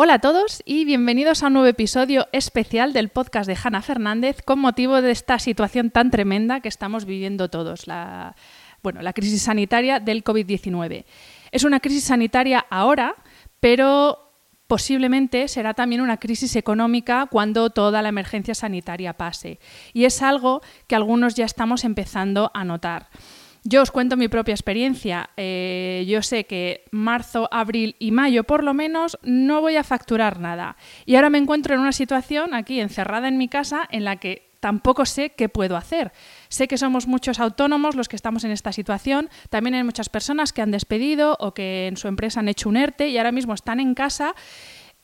Hola 0.00 0.14
a 0.14 0.18
todos 0.20 0.62
y 0.64 0.84
bienvenidos 0.84 1.42
a 1.42 1.48
un 1.48 1.54
nuevo 1.54 1.66
episodio 1.66 2.28
especial 2.30 2.92
del 2.92 3.08
podcast 3.08 3.48
de 3.48 3.58
Hanna 3.60 3.82
Fernández 3.82 4.42
con 4.44 4.60
motivo 4.60 5.02
de 5.02 5.10
esta 5.10 5.40
situación 5.40 5.90
tan 5.90 6.12
tremenda 6.12 6.60
que 6.60 6.68
estamos 6.68 7.04
viviendo 7.04 7.50
todos, 7.50 7.88
la, 7.88 8.36
bueno, 8.80 9.02
la 9.02 9.12
crisis 9.12 9.42
sanitaria 9.42 9.98
del 9.98 10.22
COVID-19. 10.22 11.04
Es 11.50 11.64
una 11.64 11.80
crisis 11.80 12.04
sanitaria 12.04 12.64
ahora, 12.70 13.16
pero 13.58 14.30
posiblemente 14.68 15.48
será 15.48 15.74
también 15.74 16.00
una 16.00 16.18
crisis 16.18 16.54
económica 16.54 17.26
cuando 17.28 17.70
toda 17.70 18.00
la 18.00 18.10
emergencia 18.10 18.54
sanitaria 18.54 19.14
pase. 19.14 19.58
Y 19.94 20.04
es 20.04 20.22
algo 20.22 20.62
que 20.86 20.94
algunos 20.94 21.34
ya 21.34 21.44
estamos 21.44 21.82
empezando 21.82 22.52
a 22.54 22.64
notar. 22.64 23.08
Yo 23.64 23.82
os 23.82 23.90
cuento 23.90 24.16
mi 24.16 24.28
propia 24.28 24.54
experiencia. 24.54 25.30
Eh, 25.36 26.04
yo 26.08 26.22
sé 26.22 26.44
que 26.44 26.84
marzo, 26.90 27.48
abril 27.50 27.96
y 27.98 28.12
mayo, 28.12 28.44
por 28.44 28.64
lo 28.64 28.74
menos, 28.74 29.18
no 29.22 29.60
voy 29.60 29.76
a 29.76 29.84
facturar 29.84 30.40
nada. 30.40 30.76
Y 31.06 31.16
ahora 31.16 31.30
me 31.30 31.38
encuentro 31.38 31.74
en 31.74 31.80
una 31.80 31.92
situación 31.92 32.54
aquí 32.54 32.80
encerrada 32.80 33.28
en 33.28 33.38
mi 33.38 33.48
casa 33.48 33.86
en 33.90 34.04
la 34.04 34.16
que 34.16 34.48
tampoco 34.60 35.06
sé 35.06 35.30
qué 35.30 35.48
puedo 35.48 35.76
hacer. 35.76 36.12
Sé 36.48 36.68
que 36.68 36.78
somos 36.78 37.06
muchos 37.06 37.40
autónomos 37.40 37.94
los 37.94 38.08
que 38.08 38.16
estamos 38.16 38.44
en 38.44 38.50
esta 38.50 38.72
situación. 38.72 39.28
También 39.50 39.74
hay 39.74 39.84
muchas 39.84 40.08
personas 40.08 40.52
que 40.52 40.62
han 40.62 40.70
despedido 40.70 41.36
o 41.40 41.54
que 41.54 41.86
en 41.86 41.96
su 41.96 42.08
empresa 42.08 42.40
han 42.40 42.48
hecho 42.48 42.68
un 42.68 42.76
ERTE 42.76 43.08
y 43.08 43.18
ahora 43.18 43.32
mismo 43.32 43.54
están 43.54 43.80
en 43.80 43.94
casa, 43.94 44.34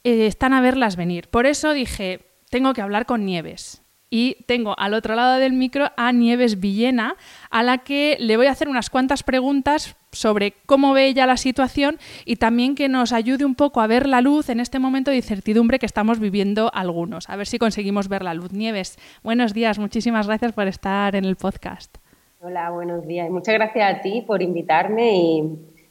eh, 0.03 0.27
están 0.27 0.53
a 0.53 0.61
verlas 0.61 0.97
venir. 0.97 1.29
Por 1.29 1.47
eso 1.47 1.73
dije, 1.73 2.27
tengo 2.51 2.73
que 2.73 2.83
hablar 2.83 3.07
con 3.07 3.25
Nieves 3.25 3.84
y 4.15 4.45
tengo 4.47 4.77
al 4.79 4.95
otro 4.95 5.17
lado 5.17 5.41
del 5.41 5.55
micro 5.55 5.91
a 5.97 6.13
Nieves 6.13 6.61
Villena, 6.61 7.17
a 7.51 7.65
la 7.65 7.79
que 7.79 8.17
le 8.21 8.37
voy 8.37 8.47
a 8.47 8.53
hacer 8.53 8.69
unas 8.69 8.89
cuantas 8.89 9.25
preguntas 9.25 9.97
sobre 10.13 10.53
cómo 10.67 10.93
ve 10.93 11.09
ella 11.09 11.27
la 11.27 11.37
situación 11.37 11.99
y 12.25 12.37
también 12.37 12.77
que 12.77 12.89
nos 12.89 13.13
ayude 13.13 13.45
un 13.45 13.57
poco 13.57 13.81
a 13.81 13.89
ver 13.89 14.07
la 14.07 14.21
luz 14.21 14.51
en 14.51 14.61
este 14.61 14.79
momento 14.79 15.11
de 15.11 15.17
incertidumbre 15.17 15.81
que 15.81 15.87
estamos 15.87 16.21
viviendo 16.21 16.71
algunos. 16.73 17.29
A 17.29 17.35
ver 17.35 17.49
si 17.49 17.59
conseguimos 17.59 18.07
ver 18.07 18.23
la 18.23 18.35
luz. 18.35 18.53
Nieves, 18.53 18.99
buenos 19.25 19.53
días, 19.53 19.81
muchísimas 19.81 20.29
gracias 20.29 20.53
por 20.53 20.69
estar 20.69 21.17
en 21.17 21.25
el 21.25 21.35
podcast. 21.35 21.99
Hola, 22.41 22.71
buenos 22.71 23.05
días. 23.09 23.29
Muchas 23.31 23.57
gracias 23.57 23.97
a 23.97 24.01
ti 24.01 24.23
por 24.25 24.43
invitarme 24.43 25.17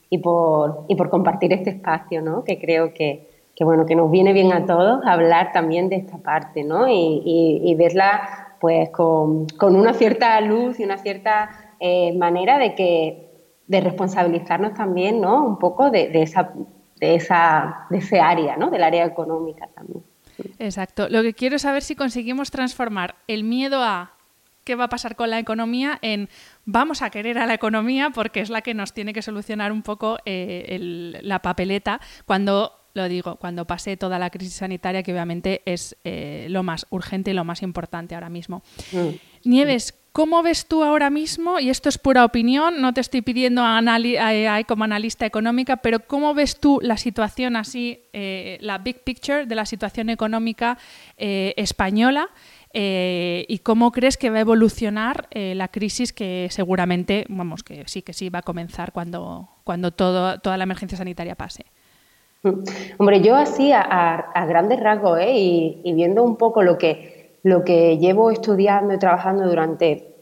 y, 0.09 0.17
por, 0.19 0.87
por 0.87 1.09
compartir 1.09 1.51
este 1.51 1.71
espacio, 1.71 2.21
¿no? 2.21 2.45
que 2.45 2.57
creo 2.57 2.93
que, 2.93 3.32
que 3.55 3.63
bueno, 3.63 3.85
que 3.85 3.95
nos 3.95 4.09
viene 4.09 4.33
bien 4.33 4.51
a 4.51 4.65
todos 4.65 5.05
hablar 5.05 5.51
también 5.51 5.89
de 5.89 5.97
esta 5.97 6.17
parte, 6.17 6.63
¿no? 6.63 6.87
Y, 6.87 7.75
verla 7.77 8.55
pues 8.59 8.89
con, 8.89 9.47
una 9.59 9.93
cierta 9.93 10.39
luz 10.41 10.79
y 10.79 10.83
una 10.83 10.97
cierta 10.97 11.75
eh, 11.79 12.15
manera 12.17 12.57
de 12.57 12.75
que 12.75 13.29
de 13.67 13.81
responsabilizarnos 13.81 14.73
también, 14.73 15.21
¿no? 15.21 15.45
Un 15.45 15.59
poco 15.59 15.91
de, 15.91 16.09
esa 16.21 16.51
de 16.99 17.15
esa 17.15 17.85
de 17.89 17.97
ese 17.97 18.19
área, 18.19 18.57
¿no? 18.57 18.69
Del 18.69 18.83
área 18.83 19.05
económica 19.05 19.67
también. 19.75 20.03
Exacto. 20.59 21.07
Lo 21.09 21.21
que 21.21 21.33
quiero 21.33 21.57
es 21.57 21.61
saber 21.61 21.83
si 21.83 21.95
conseguimos 21.95 22.49
transformar 22.49 23.15
el 23.27 23.43
miedo 23.43 23.83
a 23.83 24.13
qué 24.63 24.75
va 24.75 24.85
a 24.85 24.89
pasar 24.89 25.15
con 25.15 25.29
la 25.29 25.39
economía 25.39 25.99
en 26.01 26.29
vamos 26.65 27.01
a 27.01 27.09
querer 27.09 27.37
a 27.37 27.45
la 27.45 27.53
economía 27.53 28.09
porque 28.11 28.39
es 28.39 28.49
la 28.49 28.61
que 28.61 28.73
nos 28.73 28.93
tiene 28.93 29.13
que 29.13 29.21
solucionar 29.21 29.71
un 29.71 29.83
poco 29.83 30.17
eh, 30.25 31.19
la 31.21 31.39
papeleta 31.39 31.99
cuando 32.25 32.82
lo 32.93 33.09
digo, 33.09 33.37
cuando 33.37 33.65
pase 33.65 33.97
toda 33.97 34.19
la 34.19 34.29
crisis 34.29 34.53
sanitaria, 34.53 35.01
que 35.01 35.11
obviamente 35.11 35.61
es 35.65 35.97
eh, 36.03 36.47
lo 36.49 36.63
más 36.63 36.85
urgente 36.91 37.31
y 37.31 37.33
lo 37.33 37.43
más 37.43 37.63
importante 37.63 38.13
ahora 38.13 38.29
mismo. 38.29 38.61
Mm. 38.91 39.49
Nieves, 39.49 39.95
¿cómo 40.11 40.43
ves 40.43 40.67
tú 40.67 40.83
ahora 40.83 41.09
mismo, 41.09 41.59
y 41.59 41.69
esto 41.69 41.89
es 41.89 41.97
pura 41.97 42.23
opinión, 42.23 42.81
no 42.81 42.93
te 42.93 43.01
estoy 43.01 43.21
pidiendo 43.21 43.63
como 44.67 44.83
analista 44.83 45.25
económica, 45.25 45.77
pero 45.77 46.05
cómo 46.05 46.35
ves 46.35 46.59
tú 46.59 46.79
la 46.83 46.97
situación 46.97 47.55
así, 47.55 47.99
eh, 48.13 48.59
la 48.61 48.77
big 48.77 49.03
picture 49.03 49.47
de 49.47 49.55
la 49.55 49.65
situación 49.65 50.09
económica 50.09 50.77
eh, 51.17 51.53
española? 51.57 52.29
y 52.75 53.59
cómo 53.59 53.91
crees 53.91 54.17
que 54.17 54.31
va 54.31 54.37
a 54.37 54.41
evolucionar 54.41 55.27
la 55.31 55.67
crisis 55.67 56.11
que 56.11 56.47
seguramente, 56.49 57.23
vamos, 57.29 57.61
que 57.61 57.83
sí, 57.85 58.01
que 58.01 58.13
sí 58.13 58.29
va 58.29 58.39
a 58.39 58.41
comenzar 58.41 58.91
cuando, 58.91 59.47
cuando 59.63 59.91
todo, 59.91 60.39
toda 60.39 60.57
la 60.57 60.63
emergencia 60.63 60.97
sanitaria 60.97 61.35
pase. 61.35 61.65
Hombre, 62.97 63.21
yo 63.21 63.35
así 63.35 63.71
a, 63.73 64.45
grandes 64.47 64.79
rasgos 64.81 65.17
¿eh? 65.19 65.31
y, 65.33 65.93
viendo 65.93 66.23
un 66.23 66.35
poco 66.35 66.61
lo 66.61 66.77
que, 66.77 67.39
lo 67.43 67.63
que 67.63 67.97
llevo 67.97 68.31
estudiando 68.31 68.93
y 68.93 68.99
trabajando 68.99 69.47
durante, 69.47 70.13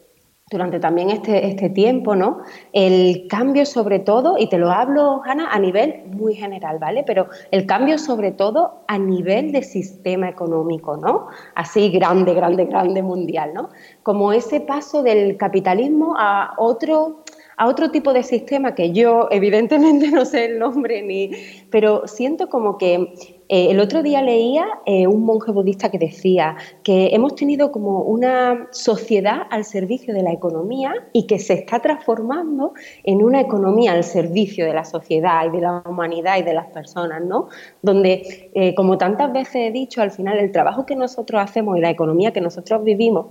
durante 0.52 0.80
también 0.80 1.10
este, 1.10 1.48
este 1.48 1.70
tiempo, 1.70 2.16
¿no? 2.16 2.42
El 2.74 3.26
cambio 3.28 3.66
sobre 3.66 3.98
todo, 3.98 4.38
y 4.38 4.50
te 4.50 4.60
lo 4.60 4.70
hablo, 4.70 5.24
Hanna, 5.26 5.48
a 5.52 5.58
nivel 5.58 6.04
muy 6.12 6.36
general, 6.36 6.78
¿vale? 6.78 7.04
Pero 7.08 7.28
el 7.50 7.66
cambio 7.66 7.98
sobre 7.98 8.32
todo 8.32 8.84
a 8.88 9.00
nivel 9.00 9.52
de 9.52 9.64
sistema 9.64 10.30
económico, 10.30 10.98
¿no? 10.98 11.26
Así 11.56 11.90
grande, 11.90 12.36
grande, 12.36 12.66
grande 12.66 13.02
mundial, 13.02 13.52
¿no? 13.56 13.70
Como 14.04 14.32
ese 14.32 14.62
paso 14.62 15.02
del 15.02 15.38
capitalismo 15.38 16.14
a 16.20 16.54
otro 16.58 17.24
a 17.62 17.68
otro 17.68 17.92
tipo 17.92 18.12
de 18.12 18.24
sistema 18.24 18.74
que 18.74 18.92
yo 18.92 19.28
evidentemente 19.30 20.08
no 20.12 20.26
sé 20.26 20.46
el 20.46 20.58
nombre 20.58 21.04
ni, 21.04 21.30
pero 21.70 22.08
siento 22.08 22.50
como 22.50 22.80
que 22.80 23.14
eh, 23.50 23.68
el 23.70 23.80
otro 23.80 24.02
día 24.02 24.24
leía 24.24 24.66
eh, 24.88 25.06
un 25.06 25.24
monje 25.26 25.52
budista 25.52 25.92
que 25.92 26.00
decía 26.00 26.56
que 26.82 27.10
hemos 27.14 27.36
tenido 27.36 27.72
como 27.72 28.02
una 28.02 28.68
sociedad 28.72 29.44
al 29.52 29.64
servicio 29.64 30.12
de 30.12 30.24
la 30.24 30.32
economía 30.32 31.08
y 31.14 31.28
que 31.28 31.38
se 31.38 31.54
está 31.54 31.80
transformando 31.80 32.74
en 33.04 33.22
una 33.22 33.40
economía 33.40 33.92
al 33.92 34.04
servicio 34.04 34.66
de 34.66 34.74
la 34.74 34.84
sociedad 34.84 35.46
y 35.46 35.52
de 35.52 35.62
la 35.62 35.84
humanidad 35.86 36.40
y 36.40 36.42
de 36.42 36.56
las 36.56 36.66
personas, 36.66 37.24
¿no? 37.24 37.50
Donde, 37.84 38.50
eh, 38.56 38.74
como 38.74 38.98
tantas 38.98 39.32
veces 39.32 39.68
he 39.68 39.72
dicho, 39.72 40.02
al 40.02 40.10
final 40.10 40.40
el 40.40 40.52
trabajo 40.52 40.88
que 40.88 40.96
nosotros 40.96 41.40
hacemos 41.40 41.78
y 41.78 41.82
la 41.82 41.92
economía 41.92 42.34
que 42.34 42.42
nosotros 42.42 42.84
vivimos 42.84 43.28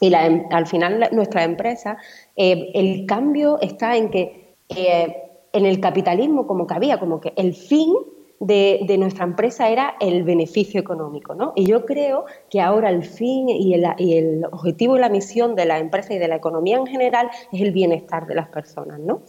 y 0.00 0.12
em, 0.14 0.44
al 0.50 0.66
final 0.66 1.08
nuestra 1.12 1.44
empresa, 1.44 1.96
eh, 2.36 2.70
el 2.74 3.06
cambio 3.06 3.58
está 3.60 3.96
en 3.96 4.10
que 4.10 4.56
eh, 4.68 5.16
en 5.52 5.66
el 5.66 5.80
capitalismo 5.80 6.46
como 6.46 6.66
que 6.66 6.74
había, 6.74 6.98
como 6.98 7.20
que 7.20 7.32
el 7.36 7.54
fin 7.54 7.94
de, 8.40 8.96
nuestra 8.98 9.24
empresa 9.24 9.70
era 9.70 9.94
el 10.00 10.22
beneficio 10.22 10.78
económico, 10.78 11.34
¿no? 11.34 11.54
Y 11.56 11.64
yo 11.64 11.86
creo 11.86 12.26
que 12.50 12.60
ahora 12.60 12.90
el 12.90 13.02
fin 13.02 13.48
y 13.48 13.72
el, 13.72 13.86
y 13.98 14.18
el, 14.18 14.44
objetivo 14.44 14.96
y 14.96 15.00
la 15.00 15.08
misión 15.08 15.54
de 15.54 15.64
la 15.64 15.78
empresa 15.78 16.12
y 16.12 16.18
de 16.18 16.28
la 16.28 16.36
economía 16.36 16.76
en 16.76 16.86
general 16.86 17.30
es 17.50 17.60
el 17.62 17.72
bienestar 17.72 18.26
de 18.26 18.34
las 18.34 18.48
personas, 18.48 19.00
¿no? 19.00 19.22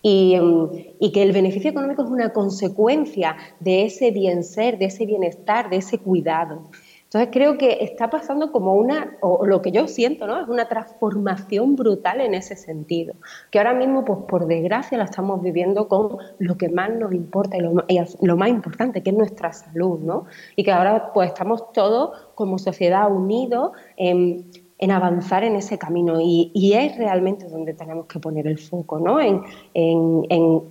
Y, 0.00 0.34
em, 0.34 0.68
y 0.98 1.12
que 1.12 1.22
el 1.22 1.32
beneficio 1.32 1.70
económico 1.70 2.02
es 2.02 2.10
una 2.10 2.32
consecuencia 2.32 3.36
de 3.60 3.84
ese 3.84 4.10
bien 4.10 4.44
ser, 4.44 4.78
de 4.78 4.86
ese 4.86 5.04
bienestar, 5.04 5.68
de 5.68 5.76
ese 5.76 5.98
cuidado. 5.98 6.70
Entonces 7.14 7.32
creo 7.32 7.58
que 7.58 7.78
está 7.80 8.10
pasando 8.10 8.50
como 8.50 8.74
una, 8.74 9.16
o 9.20 9.46
lo 9.46 9.62
que 9.62 9.70
yo 9.70 9.86
siento, 9.86 10.26
¿no? 10.26 10.40
Es 10.40 10.48
una 10.48 10.66
transformación 10.66 11.76
brutal 11.76 12.20
en 12.20 12.34
ese 12.34 12.56
sentido, 12.56 13.14
que 13.52 13.58
ahora 13.58 13.72
mismo, 13.72 14.04
pues 14.04 14.18
por 14.28 14.48
desgracia, 14.48 14.98
la 14.98 15.04
estamos 15.04 15.40
viviendo 15.40 15.86
con 15.86 16.18
lo 16.40 16.56
que 16.56 16.68
más 16.70 16.90
nos 16.90 17.14
importa 17.14 17.56
y 17.56 17.60
lo, 17.60 18.36
más 18.36 18.48
importante, 18.48 19.04
que 19.04 19.10
es 19.10 19.16
nuestra 19.16 19.52
salud, 19.52 20.00
¿no? 20.00 20.24
Y 20.56 20.64
que 20.64 20.72
ahora 20.72 21.12
pues 21.12 21.28
estamos 21.28 21.70
todos 21.70 22.32
como 22.34 22.58
sociedad 22.58 23.08
unidos 23.08 23.70
en, 23.96 24.50
en 24.84 24.90
avanzar 24.90 25.44
en 25.44 25.56
ese 25.56 25.78
camino 25.78 26.20
y, 26.20 26.74
es 26.74 26.98
realmente 26.98 27.48
donde 27.48 27.72
tenemos 27.72 28.04
que 28.04 28.20
poner 28.20 28.46
el 28.46 28.58
foco, 28.58 28.98
¿no? 28.98 29.18
En, 29.18 29.40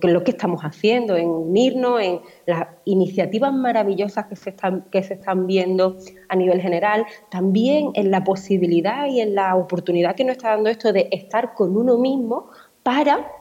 lo 0.02 0.22
que 0.22 0.30
estamos 0.30 0.62
haciendo, 0.62 1.16
en 1.16 1.28
unirnos, 1.28 2.00
en 2.00 2.20
las 2.46 2.68
iniciativas 2.84 3.52
maravillosas 3.52 4.26
que 4.26 4.36
se, 4.36 4.50
están, 4.50 4.82
que 4.92 5.02
se 5.02 5.14
están 5.14 5.48
viendo 5.48 5.96
a 6.28 6.36
nivel 6.36 6.60
general, 6.60 7.04
también 7.28 7.90
en 7.94 8.12
la 8.12 8.22
posibilidad 8.22 9.06
y 9.06 9.20
en 9.20 9.34
la 9.34 9.56
oportunidad 9.56 10.14
que 10.14 10.22
nos 10.22 10.36
está 10.36 10.50
dando 10.50 10.70
esto 10.70 10.92
de 10.92 11.08
estar 11.10 11.54
con 11.54 11.76
uno 11.76 11.98
mismo 11.98 12.50
para 12.84 13.32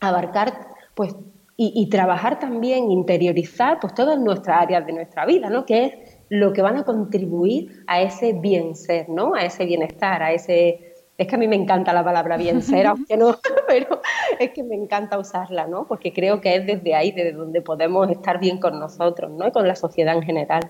abarcar 0.00 0.68
pues 0.94 1.14
y, 1.58 1.88
trabajar 1.88 2.38
también, 2.38 2.90
interiorizar 2.90 3.80
pues 3.80 3.94
todas 3.94 4.18
nuestras 4.18 4.62
áreas 4.62 4.86
de 4.86 4.92
nuestra 4.92 5.24
vida, 5.24 5.48
¿no? 5.48 5.64
Que 5.64 5.84
es 5.84 6.05
lo 6.28 6.52
que 6.52 6.62
van 6.62 6.76
a 6.76 6.84
contribuir 6.84 7.84
a 7.86 8.00
ese 8.00 8.32
bien 8.32 8.74
ser, 8.74 9.08
¿no? 9.08 9.34
A 9.34 9.44
ese 9.44 9.64
bienestar, 9.66 10.22
a 10.22 10.32
ese... 10.32 10.94
Es 11.18 11.26
que 11.26 11.34
a 11.36 11.38
mí 11.38 11.48
me 11.48 11.56
encanta 11.56 11.94
la 11.94 12.04
palabra 12.04 12.36
bien 12.36 12.60
ser, 12.62 12.86
aunque 12.88 13.16
no, 13.16 13.38
pero 13.68 14.00
es 14.38 14.50
que 14.50 14.62
me 14.62 14.74
encanta 14.74 15.18
usarla, 15.18 15.66
¿no? 15.66 15.86
Porque 15.86 16.12
creo 16.12 16.40
que 16.40 16.56
es 16.56 16.66
desde 16.66 16.94
ahí, 16.94 17.12
desde 17.12 17.32
donde 17.32 17.62
podemos 17.62 18.10
estar 18.10 18.38
bien 18.38 18.58
con 18.58 18.78
nosotros, 18.78 19.30
¿no? 19.30 19.48
Y 19.48 19.52
con 19.52 19.66
la 19.66 19.76
sociedad 19.76 20.14
en 20.14 20.22
general. 20.22 20.68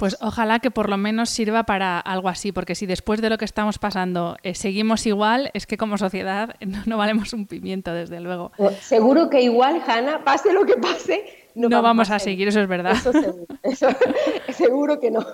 Pues 0.00 0.16
ojalá 0.22 0.60
que 0.60 0.70
por 0.70 0.88
lo 0.88 0.96
menos 0.96 1.28
sirva 1.28 1.64
para 1.64 2.00
algo 2.00 2.30
así, 2.30 2.52
porque 2.52 2.74
si 2.74 2.86
después 2.86 3.20
de 3.20 3.28
lo 3.28 3.36
que 3.36 3.44
estamos 3.44 3.78
pasando 3.78 4.38
eh, 4.42 4.54
seguimos 4.54 5.04
igual, 5.04 5.50
es 5.52 5.66
que 5.66 5.76
como 5.76 5.98
sociedad 5.98 6.56
no, 6.86 6.96
valemos 6.96 7.34
un 7.34 7.46
pimiento, 7.46 7.92
desde 7.92 8.18
luego. 8.18 8.50
Pues 8.56 8.76
seguro 8.78 9.28
que 9.28 9.42
igual, 9.42 9.82
Hanna, 9.86 10.24
pase 10.24 10.54
lo 10.54 10.64
que 10.64 10.78
pase, 10.78 11.26
no, 11.54 11.82
vamos, 11.82 12.10
a, 12.10 12.18
seguir, 12.18 12.48
eso 12.48 12.60
es 12.60 12.68
verdad. 12.68 12.92
Eso 12.92 13.12
seguro, 13.12 13.46
seguro 14.52 15.00
que 15.00 15.10
no. 15.10 15.26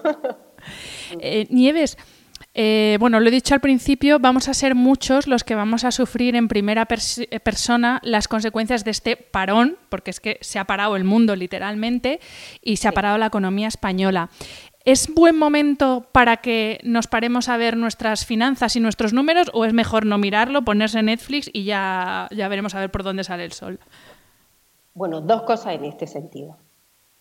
Eh, 1.21 1.47
Nieves, 1.51 1.97
eh, 2.59 2.97
bueno, 3.01 3.21
lo 3.21 3.29
he 3.29 3.31
dicho 3.31 3.53
al 3.53 3.61
principio, 3.61 4.19
vamos 4.19 4.49
a 4.49 4.55
ser 4.55 4.75
muchos 4.75 5.27
los 5.27 5.45
que 5.45 5.55
vamos 5.55 5.85
a 5.85 5.91
sufrir 5.91 6.35
en 6.37 6.49
primera 6.49 6.89
eh, 6.89 7.41
persona 7.41 8.01
las 8.03 8.29
consecuencias 8.29 8.83
de 8.83 8.93
este 8.93 9.17
parón, 9.17 9.77
porque 9.91 10.11
es 10.11 10.21
que 10.21 10.39
se 10.41 10.59
ha 10.59 10.65
parado 10.65 10.97
el 10.97 11.05
mundo 11.05 11.37
literalmente 11.37 12.19
y 12.63 12.79
se 12.79 12.89
ha 12.89 12.93
parado 12.93 13.19
la 13.19 13.27
economía 13.27 13.69
española. 13.69 14.31
¿Es 14.87 15.13
buen 15.13 15.37
momento 15.37 16.09
para 16.13 16.39
que 16.39 16.81
nos 16.83 17.09
paremos 17.09 17.51
a 17.51 17.59
ver 17.59 17.77
nuestras 17.77 18.25
finanzas 18.25 18.75
y 18.75 18.81
nuestros 18.81 19.13
números 19.13 19.51
o 19.53 19.67
es 19.67 19.75
mejor 19.75 20.07
no 20.07 20.17
mirarlo, 20.17 20.63
ponerse 20.63 21.03
Netflix 21.03 21.51
y 21.53 21.65
ya, 21.65 22.27
ya 22.31 22.49
veremos 22.49 22.75
a 22.75 22.81
ver 22.81 22.91
por 22.91 23.03
dónde 23.03 23.25
sale 23.25 23.45
el 23.45 23.53
sol? 23.53 23.81
Bueno, 24.97 25.21
dos 25.21 25.43
cosas 25.43 25.75
en 25.75 25.85
este 25.85 26.07
sentido. 26.07 26.57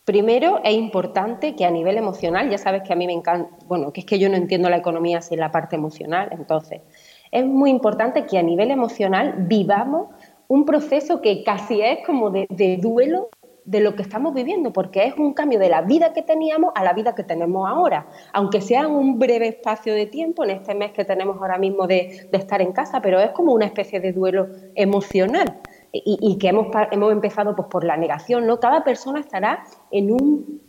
Primero, 0.05 0.61
es 0.63 0.73
importante 0.75 1.57
que 1.57 1.65
a 1.65 1.71
nivel 1.71 1.97
emocional, 1.97 2.49
ya 2.49 2.57
sabes 2.57 2.83
que 2.83 2.93
a 2.93 2.95
mí 2.95 3.05
me 3.05 3.11
encanta, 3.11 3.49
bueno, 3.67 3.91
que 3.91 3.99
es 3.99 4.05
que 4.05 4.17
yo 4.17 4.29
no 4.29 4.37
entiendo 4.37 4.69
la 4.69 4.77
economía 4.77 5.21
sin 5.21 5.41
la 5.41 5.51
parte 5.51 5.75
emocional, 5.75 6.29
entonces, 6.31 6.83
es 7.31 7.45
muy 7.45 7.69
importante 7.69 8.25
que 8.25 8.37
a 8.37 8.43
nivel 8.43 8.71
emocional 8.71 9.35
vivamos 9.39 10.07
un 10.47 10.63
proceso 10.63 11.19
que 11.19 11.43
casi 11.43 11.81
es 11.81 11.99
como 12.05 12.29
de, 12.29 12.79
duelo 12.81 13.27
de 13.65 13.81
lo 13.81 13.93
que 13.95 14.03
estamos 14.03 14.33
viviendo, 14.33 14.71
porque 14.71 15.07
es 15.07 15.17
un 15.17 15.33
cambio 15.33 15.59
de 15.59 15.67
la 15.67 15.81
vida 15.81 16.13
que 16.13 16.21
teníamos 16.21 16.71
a 16.75 16.83
la 16.85 16.93
vida 16.93 17.13
que 17.13 17.23
tenemos 17.23 17.67
ahora, 17.67 18.07
aunque 18.31 18.61
sea 18.61 18.83
en 18.83 18.91
un 18.91 19.19
breve 19.19 19.49
espacio 19.49 19.93
de 19.93 20.05
tiempo, 20.05 20.45
en 20.45 20.51
este 20.51 20.75
mes 20.75 20.93
que 20.93 21.03
tenemos 21.03 21.35
ahora 21.41 21.57
mismo 21.57 21.87
de, 21.87 22.29
de 22.31 22.37
estar 22.37 22.61
en 22.61 22.71
casa, 22.71 23.01
pero 23.01 23.19
es 23.19 23.31
como 23.31 23.51
una 23.51 23.65
especie 23.65 23.99
de 23.99 24.13
duelo 24.13 24.47
emocional 24.75 25.59
y, 26.03 26.37
que 26.37 26.49
hemos, 26.49 26.67
hemos 26.91 27.11
empezado 27.11 27.55
pues, 27.55 27.67
por 27.69 27.83
la 27.83 27.95
negación, 27.97 28.45
¿no? 28.45 28.59
Cada 28.59 28.83
persona 28.83 29.19
estará 29.19 29.63
en 29.91 30.11
un 30.11 30.61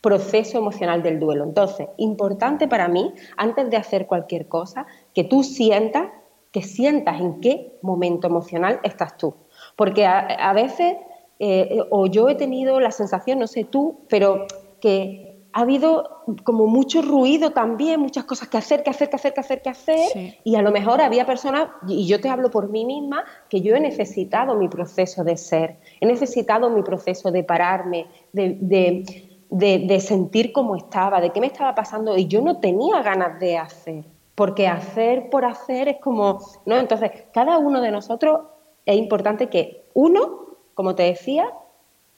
proceso 0.00 0.58
emocional 0.58 1.02
del 1.02 1.20
duelo. 1.20 1.44
Entonces, 1.44 1.88
importante 1.98 2.68
para 2.68 2.88
mí, 2.88 3.12
antes 3.36 3.68
de 3.70 3.76
hacer 3.76 4.06
cualquier 4.06 4.48
cosa, 4.48 4.86
que 5.14 5.24
tú 5.24 5.42
sientas, 5.42 6.08
que 6.52 6.62
sientas 6.62 7.20
en 7.20 7.40
qué 7.40 7.78
momento 7.82 8.26
emocional 8.26 8.80
estás 8.82 9.16
tú. 9.16 9.34
Porque 9.76 10.06
a, 10.06 10.52
veces, 10.54 10.96
eh, 11.38 11.82
o 11.90 12.06
yo 12.06 12.28
he 12.28 12.34
tenido 12.34 12.80
la 12.80 12.90
sensación, 12.90 13.38
no 13.38 13.46
sé 13.46 13.64
tú, 13.64 14.00
pero 14.08 14.46
que 14.80 15.29
ha 15.52 15.60
habido 15.62 16.22
como 16.44 16.66
mucho 16.66 17.02
ruido 17.02 17.50
también, 17.50 18.00
muchas 18.00 18.24
cosas 18.24 18.48
que 18.48 18.58
hacer, 18.58 18.82
que 18.82 18.90
hacer, 18.90 19.10
que 19.10 19.16
hacer, 19.16 19.34
que 19.34 19.40
hacer, 19.40 19.62
que 19.62 19.68
hacer. 19.70 20.38
Y 20.44 20.56
a 20.56 20.62
lo 20.62 20.70
mejor 20.70 21.00
había 21.00 21.26
personas, 21.26 21.68
y 21.88 22.06
yo 22.06 22.20
te 22.20 22.28
hablo 22.28 22.50
por 22.50 22.68
mí 22.70 22.84
misma, 22.84 23.24
que 23.48 23.60
yo 23.60 23.74
he 23.74 23.80
necesitado 23.80 24.54
mi 24.54 24.68
proceso 24.68 25.24
de 25.24 25.36
ser, 25.36 25.78
he 26.00 26.06
necesitado 26.06 26.70
mi 26.70 26.82
proceso 26.82 27.30
de 27.32 27.42
pararme, 27.42 28.06
de, 28.32 30.00
sentir 30.00 30.52
cómo 30.52 30.76
estaba, 30.76 31.20
de 31.20 31.30
qué 31.30 31.40
me 31.40 31.48
estaba 31.48 31.74
pasando, 31.74 32.16
y 32.16 32.26
yo 32.26 32.40
no 32.42 32.60
tenía 32.60 33.02
ganas 33.02 33.40
de 33.40 33.58
hacer, 33.58 34.04
porque 34.36 34.68
hacer 34.68 35.30
por 35.30 35.44
hacer 35.44 35.88
es 35.88 35.96
como, 35.98 36.38
¿no? 36.64 36.76
Entonces, 36.76 37.10
cada 37.32 37.58
uno 37.58 37.80
de 37.80 37.90
nosotros 37.90 38.42
es 38.86 38.96
importante 38.96 39.48
que 39.48 39.88
uno, 39.94 40.46
como 40.74 40.94
te 40.94 41.02
decía, 41.02 41.52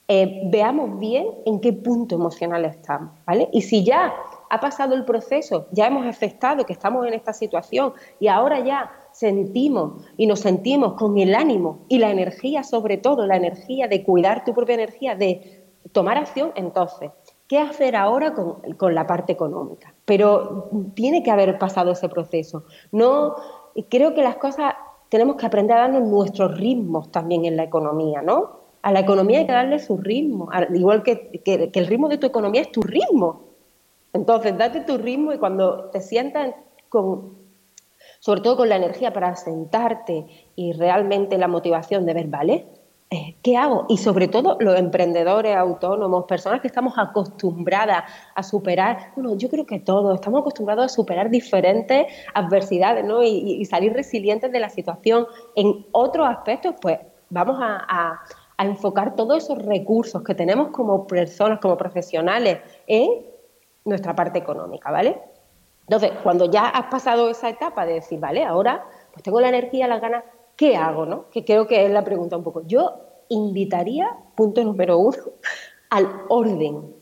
eh, 0.08 0.43
veamos 0.50 0.99
bien 0.99 1.26
en 1.46 1.60
qué 1.60 1.72
punto 1.72 2.16
emocional 2.16 2.64
estamos, 2.64 3.12
¿vale? 3.26 3.49
Y 3.52 3.62
si 3.62 3.84
ya 3.84 4.12
ha 4.50 4.60
pasado 4.60 4.94
el 4.94 5.04
proceso, 5.04 5.66
ya 5.70 5.87
hemos 5.87 6.04
aceptado 6.06 6.66
que 6.66 6.72
estamos 6.72 7.06
en 7.06 7.14
esta 7.14 7.32
situación 7.32 7.94
y 8.20 8.28
ahora 8.28 8.60
ya 8.60 8.90
sentimos 9.12 10.04
y 10.16 10.26
nos 10.26 10.40
sentimos 10.40 10.94
con 10.94 11.16
el 11.19 11.34
ánimo 11.34 11.87
y 11.88 11.99
la 11.99 12.10
energía, 12.10 12.62
sobre 12.64 12.99
todo 12.99 13.26
la 13.26 13.37
energía 13.37 13.88
de 13.88 14.02
cuidar 14.02 14.44
tu 14.44 14.52
propia 14.52 14.75
energía, 14.75 15.14
de 15.14 15.62
tomar 15.93 16.19
acción, 16.19 16.52
entonces, 16.56 17.10
¿qué 17.48 17.58
hacer 17.58 17.96
ahora 17.96 18.34
con, 18.34 18.94
la 18.94 19.06
parte 19.06 19.32
económica? 19.32 19.94
Pero 20.05 20.69
tiene 20.94 21.22
que 21.22 21.31
haber 21.31 21.58
pasado 21.58 21.93
ese 21.93 22.08
proceso. 22.08 22.64
No, 22.90 23.37
creo 23.88 24.14
que 24.14 24.22
las 24.22 24.37
cosas 24.37 24.75
tenemos 25.08 25.37
que 25.37 25.46
aprender 25.46 25.76
a 25.76 25.81
darnos 25.82 26.02
nuestros 26.02 26.58
ritmos 26.58 27.10
también 27.10 27.44
en 27.44 27.56
la 27.56 27.64
economía, 27.64 28.22
¿no? 28.22 28.62
A 28.82 28.93
la 28.93 29.00
economía 29.00 29.38
hay 29.38 29.46
que 29.46 29.52
darle 29.52 29.79
su 29.79 29.96
ritmo, 29.96 30.50
igual 30.75 31.02
que, 31.05 31.40
el 31.44 31.87
ritmo 31.87 32.08
de 32.08 32.19
tu 32.19 32.26
economía 32.26 32.62
es 32.62 32.73
tu 32.73 32.82
ritmo. 32.82 33.44
Entonces, 34.12 34.58
date 34.58 34.81
tu 34.81 34.99
ritmo 34.99 35.32
y 35.32 35.38
cuando 35.38 35.90
te 35.90 36.00
sientas 36.00 36.55
con, 36.88 37.38
sobre 38.19 38.40
todo 38.40 38.56
con 38.56 38.69
la 38.69 38.76
energía 38.76 39.12
para 39.12 39.37
sentarte 39.37 40.26
y 40.56 40.73
realmente 40.73 41.38
la 41.38 41.49
motivación 41.49 42.05
de 42.05 42.14
ver, 42.14 42.26
¿vale? 42.26 42.67
Eh, 43.11 43.37
¿Qué 43.43 43.56
hago? 43.56 43.84
Y 43.88 43.99
sobre 43.99 44.26
todo 44.26 44.56
los 44.58 44.79
emprendedores 44.79 45.55
autónomos, 45.55 46.25
personas 46.25 46.61
que 46.61 46.67
estamos 46.67 46.94
acostumbradas 46.96 48.05
a 48.34 48.43
superar, 48.43 49.12
bueno, 49.14 49.37
yo 49.37 49.50
creo 49.50 49.67
que 49.67 49.81
todos 49.81 50.14
estamos 50.14 50.40
acostumbrados 50.40 50.87
a 50.87 50.88
superar 50.88 51.29
diferentes 51.29 52.06
adversidades 52.34 53.05
¿no? 53.05 53.23
y, 53.23 53.62
salir 53.67 53.93
resilientes 53.93 54.50
de 54.50 54.61
la 54.61 54.70
situación. 54.70 55.26
En 55.55 55.87
otros 55.93 56.26
aspectos, 56.26 56.75
pues 56.81 56.99
vamos 57.29 57.58
a 57.61 58.19
enfocar 58.62 59.17
todos 59.17 59.44
esos 59.44 59.65
recursos 59.65 60.22
que 60.22 60.34
tenemos 60.34 60.69
como 60.69 61.06
personas, 61.06 61.58
como 61.60 61.77
profesionales, 61.77 62.58
en 62.86 63.27
nuestra 63.84 64.15
parte 64.15 64.39
económica, 64.39 64.91
¿vale? 64.91 65.20
Entonces, 65.82 66.13
cuando 66.22 66.51
ya 66.51 66.69
has 66.69 66.86
pasado 66.86 67.29
esa 67.29 67.48
etapa 67.48 67.84
de 67.84 67.94
decir, 67.94 68.20
vale, 68.20 68.44
ahora 68.44 68.86
pues 69.13 69.22
tengo 69.22 69.41
la 69.41 69.48
energía, 69.48 69.89
las 69.89 70.01
ganas, 70.01 70.25
¿qué 70.56 70.77
hago? 70.77 71.06
¿no? 71.06 71.29
Que 71.31 71.44
creo 71.44 71.67
que 71.67 71.84
es 71.84 71.91
la 71.91 72.05
pregunta 72.05 72.36
un 72.36 72.43
poco. 72.43 72.63
Yo 72.67 72.94
invitaría, 73.29 74.17
punto 74.34 74.63
número 74.65 74.98
uno, 74.98 75.19
al 75.91 76.08
orden. 76.29 76.94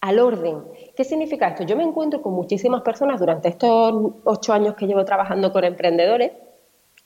Al 0.00 0.18
orden. 0.18 0.64
¿Qué 0.94 1.04
significa 1.04 1.48
esto? 1.48 1.62
Yo 1.62 1.76
me 1.76 1.82
encuentro 1.82 2.20
con 2.20 2.34
muchísimas 2.34 2.82
personas 2.82 3.18
durante 3.18 3.48
estos 3.48 4.12
ocho 4.24 4.52
años 4.52 4.74
que 4.74 4.86
llevo 4.86 5.04
trabajando 5.04 5.50
con 5.52 5.64
emprendedores 5.64 6.32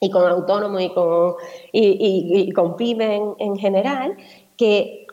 y 0.00 0.11
con 0.11 0.26
autónomos 0.26 0.81
y 0.81 0.93
con, 0.93 1.35
y, 1.73 2.52
con 2.52 2.76
pymes 2.76 3.21
en, 3.38 3.57
general, 3.57 4.17
que 4.57 5.07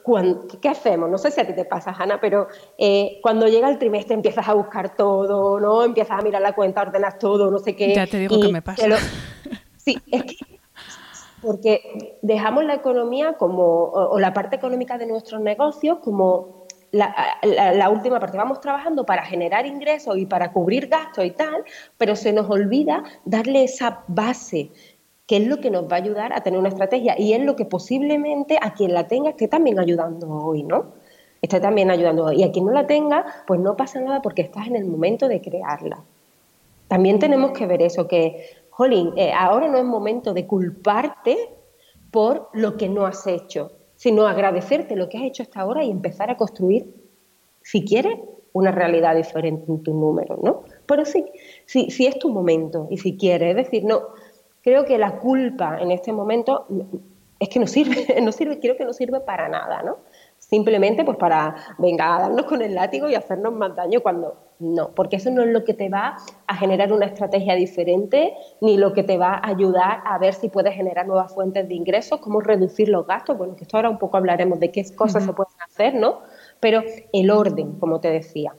¿qué 0.61 0.69
hacemos? 0.69 1.09
No 1.09 1.17
sé 1.17 1.31
si 1.31 1.41
a 1.41 1.47
ti 1.47 1.53
te 1.53 1.65
pasa, 1.65 1.91
Hanna, 1.97 2.19
pero 2.21 2.47
eh, 2.77 3.19
cuando 3.23 3.47
llega 3.47 3.69
el 3.69 3.79
trimestre 3.79 4.13
empiezas 4.13 4.47
a 4.47 4.53
buscar 4.53 4.95
todo, 4.95 5.59
¿no? 5.59 5.83
Empiezas 5.83 6.19
a 6.19 6.21
mirar 6.21 6.43
la 6.43 6.53
cuenta, 6.53 6.81
ordenas 6.81 7.17
todo, 7.17 7.49
no 7.49 7.57
sé 7.57 7.75
qué. 7.75 7.95
Ya 7.95 8.05
te 8.05 8.19
digo 8.19 8.39
que 8.39 8.51
me 8.51 8.61
pasa. 8.61 8.85
sí, 9.77 9.97
es 10.11 10.23
que 10.23 10.55
porque 11.41 12.17
dejamos 12.23 12.65
la 12.65 12.73
economía 12.73 13.33
como, 13.33 13.91
o 13.91 14.19
la 14.19 14.33
parte 14.33 14.55
económica 14.55 14.97
de 14.97 15.05
nuestros 15.05 15.41
negocios 15.41 15.99
como 16.03 16.64
la, 16.91 17.89
última 17.89 18.19
parte. 18.19 18.37
Vamos 18.37 18.61
trabajando 18.61 19.05
para 19.05 19.23
generar 19.25 19.65
ingresos 19.65 20.17
y 20.17 20.25
para 20.25 20.51
cubrir 20.51 20.87
gastos 20.87 21.25
y 21.25 21.31
tal, 21.31 21.63
pero 21.97 22.15
se 22.15 22.33
nos 22.33 22.49
olvida 22.49 23.03
darle 23.25 23.63
esa 23.63 24.03
base 24.07 24.71
que 25.27 25.37
es 25.37 25.47
lo 25.47 25.59
que 25.59 25.71
nos 25.71 25.85
va 25.85 25.95
a 25.95 25.99
ayudar 25.99 26.33
a 26.33 26.41
tener 26.41 26.59
una 26.59 26.69
estrategia 26.69 27.19
y 27.19 27.33
es 27.33 27.41
lo 27.41 27.55
que 27.55 27.65
posiblemente 27.65 28.59
a 28.61 28.73
quien 28.73 28.93
la 28.93 29.07
tenga 29.07 29.31
esté 29.31 29.47
también 29.47 29.79
ayudando 29.79 30.29
hoy, 30.29 30.61
¿no? 30.61 30.93
Esté 31.41 31.59
también 31.59 31.89
ayudando 31.89 32.25
hoy. 32.25 32.41
Y 32.41 32.43
a 32.43 32.51
quien 32.51 32.65
no 32.65 32.71
la 32.71 32.85
tenga, 32.85 33.25
pues 33.47 33.59
no 33.59 33.75
pasa 33.75 33.99
nada 34.01 34.21
porque 34.21 34.43
estás 34.43 34.67
en 34.67 34.75
el 34.75 34.85
momento 34.85 35.27
de 35.27 35.41
crearla. 35.41 36.03
También 36.87 37.17
tenemos 37.17 37.51
que 37.51 37.65
ver 37.65 37.81
eso, 37.81 38.07
que, 38.07 38.49
jolín, 38.69 39.13
eh, 39.17 39.31
ahora 39.33 39.67
no 39.67 39.79
es 39.79 39.85
momento 39.85 40.33
de 40.33 40.45
culparte 40.45 41.37
por 42.11 42.49
lo 42.53 42.77
que 42.77 42.87
no 42.87 43.07
has 43.07 43.25
hecho 43.25 43.71
sino 44.05 44.27
agradecerte 44.27 44.95
lo 44.95 45.09
que 45.09 45.17
has 45.17 45.23
hecho 45.23 45.41
hasta 45.41 45.61
ahora 45.61 45.83
y 45.83 45.89
empezar 45.89 46.29
a 46.29 46.37
construir, 46.37 46.85
si 47.63 47.83
quieres, 47.83 48.19
una 48.53 48.71
realidad 48.71 49.15
diferente 49.15 49.65
en 49.67 49.81
tu 49.81 49.95
número, 49.95 50.37
¿no? 50.43 50.61
Pero 50.85 51.05
sí, 51.05 51.25
sí, 51.65 51.89
sí 51.89 52.05
es 52.05 52.19
tu 52.19 52.29
momento 52.29 52.87
y 52.91 52.97
si 52.97 53.17
quieres, 53.17 53.57
es 53.57 53.65
decir, 53.65 53.83
no, 53.83 54.03
creo 54.61 54.85
que 54.85 54.99
la 54.99 55.17
culpa 55.17 55.79
en 55.81 55.89
este 55.89 56.13
momento 56.13 56.67
es 57.39 57.49
que 57.49 57.59
no 57.59 57.65
sirve, 57.65 58.05
no 58.21 58.31
sirve, 58.31 58.59
creo 58.59 58.77
que 58.77 58.85
no 58.85 58.93
sirve 58.93 59.21
para 59.21 59.49
nada, 59.49 59.81
¿no? 59.81 59.97
Simplemente 60.47 61.03
pues 61.03 61.17
para, 61.17 61.55
venga, 61.79 62.15
a 62.15 62.19
darnos 62.21 62.45
con 62.45 62.61
el 62.61 62.75
látigo 62.75 63.09
y 63.09 63.15
hacernos 63.15 63.51
más 63.53 63.75
daño 63.75 64.01
cuando 64.01 64.45
no, 64.59 64.91
porque 64.91 65.15
eso 65.15 65.31
no 65.31 65.41
es 65.41 65.49
lo 65.49 65.63
que 65.63 65.73
te 65.73 65.89
va 65.89 66.17
a 66.47 66.55
generar 66.55 66.93
una 66.93 67.07
estrategia 67.07 67.55
diferente, 67.55 68.33
ni 68.61 68.77
lo 68.77 68.93
que 68.93 69.03
te 69.03 69.17
va 69.17 69.33
a 69.33 69.47
ayudar 69.47 70.01
a 70.05 70.17
ver 70.19 70.35
si 70.35 70.49
puedes 70.49 70.75
generar 70.75 71.07
nuevas 71.07 71.33
fuentes 71.33 71.67
de 71.67 71.73
ingresos, 71.73 72.19
cómo 72.19 72.41
reducir 72.41 72.89
los 72.89 73.07
gastos, 73.07 73.37
bueno, 73.37 73.55
que 73.55 73.63
esto 73.63 73.75
ahora 73.75 73.89
un 73.89 73.97
poco 73.97 74.17
hablaremos 74.17 74.59
de 74.59 74.71
qué 74.71 74.85
cosas 74.95 75.25
se 75.25 75.33
pueden 75.33 75.55
hacer, 75.67 75.95
¿no? 75.95 76.21
Pero 76.59 76.83
el 77.11 77.31
orden, 77.31 77.79
como 77.79 77.99
te 77.99 78.11
decía. 78.11 78.53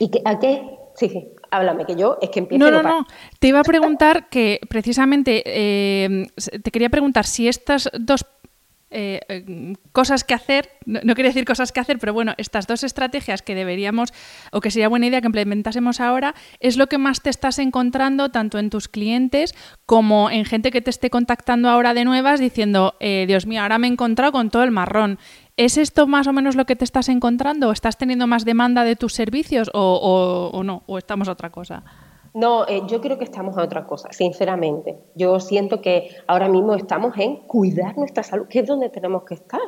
¿Y 0.00 0.10
que, 0.10 0.20
a 0.24 0.38
qué? 0.38 0.78
Sí, 0.94 1.08
sí, 1.08 1.32
háblame, 1.52 1.86
que 1.86 1.94
yo 1.94 2.18
es 2.20 2.30
que 2.30 2.40
empiezo. 2.40 2.70
No, 2.70 2.70
no, 2.70 2.82
no. 2.82 3.06
Te 3.38 3.48
iba 3.48 3.60
a 3.60 3.64
preguntar 3.64 4.28
que 4.28 4.60
precisamente 4.68 5.42
eh, 5.46 6.26
te 6.62 6.70
quería 6.72 6.90
preguntar 6.90 7.24
si 7.24 7.46
estas 7.46 7.88
dos 7.98 8.26
eh, 8.90 9.20
eh, 9.28 9.74
cosas 9.92 10.24
que 10.24 10.34
hacer, 10.34 10.70
no, 10.86 11.00
no, 11.02 11.14
quería 11.14 11.30
decir 11.30 11.44
cosas 11.44 11.72
que 11.72 11.80
hacer, 11.80 11.98
pero 11.98 12.14
bueno, 12.14 12.34
estas 12.38 12.66
dos 12.66 12.84
estrategias 12.84 13.42
que 13.42 13.54
deberíamos 13.54 14.14
o 14.50 14.60
que 14.60 14.70
sería 14.70 14.88
buena 14.88 15.06
idea 15.06 15.20
que 15.20 15.26
implementásemos 15.26 16.00
ahora, 16.00 16.34
es 16.60 16.76
lo 16.76 16.86
que 16.86 16.96
más 16.96 17.20
te 17.20 17.30
estás 17.30 17.58
encontrando 17.58 18.30
tanto 18.30 18.58
en 18.58 18.70
tus 18.70 18.88
clientes 18.88 19.54
como 19.84 20.30
en 20.30 20.44
gente 20.44 20.70
que 20.70 20.80
te 20.80 20.90
esté 20.90 21.10
contactando 21.10 21.68
ahora 21.68 21.92
de 21.92 22.04
nuevas 22.04 22.40
diciendo, 22.40 22.94
eh, 23.00 23.24
Dios 23.26 23.46
mío, 23.46 23.62
ahora 23.62 23.78
me 23.78 23.88
he 23.88 23.90
encontrado 23.90 24.32
con 24.32 24.50
todo 24.50 24.64
el 24.64 24.70
marrón. 24.70 25.18
¿Es 25.56 25.76
esto 25.76 26.06
más 26.06 26.26
o 26.26 26.32
menos 26.32 26.54
lo 26.54 26.66
que 26.66 26.76
te 26.76 26.84
estás 26.84 27.08
encontrando? 27.08 27.68
¿O 27.68 27.72
estás 27.72 27.98
teniendo 27.98 28.26
más 28.26 28.44
demanda 28.44 28.84
de 28.84 28.96
tus 28.96 29.12
servicios 29.12 29.70
o, 29.74 29.80
o, 29.80 30.56
o 30.56 30.62
no? 30.62 30.84
¿O 30.86 30.98
estamos 30.98 31.28
a 31.28 31.32
otra 31.32 31.50
cosa? 31.50 31.82
No, 32.38 32.68
eh, 32.68 32.82
yo 32.86 33.00
creo 33.00 33.18
que 33.18 33.24
estamos 33.24 33.58
a 33.58 33.64
otra 33.64 33.84
cosa, 33.84 34.12
sinceramente. 34.12 34.96
Yo 35.16 35.40
siento 35.40 35.80
que 35.80 36.10
ahora 36.28 36.48
mismo 36.48 36.76
estamos 36.76 37.18
en 37.18 37.38
cuidar 37.48 37.98
nuestra 37.98 38.22
salud, 38.22 38.46
que 38.46 38.60
es 38.60 38.66
donde 38.68 38.90
tenemos 38.90 39.24
que 39.24 39.34
estar. 39.34 39.60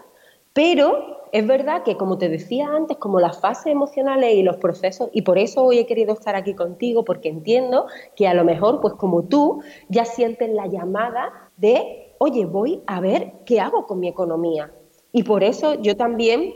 Pero 0.52 1.26
es 1.32 1.44
verdad 1.44 1.82
que, 1.82 1.96
como 1.96 2.16
te 2.16 2.28
decía 2.28 2.68
antes, 2.68 2.96
como 2.98 3.18
las 3.18 3.40
fases 3.40 3.72
emocionales 3.72 4.36
y 4.36 4.44
los 4.44 4.58
procesos, 4.58 5.10
y 5.12 5.22
por 5.22 5.36
eso 5.36 5.64
hoy 5.64 5.80
he 5.80 5.86
querido 5.86 6.12
estar 6.12 6.36
aquí 6.36 6.54
contigo, 6.54 7.04
porque 7.04 7.28
entiendo 7.28 7.86
que 8.14 8.28
a 8.28 8.34
lo 8.34 8.44
mejor, 8.44 8.80
pues 8.80 8.94
como 8.94 9.24
tú, 9.24 9.64
ya 9.88 10.04
sientes 10.04 10.48
la 10.50 10.68
llamada 10.68 11.50
de, 11.56 12.14
oye, 12.18 12.46
voy 12.46 12.84
a 12.86 13.00
ver 13.00 13.32
qué 13.46 13.58
hago 13.58 13.88
con 13.88 13.98
mi 13.98 14.06
economía. 14.06 14.72
Y 15.10 15.24
por 15.24 15.42
eso 15.42 15.74
yo 15.74 15.96
también 15.96 16.54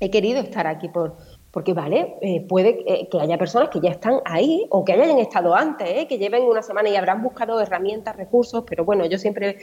he 0.00 0.10
querido 0.10 0.40
estar 0.40 0.66
aquí 0.66 0.90
por, 0.90 1.16
porque, 1.56 1.72
vale, 1.72 2.18
eh, 2.20 2.44
puede 2.46 2.84
eh, 2.86 3.08
que 3.10 3.18
haya 3.18 3.38
personas 3.38 3.70
que 3.70 3.80
ya 3.80 3.88
están 3.88 4.20
ahí 4.26 4.66
o 4.68 4.84
que 4.84 4.92
hayan 4.92 5.16
estado 5.16 5.54
antes, 5.54 5.88
eh, 5.88 6.06
que 6.06 6.18
lleven 6.18 6.42
una 6.42 6.60
semana 6.60 6.90
y 6.90 6.96
habrán 6.96 7.22
buscado 7.22 7.58
herramientas, 7.58 8.14
recursos, 8.14 8.64
pero 8.68 8.84
bueno, 8.84 9.06
yo 9.06 9.16
siempre 9.16 9.56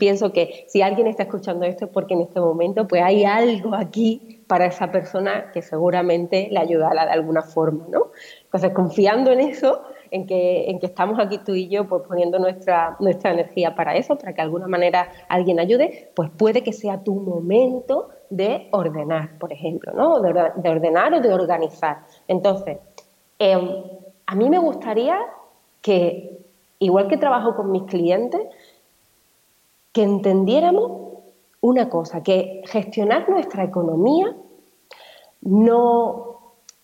pienso 0.00 0.32
que 0.32 0.64
si 0.66 0.82
alguien 0.82 1.06
está 1.06 1.22
escuchando 1.22 1.64
esto 1.66 1.84
es 1.84 1.90
porque 1.92 2.14
en 2.14 2.22
este 2.22 2.40
momento 2.40 2.88
pues 2.88 3.04
hay 3.04 3.24
algo 3.24 3.76
aquí 3.76 4.42
para 4.48 4.66
esa 4.66 4.90
persona 4.90 5.52
que 5.52 5.62
seguramente 5.62 6.48
le 6.50 6.58
ayudará 6.58 7.06
de 7.06 7.12
alguna 7.12 7.42
forma, 7.42 7.86
¿no? 7.88 8.10
Entonces, 8.46 8.72
confiando 8.72 9.30
en 9.30 9.38
eso, 9.38 9.82
en 10.10 10.26
que, 10.26 10.68
en 10.68 10.80
que 10.80 10.86
estamos 10.86 11.20
aquí 11.20 11.38
tú 11.38 11.54
y 11.54 11.68
yo 11.68 11.86
pues 11.86 12.02
poniendo 12.08 12.40
nuestra, 12.40 12.96
nuestra 12.98 13.30
energía 13.30 13.76
para 13.76 13.94
eso, 13.94 14.18
para 14.18 14.32
que 14.32 14.38
de 14.38 14.46
alguna 14.46 14.66
manera 14.66 15.12
alguien 15.28 15.60
ayude, 15.60 16.10
pues 16.16 16.28
puede 16.36 16.64
que 16.64 16.72
sea 16.72 17.04
tu 17.04 17.14
momento 17.14 18.08
de 18.30 18.68
ordenar, 18.72 19.38
por 19.38 19.52
ejemplo, 19.52 19.92
¿no? 19.92 20.20
de, 20.20 20.70
ordenar 20.70 21.12
o 21.14 21.20
de 21.20 21.34
organizar. 21.34 22.04
Entonces, 22.28 22.78
em, 23.38 23.82
a 24.26 24.34
mí 24.34 24.48
me 24.48 24.58
gustaría 24.58 25.18
que, 25.82 26.40
igual 26.78 27.08
que 27.08 27.16
trabajo 27.16 27.56
con 27.56 27.70
mis 27.72 27.82
clientes, 27.82 28.40
que 29.92 30.02
entendiéramos 30.04 31.10
una 31.60 31.90
cosa, 31.90 32.22
que 32.22 32.62
gestionar 32.66 33.28
nuestra 33.28 33.64
economía 33.64 34.34
no, 35.42 36.39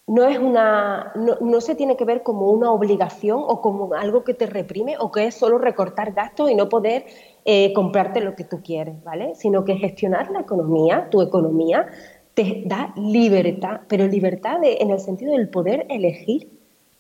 no 0.07 0.25
es 0.25 0.39
una, 0.39 1.13
no, 1.15 1.61
se 1.61 1.75
tiene 1.75 1.97
que 1.97 2.05
ver 2.05 2.23
como 2.23 2.51
una 2.51 2.71
obligación 2.71 3.41
o 3.45 3.61
como 3.61 3.93
algo 3.95 4.23
que 4.23 4.35
te 4.35 4.47
reprime 4.47 4.97
o 5.01 5.11
que 5.11 5.27
es 5.27 5.35
solo 5.35 5.59
recortar 5.59 6.13
gastos 6.13 6.49
y 6.49 6.55
no 6.55 6.69
poder 6.69 7.07
eh, 7.45 7.73
comprarte 7.73 8.21
lo 8.21 8.37
que 8.37 8.45
tú 8.45 8.61
quieres, 8.63 9.03
¿vale? 9.03 9.35
Sino 9.35 9.65
que 9.65 9.75
gestionar 9.77 10.31
la 10.31 10.41
economía, 10.41 11.09
tu 11.11 11.23
economía, 11.23 11.87
te 12.35 12.63
da 12.67 12.93
libertad, 12.97 13.81
pero 13.89 14.07
libertad 14.07 14.61
en 14.63 14.91
el 14.91 15.01
sentido 15.01 15.33
del 15.33 15.49
poder 15.49 15.87
elegir. 15.89 16.51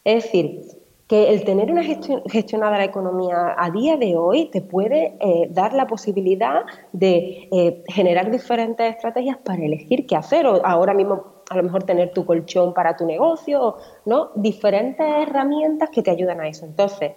Es 0.02 0.24
decir, 0.24 0.62
que 1.06 1.32
el 1.32 1.44
tener 1.44 1.70
una 1.70 1.84
gestionada 1.84 2.78
la 2.78 2.84
economía 2.84 3.54
a 3.56 3.70
día 3.70 3.96
de 3.96 4.16
hoy 4.16 4.46
te 4.50 4.60
puede 4.62 5.16
eh, 5.20 5.48
dar 5.50 5.72
la 5.74 5.86
posibilidad 5.86 6.64
de 6.92 7.48
eh, 7.52 7.84
generar 7.86 8.32
diferentes 8.32 8.96
estrategias 8.96 9.36
para 9.38 9.64
elegir 9.64 10.06
qué 10.06 10.16
hacer. 10.16 10.46
O 10.46 10.66
ahora 10.66 10.94
mismo 10.94 11.35
a 11.48 11.56
lo 11.56 11.62
mejor 11.62 11.84
tener 11.84 12.12
tu 12.12 12.24
colchón 12.24 12.74
para 12.74 12.96
tu 12.96 13.06
negocio, 13.06 13.76
¿no? 14.04 14.30
Diferentes 14.34 15.06
herramientas 15.06 15.90
que 15.90 16.02
te 16.02 16.10
ayudan 16.10 16.40
a 16.40 16.48
eso. 16.48 16.66
Entonces, 16.66 17.12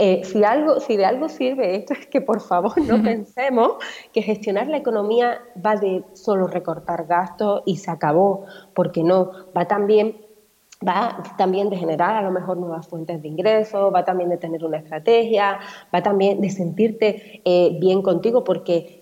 eh, 0.00 0.22
si, 0.24 0.44
algo, 0.44 0.78
si 0.78 0.96
de 0.96 1.04
algo 1.04 1.28
sirve 1.28 1.74
esto 1.74 1.92
es 1.92 2.06
que 2.06 2.20
por 2.20 2.40
favor 2.40 2.80
no 2.80 3.02
pensemos 3.02 3.72
que 4.12 4.22
gestionar 4.22 4.68
la 4.68 4.76
economía 4.76 5.40
va 5.64 5.74
de 5.74 6.04
solo 6.12 6.46
recortar 6.46 7.06
gastos 7.06 7.62
y 7.66 7.78
se 7.78 7.90
acabó, 7.90 8.44
porque 8.74 9.02
no, 9.02 9.30
va 9.56 9.66
también 9.66 10.16
va 10.86 11.24
también 11.36 11.70
de 11.70 11.76
generar 11.76 12.14
a 12.14 12.22
lo 12.22 12.30
mejor 12.30 12.56
nuevas 12.56 12.86
fuentes 12.86 13.20
de 13.20 13.28
ingresos, 13.28 13.92
va 13.92 14.04
también 14.04 14.30
de 14.30 14.36
tener 14.36 14.64
una 14.64 14.78
estrategia, 14.78 15.58
va 15.92 16.02
también 16.02 16.40
de 16.40 16.50
sentirte 16.50 17.42
eh, 17.44 17.76
bien 17.80 18.00
contigo, 18.02 18.44
porque 18.44 18.97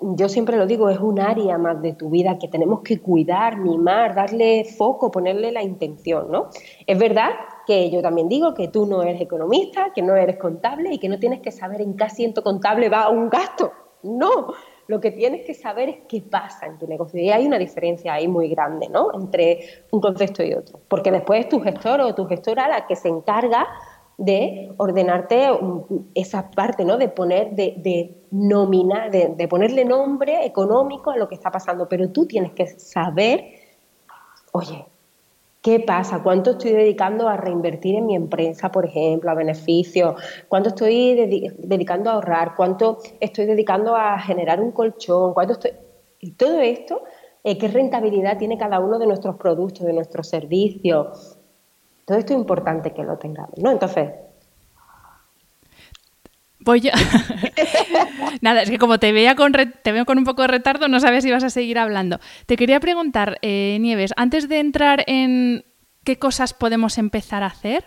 yo 0.00 0.28
siempre 0.28 0.56
lo 0.56 0.66
digo, 0.66 0.88
es 0.90 1.00
un 1.00 1.18
área 1.18 1.58
más 1.58 1.82
de 1.82 1.92
tu 1.92 2.08
vida 2.08 2.38
que 2.38 2.48
tenemos 2.48 2.82
que 2.82 3.00
cuidar, 3.00 3.58
mimar, 3.58 4.14
darle 4.14 4.64
foco, 4.64 5.10
ponerle 5.10 5.50
la 5.50 5.62
intención, 5.62 6.30
¿no? 6.30 6.50
Es 6.86 6.98
verdad 6.98 7.30
que 7.66 7.90
yo 7.90 8.00
también 8.00 8.28
digo 8.28 8.54
que 8.54 8.68
tú 8.68 8.86
no 8.86 9.02
eres 9.02 9.20
economista, 9.20 9.92
que 9.92 10.02
no 10.02 10.14
eres 10.14 10.36
contable 10.36 10.92
y 10.92 10.98
que 10.98 11.08
no 11.08 11.18
tienes 11.18 11.40
que 11.40 11.50
saber 11.50 11.80
en 11.80 11.96
qué 11.96 12.04
asiento 12.04 12.42
contable 12.42 12.88
va 12.88 13.08
un 13.08 13.28
gasto. 13.28 13.72
No, 14.04 14.54
lo 14.86 15.00
que 15.00 15.10
tienes 15.10 15.44
que 15.44 15.54
saber 15.54 15.88
es 15.88 15.96
qué 16.08 16.22
pasa 16.22 16.66
en 16.66 16.78
tu 16.78 16.86
negocio. 16.86 17.20
Y 17.20 17.30
hay 17.30 17.44
una 17.46 17.58
diferencia 17.58 18.14
ahí 18.14 18.28
muy 18.28 18.48
grande, 18.48 18.88
¿no? 18.88 19.12
Entre 19.12 19.84
un 19.90 20.00
concepto 20.00 20.44
y 20.44 20.54
otro. 20.54 20.80
Porque 20.86 21.10
después 21.10 21.40
es 21.40 21.48
tu 21.48 21.60
gestor 21.60 22.00
o 22.00 22.14
tu 22.14 22.24
gestora 22.26 22.68
la 22.68 22.86
que 22.86 22.94
se 22.94 23.08
encarga 23.08 23.66
de 24.18 24.72
ordenarte 24.78 25.48
esa 26.14 26.50
parte, 26.50 26.84
¿no? 26.84 26.98
De 26.98 27.08
poner, 27.08 27.52
de, 27.52 27.74
de 27.78 28.18
nominar, 28.32 29.10
de, 29.10 29.48
ponerle 29.48 29.84
nombre 29.84 30.44
económico 30.44 31.10
a 31.10 31.16
lo 31.16 31.28
que 31.28 31.36
está 31.36 31.50
pasando. 31.50 31.88
Pero 31.88 32.10
tú 32.10 32.26
tienes 32.26 32.52
que 32.52 32.66
saber, 32.66 33.44
oye, 34.50 34.84
¿qué 35.62 35.78
pasa? 35.78 36.20
¿Cuánto 36.24 36.50
estoy 36.50 36.72
dedicando 36.72 37.28
a 37.28 37.36
reinvertir 37.36 37.94
en 37.94 38.06
mi 38.06 38.16
empresa, 38.16 38.72
por 38.72 38.86
ejemplo, 38.86 39.30
a 39.30 39.34
beneficios? 39.34 40.20
¿Cuánto 40.48 40.70
estoy 40.70 41.14
dedicando 41.56 42.10
a 42.10 42.14
ahorrar? 42.14 42.54
¿Cuánto 42.56 42.98
estoy 43.20 43.46
dedicando 43.46 43.94
a 43.94 44.18
generar 44.18 44.60
un 44.60 44.72
colchón? 44.72 45.32
¿Cuánto 45.32 45.52
estoy...? 45.52 45.70
Y 46.20 46.32
todo 46.32 46.58
esto, 46.58 47.04
eh, 47.44 47.56
¿qué 47.56 47.68
rentabilidad 47.68 48.36
tiene 48.36 48.58
cada 48.58 48.80
uno 48.80 48.98
de 48.98 49.06
nuestros 49.06 49.36
productos, 49.36 49.86
de 49.86 49.92
nuestros 49.92 50.28
servicios? 50.28 51.37
Todo 52.08 52.16
esto 52.16 52.32
es 52.32 52.38
importante 52.38 52.94
que 52.94 53.02
lo 53.02 53.18
tengamos, 53.18 53.58
¿no? 53.58 53.70
Entonces... 53.70 54.08
Voy 56.60 56.80
yo. 56.80 56.90
Nada, 58.40 58.62
es 58.62 58.70
que 58.70 58.78
como 58.78 58.98
te, 58.98 59.12
veía 59.12 59.36
con 59.36 59.52
te 59.52 59.92
veo 59.92 60.06
con 60.06 60.16
un 60.16 60.24
poco 60.24 60.40
de 60.40 60.48
retardo, 60.48 60.88
no 60.88 61.00
sabes 61.00 61.22
si 61.22 61.30
vas 61.30 61.44
a 61.44 61.50
seguir 61.50 61.78
hablando. 61.78 62.18
Te 62.46 62.56
quería 62.56 62.80
preguntar, 62.80 63.36
eh, 63.42 63.76
Nieves, 63.82 64.14
antes 64.16 64.48
de 64.48 64.58
entrar 64.58 65.04
en 65.06 65.66
qué 66.02 66.18
cosas 66.18 66.54
podemos 66.54 66.96
empezar 66.96 67.42
a 67.42 67.48
hacer, 67.48 67.84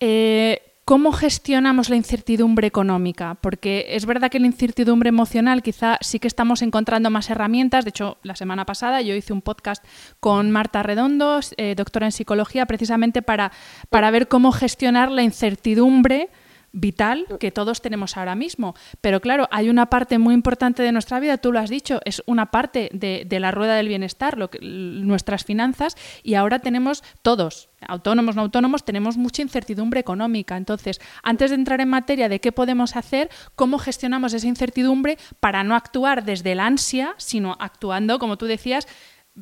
eh, 0.00 0.67
¿Cómo 0.88 1.12
gestionamos 1.12 1.90
la 1.90 1.96
incertidumbre 1.96 2.66
económica? 2.66 3.36
Porque 3.42 3.88
es 3.90 4.06
verdad 4.06 4.30
que 4.30 4.40
la 4.40 4.46
incertidumbre 4.46 5.10
emocional 5.10 5.62
quizá 5.62 5.98
sí 6.00 6.18
que 6.18 6.26
estamos 6.28 6.62
encontrando 6.62 7.10
más 7.10 7.28
herramientas. 7.28 7.84
De 7.84 7.90
hecho, 7.90 8.16
la 8.22 8.34
semana 8.34 8.64
pasada 8.64 9.02
yo 9.02 9.14
hice 9.14 9.34
un 9.34 9.42
podcast 9.42 9.84
con 10.18 10.50
Marta 10.50 10.82
Redondo, 10.82 11.40
eh, 11.58 11.74
doctora 11.76 12.06
en 12.06 12.12
psicología, 12.12 12.64
precisamente 12.64 13.20
para, 13.20 13.52
para 13.90 14.10
ver 14.10 14.28
cómo 14.28 14.50
gestionar 14.50 15.10
la 15.10 15.22
incertidumbre 15.22 16.30
vital 16.72 17.26
que 17.40 17.50
todos 17.50 17.80
tenemos 17.80 18.16
ahora 18.16 18.34
mismo. 18.34 18.74
Pero 19.00 19.20
claro, 19.20 19.48
hay 19.50 19.68
una 19.68 19.86
parte 19.86 20.18
muy 20.18 20.34
importante 20.34 20.82
de 20.82 20.92
nuestra 20.92 21.20
vida, 21.20 21.38
tú 21.38 21.52
lo 21.52 21.58
has 21.58 21.70
dicho, 21.70 22.00
es 22.04 22.22
una 22.26 22.46
parte 22.50 22.90
de, 22.92 23.26
la 23.38 23.50
rueda 23.50 23.76
del 23.76 23.88
bienestar, 23.88 24.36
nuestras 24.60 25.44
finanzas, 25.44 25.96
y 26.22 26.34
ahora 26.34 26.58
tenemos 26.58 27.02
todos, 27.22 27.70
autónomos, 27.86 28.36
no 28.36 28.42
autónomos, 28.42 28.84
tenemos 28.84 29.16
mucha 29.16 29.42
incertidumbre 29.42 30.00
económica. 30.00 30.56
Entonces, 30.56 31.00
antes 31.22 31.50
de 31.50 31.56
entrar 31.56 31.80
en 31.80 31.88
materia 31.88 32.28
de 32.28 32.40
qué 32.40 32.52
podemos 32.52 32.96
hacer, 32.96 33.30
cómo 33.54 33.78
gestionamos 33.78 34.34
esa 34.34 34.48
incertidumbre 34.48 35.18
para 35.40 35.64
no 35.64 35.74
actuar 35.74 36.24
desde 36.24 36.52
el 36.52 36.60
ansia, 36.60 37.14
sino 37.18 37.56
actuando, 37.60 38.18
como 38.18 38.36
tú 38.36 38.46
decías, 38.46 38.86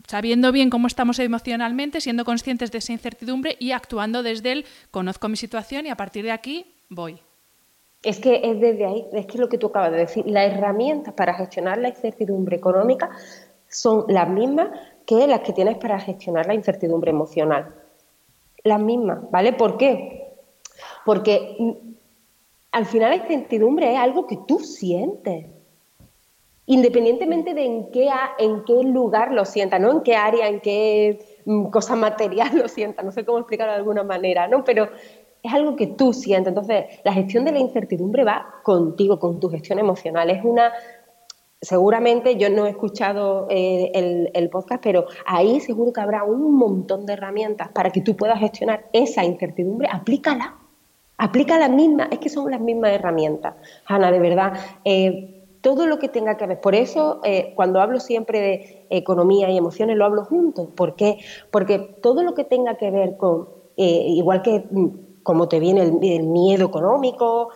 sabiendo 0.07 0.53
bien 0.53 0.71
cómo 0.71 0.87
estamos 0.87 1.19
emocionalmente, 1.19 2.01
siendo 2.01 2.25
conscientes 2.25 2.71
de 2.71 2.79
esa 2.79 2.93
incertidumbre 2.93 3.57
y 3.59 3.73
actuando 3.73 4.23
desde 4.23 4.53
el 4.53 4.67
conozco 4.91 5.29
mi 5.29 5.37
situación 5.37 5.87
y 5.87 5.91
a 5.91 5.97
partir 5.97 6.25
de 6.25 6.33
aquí 6.33 6.76
voy. 6.89 7.21
Es 8.03 8.21
que 8.21 8.41
es 8.45 8.61
desde 8.61 8.87
ahí, 8.87 9.07
es 9.13 9.27
que 9.27 9.39
lo 9.39 9.49
que 9.49 9.59
tú 9.59 9.69
acabas 9.69 9.93
de 9.93 9.99
decir, 9.99 10.25
las 10.27 10.53
herramientas 10.53 11.15
para 11.15 11.35
gestionar 11.35 11.79
la 11.79 11.89
incertidumbre 11.89 12.57
económica 12.57 13.11
son 13.69 14.05
las 14.09 14.29
mismas 14.29 14.69
que 15.07 15.27
las 15.27 15.41
que 15.41 15.53
tienes 15.53 15.77
para 15.79 15.99
gestionar 15.99 16.47
la 16.47 16.55
incertidumbre 16.55 17.11
emocional. 17.11 17.75
Las 18.63 18.81
mismas, 18.81 19.31
¿vale? 19.31 19.53
¿Por 19.53 19.77
qué? 19.77 20.35
Porque 21.05 21.57
mm, 21.59 21.73
al 22.73 22.87
final 22.87 23.11
la 23.11 23.17
incertidumbre 23.17 23.93
es 23.93 23.99
algo 23.99 24.27
que 24.27 24.39
tú 24.47 24.61
sientes 24.61 25.47
independientemente 26.67 27.55
de 27.55 27.65
en 27.65 27.91
qué, 27.91 28.09
en 28.39 28.65
qué 28.65 28.83
lugar 28.83 29.33
lo 29.33 29.45
sienta, 29.45 29.79
¿no? 29.79 29.93
En 29.93 30.03
qué 30.03 30.17
área, 30.17 30.49
en 30.49 30.61
qué 30.61 31.41
mm, 31.45 31.67
cosa 31.67 31.97
material 31.97 32.51
lo 32.55 32.69
sienta, 32.69 33.03
no 33.03 33.13
sé 33.13 33.25
cómo 33.25 33.39
explicarlo 33.39 33.73
de 33.73 33.79
alguna 33.79 34.03
manera, 34.03 34.49
¿no? 34.49 34.65
Pero 34.65 34.89
es 35.47 35.53
algo 35.53 35.77
que 35.77 35.87
tú 35.87 36.13
sientes. 36.13 36.49
Entonces, 36.49 36.87
la 37.05 37.13
gestión 37.13 37.45
de 37.45 37.53
la 37.53 37.59
incertidumbre 37.59 38.25
va 38.25 38.57
contigo, 38.63 39.19
con 39.19 39.41
tu 39.41 39.49
gestión 39.49 39.79
emocional. 39.79 40.31
Es 40.31 40.45
una. 40.45 40.73
Seguramente 41.61 42.37
yo 42.37 42.51
no 42.51 42.67
he 42.67 42.71
escuchado 42.71 43.47
eh, 43.49 43.91
el, 44.35 44.51
podcast, 44.51 44.83
pero 44.83 45.07
ahí 45.25 45.59
seguro 45.61 45.93
que 45.93 46.01
habrá 46.01 46.23
un 46.23 46.55
montón 46.55 47.07
de 47.07 47.15
herramientas 47.15 47.71
para 47.71 47.91
que 47.91 48.03
tú 48.03 48.15
puedas 48.15 48.39
gestionar 48.39 48.87
esa 48.93 49.25
incertidumbre. 49.25 49.89
Aplícala. 49.91 50.57
Aplica 51.19 51.59
las 51.59 51.71
mismas, 51.71 52.09
es 52.11 52.19
que 52.19 52.29
son 52.29 52.51
las 52.51 52.61
mismas 52.61 52.93
herramientas. 52.93 53.55
Ana, 53.87 54.13
de 54.13 54.21
verdad. 54.21 54.53
Eh, 54.85 55.33
todo 55.63 55.87
lo 55.87 55.99
que 55.99 56.09
tenga 56.09 56.37
que 56.37 56.47
ver. 56.47 56.61
Por 56.61 56.75
eso, 56.75 57.21
eh, 57.25 57.53
cuando 57.57 57.81
hablo 57.81 58.01
siempre 58.01 58.41
de 58.41 58.87
economía 58.91 59.51
y 59.51 59.57
emociones, 59.57 59.97
lo 59.97 60.05
hablo 60.05 60.25
juntos. 60.25 60.69
¿Por 60.77 60.95
qué? 60.95 61.19
Porque 61.51 61.79
todo 61.79 62.23
lo 62.23 62.35
que 62.35 62.45
tenga 62.45 62.77
que 62.77 62.91
ver 62.91 63.17
con, 63.17 63.49
igual 63.77 64.43
que 64.43 64.65
como 65.27 65.49
te 65.49 65.59
viene 65.59 65.83
el, 65.83 66.23
miedo 66.23 66.67
económico, 66.67 67.49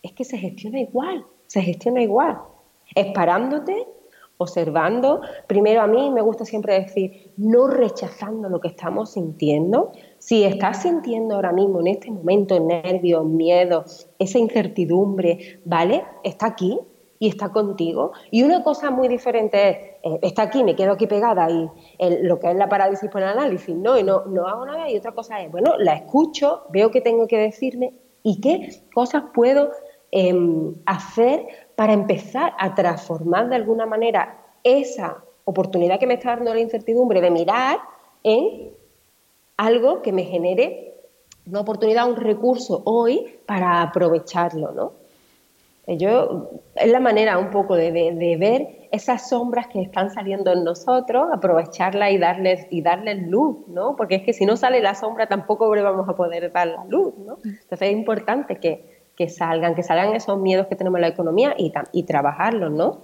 es 0.00 0.12
que 0.12 0.22
se 0.22 0.38
gestiona 0.38 0.78
igual, 0.78 1.26
se 1.48 1.60
gestiona 1.60 2.00
igual. 2.00 2.38
Es 2.94 3.06
parándote, 3.12 3.84
observando. 4.38 5.22
Primero, 5.48 5.82
a 5.82 5.88
mí 5.88 6.08
me 6.12 6.22
gusta 6.22 6.44
siempre 6.44 6.80
decir, 6.80 7.32
no 7.36 7.66
rechazando 7.66 8.48
lo 8.48 8.60
que 8.60 8.68
estamos 8.68 9.14
sintiendo. 9.14 9.90
Si 10.18 10.44
estás 10.44 10.82
sintiendo 10.82 11.34
ahora 11.34 11.50
mismo, 11.50 11.80
en 11.80 11.88
este 11.88 12.12
momento, 12.12 12.60
nervios, 12.60 13.24
miedo, 13.24 13.84
esa 14.20 14.38
incertidumbre, 14.38 15.60
¿vale? 15.64 16.04
Está 16.22 16.46
aquí, 16.46 16.78
y 17.18 17.28
está 17.28 17.50
contigo. 17.50 18.12
Y 18.30 18.42
una 18.42 18.62
cosa 18.62 18.90
muy 18.90 19.08
diferente 19.08 19.68
es, 19.68 19.76
eh, 20.02 20.18
está 20.22 20.42
aquí, 20.42 20.64
me 20.64 20.76
quedo 20.76 20.92
aquí 20.92 21.06
pegada 21.06 21.50
y 21.50 21.68
lo 22.22 22.38
que 22.38 22.50
es 22.50 22.56
la 22.56 22.68
parálisis 22.68 23.10
por 23.10 23.22
el 23.22 23.28
análisis, 23.28 23.74
¿no? 23.74 23.98
Y 23.98 24.02
no, 24.02 24.24
no 24.26 24.46
hago 24.46 24.66
nada. 24.66 24.90
Y 24.90 24.96
otra 24.96 25.12
cosa 25.12 25.40
es, 25.40 25.50
bueno, 25.50 25.74
la 25.78 25.94
escucho, 25.94 26.64
veo 26.70 26.90
qué 26.90 27.00
tengo 27.00 27.26
que 27.26 27.38
decirme 27.38 27.94
y 28.22 28.40
qué 28.40 28.82
cosas 28.94 29.24
puedo 29.34 29.70
em, 30.10 30.74
hacer 30.86 31.46
para 31.74 31.92
empezar 31.92 32.52
a 32.58 32.74
transformar 32.74 33.48
de 33.48 33.56
alguna 33.56 33.86
manera 33.86 34.38
esa 34.62 35.22
oportunidad 35.44 36.00
que 36.00 36.06
me 36.06 36.14
está 36.14 36.36
dando 36.36 36.52
la 36.52 36.60
incertidumbre 36.60 37.20
de 37.20 37.30
mirar 37.30 37.78
en 38.24 38.72
algo 39.56 40.02
que 40.02 40.12
me 40.12 40.24
genere 40.24 40.94
una 41.46 41.60
oportunidad, 41.60 42.08
un 42.08 42.16
recurso 42.16 42.82
hoy 42.84 43.38
para 43.46 43.80
aprovecharlo, 43.80 44.72
¿no? 44.72 45.05
Yo, 45.86 46.50
es 46.74 46.90
la 46.90 46.98
manera 46.98 47.38
un 47.38 47.50
poco 47.50 47.76
de, 47.76 47.92
ver 48.38 48.88
esas 48.90 49.28
sombras 49.28 49.68
que 49.68 49.80
están 49.80 50.10
saliendo 50.10 50.52
en 50.52 50.64
nosotros, 50.64 51.28
aprovecharlas 51.32 52.10
y 52.10 52.18
darles, 52.18 52.66
y 52.70 52.82
darles 52.82 53.22
luz, 53.28 53.58
¿no? 53.68 53.94
Porque 53.94 54.16
es 54.16 54.22
que 54.22 54.32
si 54.32 54.46
no 54.46 54.56
sale 54.56 54.80
la 54.80 54.96
sombra 54.96 55.28
tampoco 55.28 55.68
vamos 55.68 56.08
a 56.08 56.16
poder 56.16 56.50
dar 56.50 56.66
la 56.66 56.84
luz, 56.86 57.14
¿no? 57.18 57.38
Entonces 57.44 57.82
es 57.82 57.92
importante 57.92 58.56
que, 58.56 59.28
salgan, 59.28 59.76
que 59.76 59.84
salgan 59.84 60.14
esos 60.16 60.38
miedos 60.40 60.66
que 60.66 60.74
tenemos 60.74 60.98
en 60.98 61.02
la 61.02 61.08
economía 61.08 61.54
y, 61.56 61.72
y 61.92 62.02
trabajarlos, 62.02 62.72
¿no? 62.72 63.02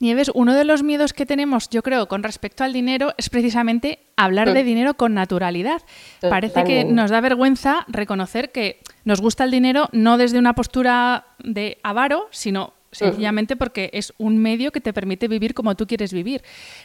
Nieves, 0.00 0.30
uno 0.34 0.54
de 0.54 0.64
los 0.64 0.82
miedos 0.82 1.12
que 1.12 1.26
tenemos, 1.26 1.68
yo 1.68 1.82
creo, 1.82 2.08
con 2.08 2.22
respecto 2.22 2.64
al 2.64 2.72
dinero 2.72 3.12
es 3.18 3.28
precisamente 3.28 4.00
hablar 4.16 4.52
de 4.52 4.64
dinero 4.64 4.94
con 4.94 5.12
naturalidad. 5.12 5.82
Parece 6.20 6.64
que 6.64 6.84
nos 6.84 7.10
da 7.10 7.20
vergüenza 7.20 7.84
reconocer 7.86 8.50
que 8.50 8.80
nos 9.04 9.20
gusta 9.20 9.44
el 9.44 9.50
dinero 9.50 9.90
no 9.92 10.16
desde 10.16 10.38
una 10.38 10.54
postura 10.54 11.26
de 11.38 11.78
avaro, 11.82 12.28
sino 12.30 12.72
sencillamente 12.92 13.56
porque 13.56 13.90
es 13.92 14.12
un 14.18 14.38
medio 14.38 14.72
que 14.72 14.80
te 14.80 14.92
permite 14.92 15.28
vivir 15.28 15.54
como 15.54 15.74
tú 15.74 15.86
quieres 15.86 16.12
vivir. 16.12 16.42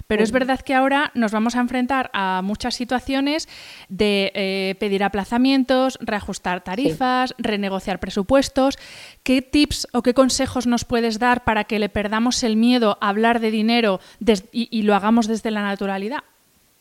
Pero 0.08 0.24
es 0.24 0.32
verdad 0.32 0.60
que 0.60 0.74
ahora 0.74 1.12
nos 1.16 1.32
vamos 1.32 1.56
a 1.56 1.60
enfrentar 1.60 2.10
a 2.14 2.42
muchas 2.44 2.76
situaciones 2.76 3.48
de 3.90 4.32
eh, 4.36 4.76
pedir 4.80 5.04
aplazamientos, 5.04 5.98
reajustar 6.02 6.64
tarifas, 6.64 7.34
renegociar 7.38 8.00
presupuestos. 8.00 8.78
¿Qué 9.24 9.42
tips 9.42 9.88
o 9.94 10.02
qué 10.02 10.14
consejos 10.14 10.68
nos 10.68 10.86
puedes 10.86 11.20
dar 11.20 11.44
para 11.44 11.64
que 11.64 11.80
le 11.80 11.90
perdamos 11.90 12.44
el 12.44 12.56
miedo 12.56 12.98
a 13.02 13.10
hablar 13.10 13.40
de 13.40 13.52
dinero 13.52 14.00
y, 14.52 14.82
lo 14.84 14.94
hagamos 14.96 15.28
desde 15.28 15.52
la 15.52 15.64
naturalidad? 15.64 16.20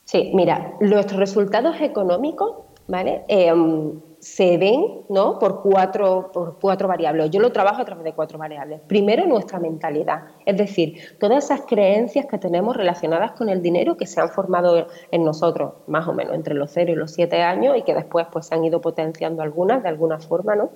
Sí, 0.04 0.30
mira, 0.34 0.74
nuestros 0.80 1.18
resultados 1.18 1.80
económicos, 1.80 2.56
¿vale? 2.86 3.22
Em, 3.28 3.92
se 4.24 4.56
ven 4.56 5.02
¿no? 5.10 5.38
por, 5.38 5.60
cuatro, 5.60 6.30
por 6.32 6.58
cuatro 6.58 6.88
variables. 6.88 7.30
Yo 7.30 7.40
lo 7.40 7.52
trabajo 7.52 7.82
a 7.82 7.84
través 7.84 8.04
de 8.04 8.14
cuatro 8.14 8.38
variables. 8.38 8.80
Primero, 8.86 9.26
nuestra 9.26 9.58
mentalidad, 9.58 10.22
es 10.46 10.56
decir, 10.56 10.98
todas 11.20 11.44
esas 11.44 11.66
creencias 11.66 12.24
que 12.24 12.38
tenemos 12.38 12.74
relacionadas 12.74 13.32
con 13.32 13.50
el 13.50 13.60
dinero 13.60 13.98
que 13.98 14.06
se 14.06 14.22
han 14.22 14.30
formado 14.30 14.86
en 15.10 15.24
nosotros, 15.24 15.74
más 15.88 16.08
o 16.08 16.14
menos 16.14 16.34
entre 16.34 16.54
los 16.54 16.70
0 16.70 16.92
y 16.92 16.94
los 16.94 17.12
7 17.12 17.42
años, 17.42 17.76
y 17.76 17.82
que 17.82 17.92
después 17.92 18.26
pues, 18.32 18.46
se 18.46 18.54
han 18.54 18.64
ido 18.64 18.80
potenciando 18.80 19.42
algunas 19.42 19.82
de 19.82 19.90
alguna 19.90 20.18
forma, 20.18 20.56
¿no? 20.56 20.70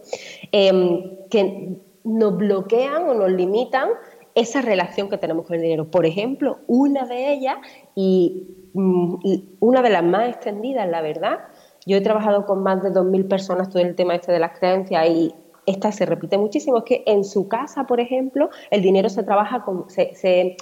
Em, 0.52 1.16
que 1.30 1.78
nos 2.04 2.36
bloquean 2.36 3.08
o 3.08 3.14
nos 3.14 3.30
limitan 3.30 3.88
esa 4.34 4.60
relación 4.60 5.08
que 5.08 5.16
tenemos 5.16 5.46
con 5.46 5.56
el 5.56 5.62
dinero. 5.62 5.90
Por 5.90 6.04
ejemplo, 6.04 6.58
una 6.66 7.06
de 7.06 7.32
ellas, 7.32 7.56
y 7.94 8.70
mm, 8.74 9.14
una 9.60 9.80
de 9.80 9.88
las 9.88 10.04
más 10.04 10.28
extendidas, 10.28 10.86
la 10.86 11.00
verdad, 11.00 11.38
yo 11.88 11.96
he 11.96 12.00
trabajado 12.02 12.44
con 12.44 12.62
más 12.62 12.82
de 12.82 12.90
2.000 12.90 13.28
personas 13.28 13.70
todo 13.70 13.82
el 13.82 13.96
tema 13.96 14.14
este 14.14 14.30
de 14.30 14.38
las 14.38 14.58
creencias 14.58 15.08
y 15.08 15.34
esta 15.64 15.90
se 15.90 16.04
repite 16.04 16.36
muchísimo. 16.36 16.78
Es 16.78 16.84
que 16.84 17.02
en 17.06 17.24
su 17.24 17.48
casa, 17.48 17.84
por 17.84 17.98
ejemplo, 17.98 18.50
el 18.70 18.82
dinero 18.82 19.08
se 19.08 19.22
trabaja 19.22 19.64
como, 19.64 19.88
se, 19.88 20.56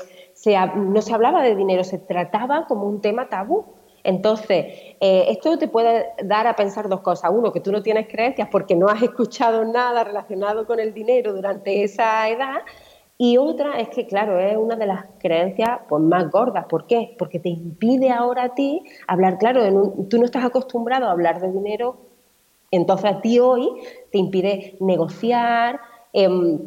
no 0.76 1.02
se 1.02 1.14
hablaba 1.14 1.42
de 1.42 1.56
dinero, 1.56 1.82
se 1.82 1.98
trataba 1.98 2.66
como 2.66 2.86
un 2.86 3.00
tema 3.00 3.28
tabú. 3.28 3.64
Entonces, 4.04 4.66
eh, 5.00 5.26
esto 5.28 5.58
te 5.58 5.66
puede 5.66 6.06
dar 6.22 6.46
a 6.46 6.54
pensar 6.54 6.88
dos 6.88 7.00
cosas. 7.00 7.32
Uno, 7.34 7.52
que 7.52 7.60
tú 7.60 7.72
no 7.72 7.82
tienes 7.82 8.06
creencias 8.06 8.48
porque 8.48 8.76
no 8.76 8.86
has 8.86 9.02
escuchado 9.10 9.64
nada 9.64 10.04
relacionado 10.04 10.64
con 10.64 10.78
el 10.78 10.94
dinero 10.94 11.32
durante 11.32 11.82
esa 11.82 12.28
edad. 12.28 12.62
Y 13.18 13.38
otra 13.38 13.81
es 13.81 13.88
que, 13.88 14.07
claro, 14.07 14.38
es 14.38 14.57
una 14.57 14.76
de 14.76 14.87
las 14.87 15.07
creencias 15.18 15.81
pues, 15.88 16.02
más 16.02 16.31
gordas. 16.31 16.66
¿Por 16.66 16.87
qué? 16.87 17.14
Porque 17.18 17.38
te 17.38 17.48
impide 17.48 18.11
ahora 18.11 18.44
a 18.44 18.55
ti 18.55 18.83
hablar, 19.07 19.38
claro, 19.38 19.62
tú 20.09 20.18
no 20.18 20.24
estás 20.26 20.44
acostumbrado 20.44 21.07
a 21.07 21.12
hablar 21.12 21.40
de 21.40 21.50
dinero, 21.50 21.96
entonces 22.70 23.11
a 23.11 23.20
ti 23.22 23.38
hoy 23.38 23.70
te 24.12 24.18
impide 24.18 24.76
negociar. 24.81 25.81
Em, 26.12 26.59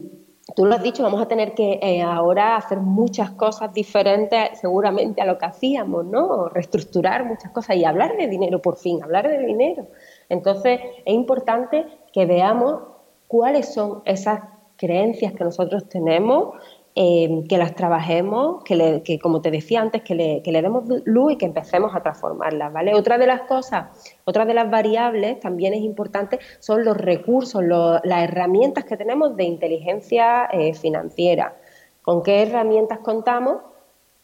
tú 0.55 0.65
lo 0.65 0.73
has 0.73 0.81
dicho, 0.81 1.03
vamos 1.03 1.21
a 1.21 1.27
tener 1.27 1.53
que 1.53 1.79
eh, 1.83 2.01
ahora 2.01 2.55
hacer 2.55 2.79
muchas 2.79 3.31
cosas 3.31 3.71
diferentes 3.73 4.59
seguramente 4.59 5.21
a 5.21 5.25
lo 5.25 5.37
que 5.37 5.45
hacíamos, 5.45 6.05
¿no? 6.05 6.49
Reestructurar 6.49 7.25
muchas 7.25 7.51
cosas 7.51 7.75
y 7.75 7.85
hablar 7.85 8.17
de 8.17 8.27
dinero, 8.27 8.59
por 8.59 8.77
fin, 8.77 9.03
hablar 9.03 9.27
de 9.27 9.37
dinero. 9.45 9.87
Entonces 10.29 10.79
es 11.05 11.13
importante 11.13 11.85
que 12.11 12.25
veamos 12.25 12.81
cuáles 13.27 13.71
son 13.71 14.01
esas 14.05 14.41
creencias 14.79 15.33
que 15.33 15.43
nosotros 15.43 15.89
tenemos, 15.89 16.55
eh, 16.95 17.43
que 17.47 17.57
las 17.57 17.75
trabajemos, 17.75 18.63
que, 18.63 19.19
como 19.21 19.41
te 19.41 19.51
decía 19.51 19.81
antes, 19.81 20.01
que 20.01 20.15
le, 20.15 20.41
que 20.41 20.51
le, 20.51 20.61
demos 20.61 20.85
luz 21.05 21.33
y 21.33 21.37
que 21.37 21.45
empecemos 21.45 21.93
a 21.95 22.01
transformarlas, 22.01 22.73
¿vale? 22.73 22.95
Otra 22.95 23.17
de 23.17 23.27
las 23.27 23.41
cosas, 23.41 23.87
otra 24.25 24.45
de 24.45 24.53
las 24.53 24.71
variables 24.71 25.39
también 25.39 25.73
es 25.73 25.81
importante 25.81 26.39
son 26.59 26.83
los 26.83 26.97
recursos, 26.97 27.61
las 27.63 28.23
herramientas 28.23 28.85
que 28.85 28.97
tenemos 28.97 29.35
de 29.35 29.43
inteligencia 29.43 30.49
eh, 30.51 30.73
financiera. 30.73 31.55
¿Con 32.01 32.23
qué 32.23 32.41
herramientas 32.41 32.99
contamos 32.99 33.57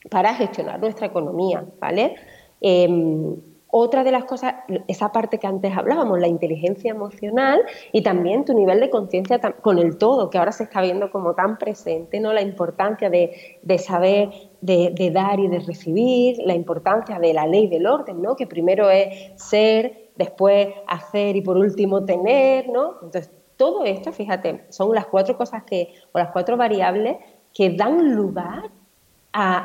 para 0.09 0.33
gestionar 0.33 0.79
nuestra 0.79 1.07
economía, 1.07 1.63
¿vale? 1.79 2.15
Em, 2.61 3.35
otra 3.77 4.05
de 4.05 4.11
las 4.13 4.23
cosas, 4.23 4.55
esa 4.87 5.11
parte 5.11 5.37
que 5.37 5.47
antes 5.47 5.75
hablábamos, 5.75 6.17
la 6.17 6.29
inteligencia 6.29 6.91
emocional 6.91 7.61
y 7.91 8.03
también 8.03 8.45
tu 8.45 8.53
nivel 8.53 8.79
de 8.79 8.89
conciencia 8.89 9.37
con 9.37 9.79
el 9.79 9.97
todo, 9.97 10.29
que 10.29 10.37
ahora 10.37 10.53
se 10.53 10.63
está 10.63 10.79
viendo 10.79 11.11
como 11.11 11.33
tan 11.35 11.57
presente, 11.57 12.21
¿no? 12.21 12.31
La 12.31 12.41
importancia 12.41 13.09
de, 13.09 13.33
saber, 13.77 14.29
de, 14.61 15.11
dar 15.13 15.41
y 15.41 15.49
de 15.49 15.59
recibir, 15.59 16.37
la 16.45 16.53
importancia 16.53 17.19
de 17.19 17.33
la 17.33 17.47
ley 17.47 17.67
del 17.67 17.85
orden, 17.85 18.21
¿no? 18.21 18.37
Que 18.37 18.47
primero 18.47 18.89
es 18.89 19.33
ser, 19.35 20.11
después 20.15 20.69
hacer 20.87 21.35
y 21.35 21.41
por 21.41 21.57
último 21.57 22.05
tener, 22.05 22.69
¿no? 22.69 22.93
Entonces, 23.03 23.29
todo 23.57 23.83
esto, 23.83 24.13
fíjate, 24.13 24.63
son 24.69 24.95
las 24.95 25.07
cuatro 25.07 25.35
cosas 25.35 25.63
que, 25.63 25.93
o 26.13 26.17
las 26.19 26.31
cuatro 26.31 26.55
variables 26.55 27.17
que 27.53 27.71
dan 27.71 28.15
lugar 28.15 28.69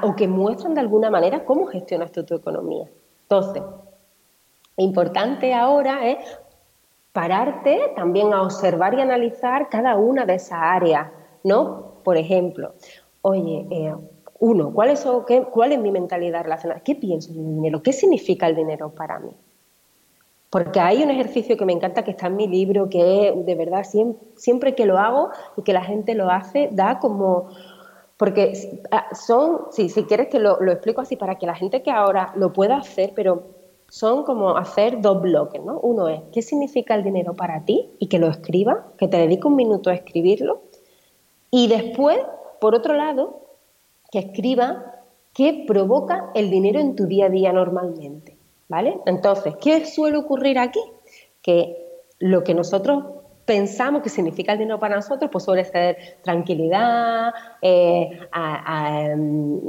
o 0.02 0.16
que 0.16 0.26
muestran 0.26 0.74
de 0.74 0.80
alguna 0.80 1.10
manera 1.10 1.44
cómo 1.44 1.66
gestionas 1.66 2.10
tu 2.10 2.34
economía. 2.34 2.88
Entonces, 3.22 3.62
importante 4.82 5.54
ahora 5.54 6.08
es 6.08 6.18
pararte 7.12 7.92
también 7.96 8.32
a 8.32 8.42
observar 8.42 8.94
y 8.94 9.00
analizar 9.00 9.68
cada 9.68 9.96
una 9.96 10.24
de 10.24 10.34
esas 10.34 10.58
áreas, 10.60 11.08
¿no? 11.42 11.94
Por 12.04 12.16
ejemplo, 12.16 12.74
oye, 13.22 13.66
eh, 13.70 13.94
uno, 14.38 14.72
¿cuál 14.72 14.90
es, 14.90 15.06
qué, 15.26 15.42
¿cuál 15.42 15.72
es 15.72 15.78
mi 15.78 15.90
mentalidad 15.90 16.44
relacionada? 16.44 16.80
¿Qué 16.80 16.94
pienso 16.94 17.32
del 17.32 17.44
dinero? 17.44 17.82
¿Qué 17.82 17.92
significa 17.92 18.46
el 18.46 18.56
dinero 18.56 18.90
para 18.90 19.18
mí? 19.18 19.36
Porque 20.48 20.80
hay 20.80 21.02
un 21.02 21.10
ejercicio 21.10 21.56
que 21.56 21.64
me 21.64 21.72
encanta 21.72 22.02
que 22.02 22.12
está 22.12 22.26
en 22.26 22.36
mi 22.36 22.48
libro, 22.48 22.88
que 22.88 23.32
de 23.36 23.54
verdad 23.54 23.84
siempre, 24.36 24.74
que 24.74 24.86
lo 24.86 24.98
hago 24.98 25.30
y 25.56 25.62
que 25.62 25.72
la 25.72 25.84
gente 25.84 26.14
lo 26.14 26.30
hace, 26.30 26.68
da 26.72 26.98
como... 26.98 27.48
Porque 28.16 28.52
ah, 28.90 29.14
son, 29.14 29.68
si 29.70 29.88
quieres 30.04 30.28
te 30.28 30.38
lo, 30.38 30.60
lo 30.60 30.72
explico 30.72 31.00
así 31.00 31.16
para 31.16 31.36
que 31.36 31.46
la 31.46 31.54
gente 31.54 31.82
que 31.82 31.90
ahora 31.90 32.32
lo 32.36 32.52
pueda 32.52 32.76
hacer, 32.76 33.12
pero 33.14 33.59
son 33.90 34.22
como 34.22 34.56
hacer 34.56 35.00
dos 35.00 35.20
bloques, 35.20 35.62
¿no? 35.62 35.78
Uno 35.80 36.08
es, 36.08 36.20
¿qué 36.32 36.42
significa 36.42 36.94
el 36.94 37.02
dinero 37.02 37.34
para 37.34 37.64
ti? 37.64 37.90
Y 37.98 38.06
que 38.06 38.18
lo 38.18 38.28
escriba, 38.28 38.86
que 38.96 39.08
te 39.08 39.16
dedique 39.16 39.48
un 39.48 39.56
minuto 39.56 39.90
a 39.90 39.94
escribirlo. 39.94 40.62
Y 41.50 41.66
después, 41.66 42.18
por 42.60 42.76
otro 42.76 42.94
lado, 42.94 43.40
que 44.12 44.20
escriba 44.20 45.02
qué 45.34 45.64
provoca 45.66 46.30
el 46.34 46.50
dinero 46.50 46.78
en 46.78 46.94
tu 46.94 47.06
día 47.06 47.26
a 47.26 47.30
día 47.30 47.52
normalmente, 47.52 48.36
¿vale? 48.68 49.00
Entonces, 49.06 49.54
¿qué 49.60 49.84
suele 49.84 50.18
ocurrir 50.18 50.58
aquí? 50.58 50.80
Que 51.42 51.76
lo 52.20 52.44
que 52.44 52.54
nosotros 52.54 53.04
pensamos 53.44 54.02
que 54.02 54.08
significa 54.08 54.52
el 54.52 54.58
dinero 54.60 54.78
para 54.78 54.94
nosotros, 54.94 55.28
pues 55.32 55.42
suele 55.42 55.64
ser 55.64 55.96
tranquilidad, 56.22 57.32
eh, 57.60 58.08
em, 58.32 59.60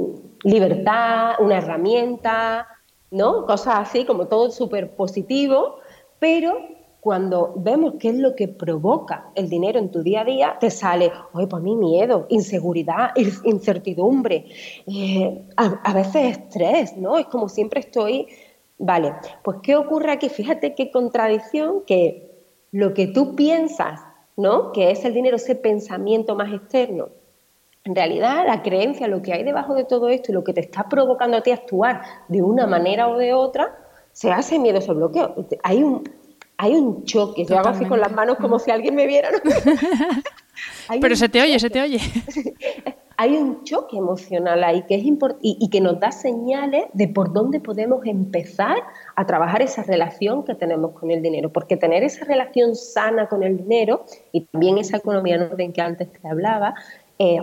libertad, 0.44 1.34
una 1.40 1.58
herramienta, 1.58 2.68
¿no? 3.12 3.46
Cosas 3.46 3.74
así, 3.76 4.04
como 4.04 4.26
todo 4.26 4.50
súper 4.50 4.96
positivo, 4.96 5.76
pero 6.18 6.58
cuando 7.00 7.52
vemos 7.56 7.94
qué 7.98 8.10
es 8.10 8.16
lo 8.16 8.34
que 8.34 8.48
provoca 8.48 9.30
el 9.34 9.48
dinero 9.48 9.78
en 9.78 9.90
tu 9.90 10.02
día 10.02 10.22
a 10.22 10.24
día, 10.24 10.56
te 10.60 10.70
sale, 10.70 11.12
oye, 11.32 11.46
pues 11.46 11.62
mí 11.62 11.76
miedo, 11.76 12.26
inseguridad, 12.30 13.10
incertidumbre, 13.44 14.46
eh, 14.86 15.42
a, 15.56 15.94
veces 15.94 16.38
estrés, 16.38 16.96
¿no? 16.96 17.18
Es 17.18 17.26
como 17.26 17.48
siempre 17.48 17.80
estoy, 17.80 18.28
vale, 18.78 19.14
pues 19.42 19.58
¿qué 19.62 19.76
ocurre 19.76 20.12
aquí? 20.12 20.28
Fíjate 20.28 20.74
qué 20.74 20.90
contradicción 20.90 21.82
que 21.86 22.30
lo 22.70 22.94
que 22.94 23.08
tú 23.08 23.34
piensas, 23.34 24.00
¿no? 24.36 24.72
Que 24.72 24.92
es 24.92 25.04
el 25.04 25.12
dinero, 25.12 25.36
ese 25.36 25.56
pensamiento 25.56 26.36
más 26.36 26.52
externo, 26.52 27.08
en 27.84 27.96
realidad, 27.96 28.44
la 28.46 28.62
creencia, 28.62 29.08
lo 29.08 29.22
que 29.22 29.32
hay 29.32 29.42
debajo 29.42 29.74
de 29.74 29.84
todo 29.84 30.08
esto 30.08 30.30
y 30.30 30.34
lo 30.34 30.44
que 30.44 30.52
te 30.52 30.60
está 30.60 30.88
provocando 30.88 31.36
a 31.36 31.42
ti 31.42 31.50
actuar 31.50 32.02
de 32.28 32.40
una 32.42 32.66
manera 32.66 33.08
o 33.08 33.18
de 33.18 33.34
otra, 33.34 33.76
se 34.12 34.30
hace 34.30 34.58
miedo 34.58 34.78
ese 34.78 34.92
bloqueo. 34.92 35.34
Hay 35.64 35.82
un, 35.82 36.08
hay 36.58 36.74
un 36.74 37.04
choque. 37.04 37.44
Yo 37.44 37.58
hago 37.58 37.70
así 37.70 37.84
con 37.86 37.98
las 37.98 38.12
manos 38.12 38.36
como 38.36 38.60
si 38.60 38.70
alguien 38.70 38.94
me 38.94 39.06
viera. 39.06 39.30
Pero 41.00 41.16
se 41.16 41.28
te 41.28 41.42
oye, 41.42 41.58
se 41.58 41.70
te 41.70 41.82
oye. 41.82 41.98
hay 43.16 43.36
un 43.36 43.64
choque 43.64 43.96
emocional 43.96 44.62
ahí 44.62 44.82
que 44.82 44.94
es 44.94 45.02
y, 45.02 45.16
y 45.40 45.70
que 45.70 45.80
nos 45.80 45.98
da 45.98 46.12
señales 46.12 46.84
de 46.92 47.08
por 47.08 47.32
dónde 47.32 47.58
podemos 47.58 48.06
empezar 48.06 48.76
a 49.16 49.26
trabajar 49.26 49.62
esa 49.62 49.82
relación 49.82 50.44
que 50.44 50.54
tenemos 50.54 50.92
con 50.92 51.10
el 51.10 51.20
dinero. 51.20 51.50
Porque 51.52 51.76
tener 51.76 52.04
esa 52.04 52.24
relación 52.26 52.76
sana 52.76 53.28
con 53.28 53.42
el 53.42 53.56
dinero 53.56 54.04
y 54.30 54.42
también 54.42 54.78
esa 54.78 54.98
economía 54.98 55.34
en 55.36 55.42
orden 55.42 55.72
que 55.72 55.80
antes 55.80 56.12
te 56.12 56.28
hablaba, 56.28 56.74
eh, 57.18 57.40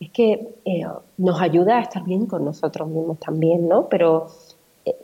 es 0.00 0.10
que 0.10 0.54
eh, 0.64 0.82
nos 1.18 1.40
ayuda 1.40 1.76
a 1.76 1.82
estar 1.82 2.02
bien 2.02 2.26
con 2.26 2.44
nosotros 2.44 2.88
mismos 2.88 3.20
también, 3.20 3.68
¿no? 3.68 3.88
Pero 3.88 4.28
eh, 4.86 4.96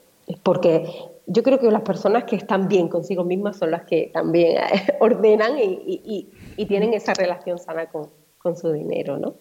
porque 0.43 0.87
yo 1.27 1.43
creo 1.43 1.59
que 1.59 1.71
las 1.71 1.83
personas 1.83 2.25
que 2.25 2.37
están 2.37 2.67
bien 2.67 2.89
consigo 2.89 3.23
mismas 3.23 3.59
son 3.59 3.71
las 3.71 3.85
que 3.85 4.11
también 4.13 4.59
ordenan 5.01 5.59
y, 5.59 6.29
tienen 6.67 6.95
esa 6.95 7.13
relación 7.15 7.59
sana 7.59 7.87
con, 7.87 8.09
con 8.39 8.57
su 8.57 8.73
dinero, 8.73 9.19
¿no? 9.19 9.35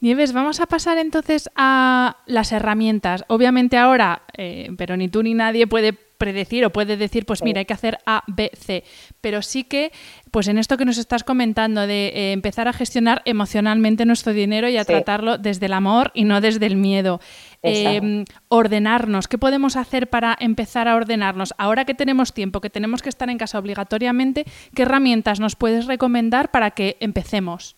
Nieves, 0.00 0.32
vamos 0.32 0.60
a 0.60 0.66
pasar 0.66 0.98
entonces 0.98 1.50
a 1.56 2.18
las 2.26 2.52
herramientas. 2.52 3.24
Obviamente 3.26 3.76
ahora, 3.76 4.22
eh, 4.36 4.68
pero 4.76 4.96
ni 4.96 5.08
tú 5.08 5.24
ni 5.24 5.34
nadie 5.34 5.66
puede 5.66 5.94
predecir 6.18 6.64
o 6.64 6.70
puede 6.70 6.96
decir, 6.96 7.24
pues 7.24 7.42
mira, 7.42 7.60
hay 7.60 7.64
que 7.64 7.74
hacer 7.74 7.98
A, 8.04 8.24
B, 8.26 8.50
C. 8.54 8.84
Pero 9.20 9.40
sí 9.40 9.64
que, 9.64 9.92
pues 10.30 10.48
en 10.48 10.58
esto 10.58 10.76
que 10.76 10.84
nos 10.84 10.98
estás 10.98 11.24
comentando, 11.24 11.86
de 11.86 12.08
eh, 12.08 12.32
empezar 12.32 12.68
a 12.68 12.72
gestionar 12.72 13.22
emocionalmente 13.24 14.04
nuestro 14.04 14.32
dinero 14.32 14.68
y 14.68 14.76
a 14.76 14.84
tratarlo 14.84 15.38
desde 15.38 15.66
el 15.66 15.72
amor 15.72 16.10
y 16.14 16.24
no 16.24 16.40
desde 16.40 16.66
el 16.66 16.76
miedo. 16.76 17.20
Em, 17.62 18.24
ordenarnos, 18.48 19.28
¿qué 19.28 19.38
podemos 19.38 19.76
hacer 19.76 20.08
para 20.10 20.36
empezar 20.38 20.88
a 20.88 20.96
ordenarnos? 20.96 21.54
Ahora 21.56 21.84
que 21.84 21.94
tenemos 21.94 22.32
tiempo, 22.32 22.60
que 22.60 22.70
tenemos 22.70 23.00
que 23.00 23.08
estar 23.08 23.30
en 23.30 23.38
casa 23.38 23.58
obligatoriamente, 23.58 24.44
¿qué 24.74 24.82
herramientas 24.82 25.40
nos 25.40 25.56
puedes 25.56 25.86
recomendar 25.86 26.50
para 26.50 26.72
que 26.72 26.96
empecemos? 27.00 27.76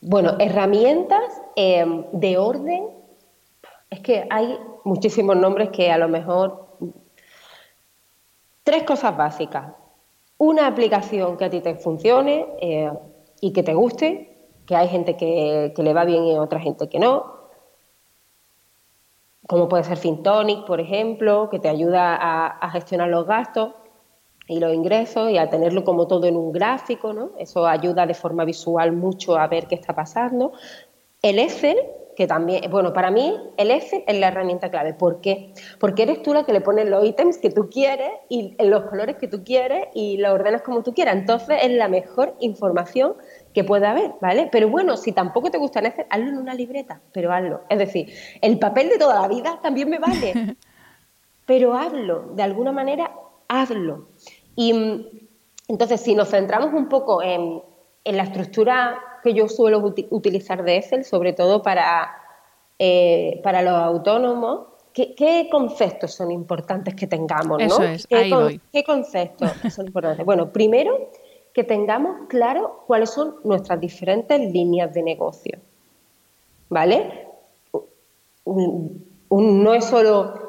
Bueno, 0.00 0.36
herramientas 0.38 1.42
em, 1.56 2.04
de 2.12 2.38
orden, 2.38 2.84
es 3.90 4.00
que 4.00 4.26
hay 4.30 4.56
muchísimos 4.84 5.36
nombres 5.36 5.70
que 5.70 5.90
a 5.90 5.98
lo 5.98 6.08
mejor... 6.08 6.65
Tres 8.66 8.82
cosas 8.82 9.16
básicas. 9.16 9.74
Una 10.38 10.66
aplicación 10.66 11.36
que 11.36 11.44
a 11.44 11.50
ti 11.50 11.60
te 11.60 11.76
funcione 11.76 12.48
eh, 12.60 12.90
y 13.40 13.52
que 13.52 13.62
te 13.62 13.74
guste, 13.74 14.36
que 14.66 14.74
hay 14.74 14.88
gente 14.88 15.16
que, 15.16 15.72
le 15.76 15.94
va 15.94 16.04
bien 16.04 16.24
y 16.24 16.36
otra 16.36 16.58
gente 16.58 16.88
que 16.88 16.98
no. 16.98 17.36
Como 19.46 19.68
puede 19.68 19.84
ser 19.84 19.98
FinTonic, 19.98 20.66
por 20.66 20.80
ejemplo, 20.80 21.48
que 21.48 21.60
te 21.60 21.68
ayuda 21.68 22.16
a 22.16 22.70
gestionar 22.70 23.08
los 23.08 23.24
gastos 23.24 23.70
y 24.48 24.58
los 24.58 24.74
ingresos 24.74 25.30
y 25.30 25.38
a 25.38 25.48
tenerlo 25.48 25.84
como 25.84 26.08
todo 26.08 26.26
en 26.26 26.36
un 26.36 26.50
gráfico, 26.50 27.12
¿no? 27.12 27.30
Eso 27.38 27.68
ayuda 27.68 28.04
de 28.04 28.14
forma 28.14 28.44
visual 28.44 28.90
mucho 28.90 29.36
a 29.36 29.46
ver 29.46 29.68
qué 29.68 29.76
está 29.76 29.94
pasando. 29.94 30.50
El 31.22 31.38
Excel, 31.38 31.78
que 32.16 32.26
también, 32.26 32.70
bueno, 32.70 32.92
para 32.92 33.10
mí 33.10 33.38
el 33.56 33.70
Excel 33.70 34.02
es 34.06 34.18
la 34.18 34.28
herramienta 34.28 34.70
clave. 34.70 34.94
¿Por 34.94 35.20
qué? 35.20 35.52
Porque 35.78 36.04
eres 36.04 36.22
tú 36.22 36.32
la 36.32 36.44
que 36.44 36.52
le 36.52 36.60
pones 36.60 36.88
los 36.88 37.04
ítems 37.04 37.38
que 37.38 37.50
tú 37.50 37.68
quieres 37.70 38.10
y 38.28 38.54
en 38.58 38.70
los 38.70 38.84
colores 38.86 39.16
que 39.16 39.28
tú 39.28 39.44
quieres 39.44 39.86
y 39.94 40.16
lo 40.16 40.32
ordenas 40.32 40.62
como 40.62 40.82
tú 40.82 40.94
quieras. 40.94 41.14
Entonces 41.16 41.58
es 41.62 41.70
la 41.72 41.88
mejor 41.88 42.34
información 42.40 43.14
que 43.52 43.64
puede 43.64 43.86
haber, 43.86 44.12
¿vale? 44.20 44.48
Pero 44.50 44.68
bueno, 44.68 44.96
si 44.96 45.12
tampoco 45.12 45.50
te 45.50 45.58
gusta 45.58 45.80
el 45.80 45.86
Excel, 45.86 46.06
hazlo 46.10 46.28
en 46.28 46.38
una 46.38 46.54
libreta, 46.54 47.00
pero 47.12 47.32
hazlo. 47.32 47.60
Es 47.68 47.78
decir, 47.78 48.12
el 48.40 48.58
papel 48.58 48.88
de 48.88 48.98
toda 48.98 49.20
la 49.20 49.28
vida 49.28 49.60
también 49.62 49.90
me 49.90 49.98
vale. 49.98 50.56
pero 51.46 51.74
hazlo, 51.74 52.30
de 52.34 52.42
alguna 52.42 52.72
manera, 52.72 53.12
hazlo. 53.48 54.08
Y 54.56 54.72
mm, 54.72 55.04
entonces, 55.68 56.00
si 56.00 56.14
nos 56.14 56.30
centramos 56.30 56.72
un 56.72 56.88
poco 56.88 57.22
en, 57.22 57.62
la 58.04 58.22
estructura 58.22 59.00
que 59.26 59.34
yo 59.34 59.48
suelo 59.48 59.78
utilizar 60.10 60.64
de 60.64 60.76
Excel, 60.76 61.04
sobre 61.04 61.34
todo 61.34 61.62
para, 61.62 62.10
eh, 62.78 63.40
para 63.42 63.60
los 63.60 63.74
autónomos, 63.74 64.68
¿qué, 64.94 65.48
conceptos 65.50 66.14
son 66.14 66.30
importantes 66.30 66.94
que 66.94 67.06
tengamos? 67.06 67.60
Eso 67.60 67.82
es, 67.82 68.06
¿Qué, 68.06 68.16
ahí 68.16 68.60
¿Qué 68.72 68.84
conceptos 68.84 69.50
son 69.74 69.88
importantes? 69.88 70.24
Bueno, 70.24 70.50
primero, 70.50 71.10
que 71.52 71.64
tengamos 71.64 72.28
claro 72.28 72.84
cuáles 72.86 73.10
son 73.10 73.36
nuestras 73.44 73.80
diferentes 73.80 74.40
líneas 74.40 74.94
de 74.94 75.02
negocio. 75.02 75.58
¿Vale? 76.68 77.26
no 78.44 79.74
es 79.74 79.84
solo 79.84 80.45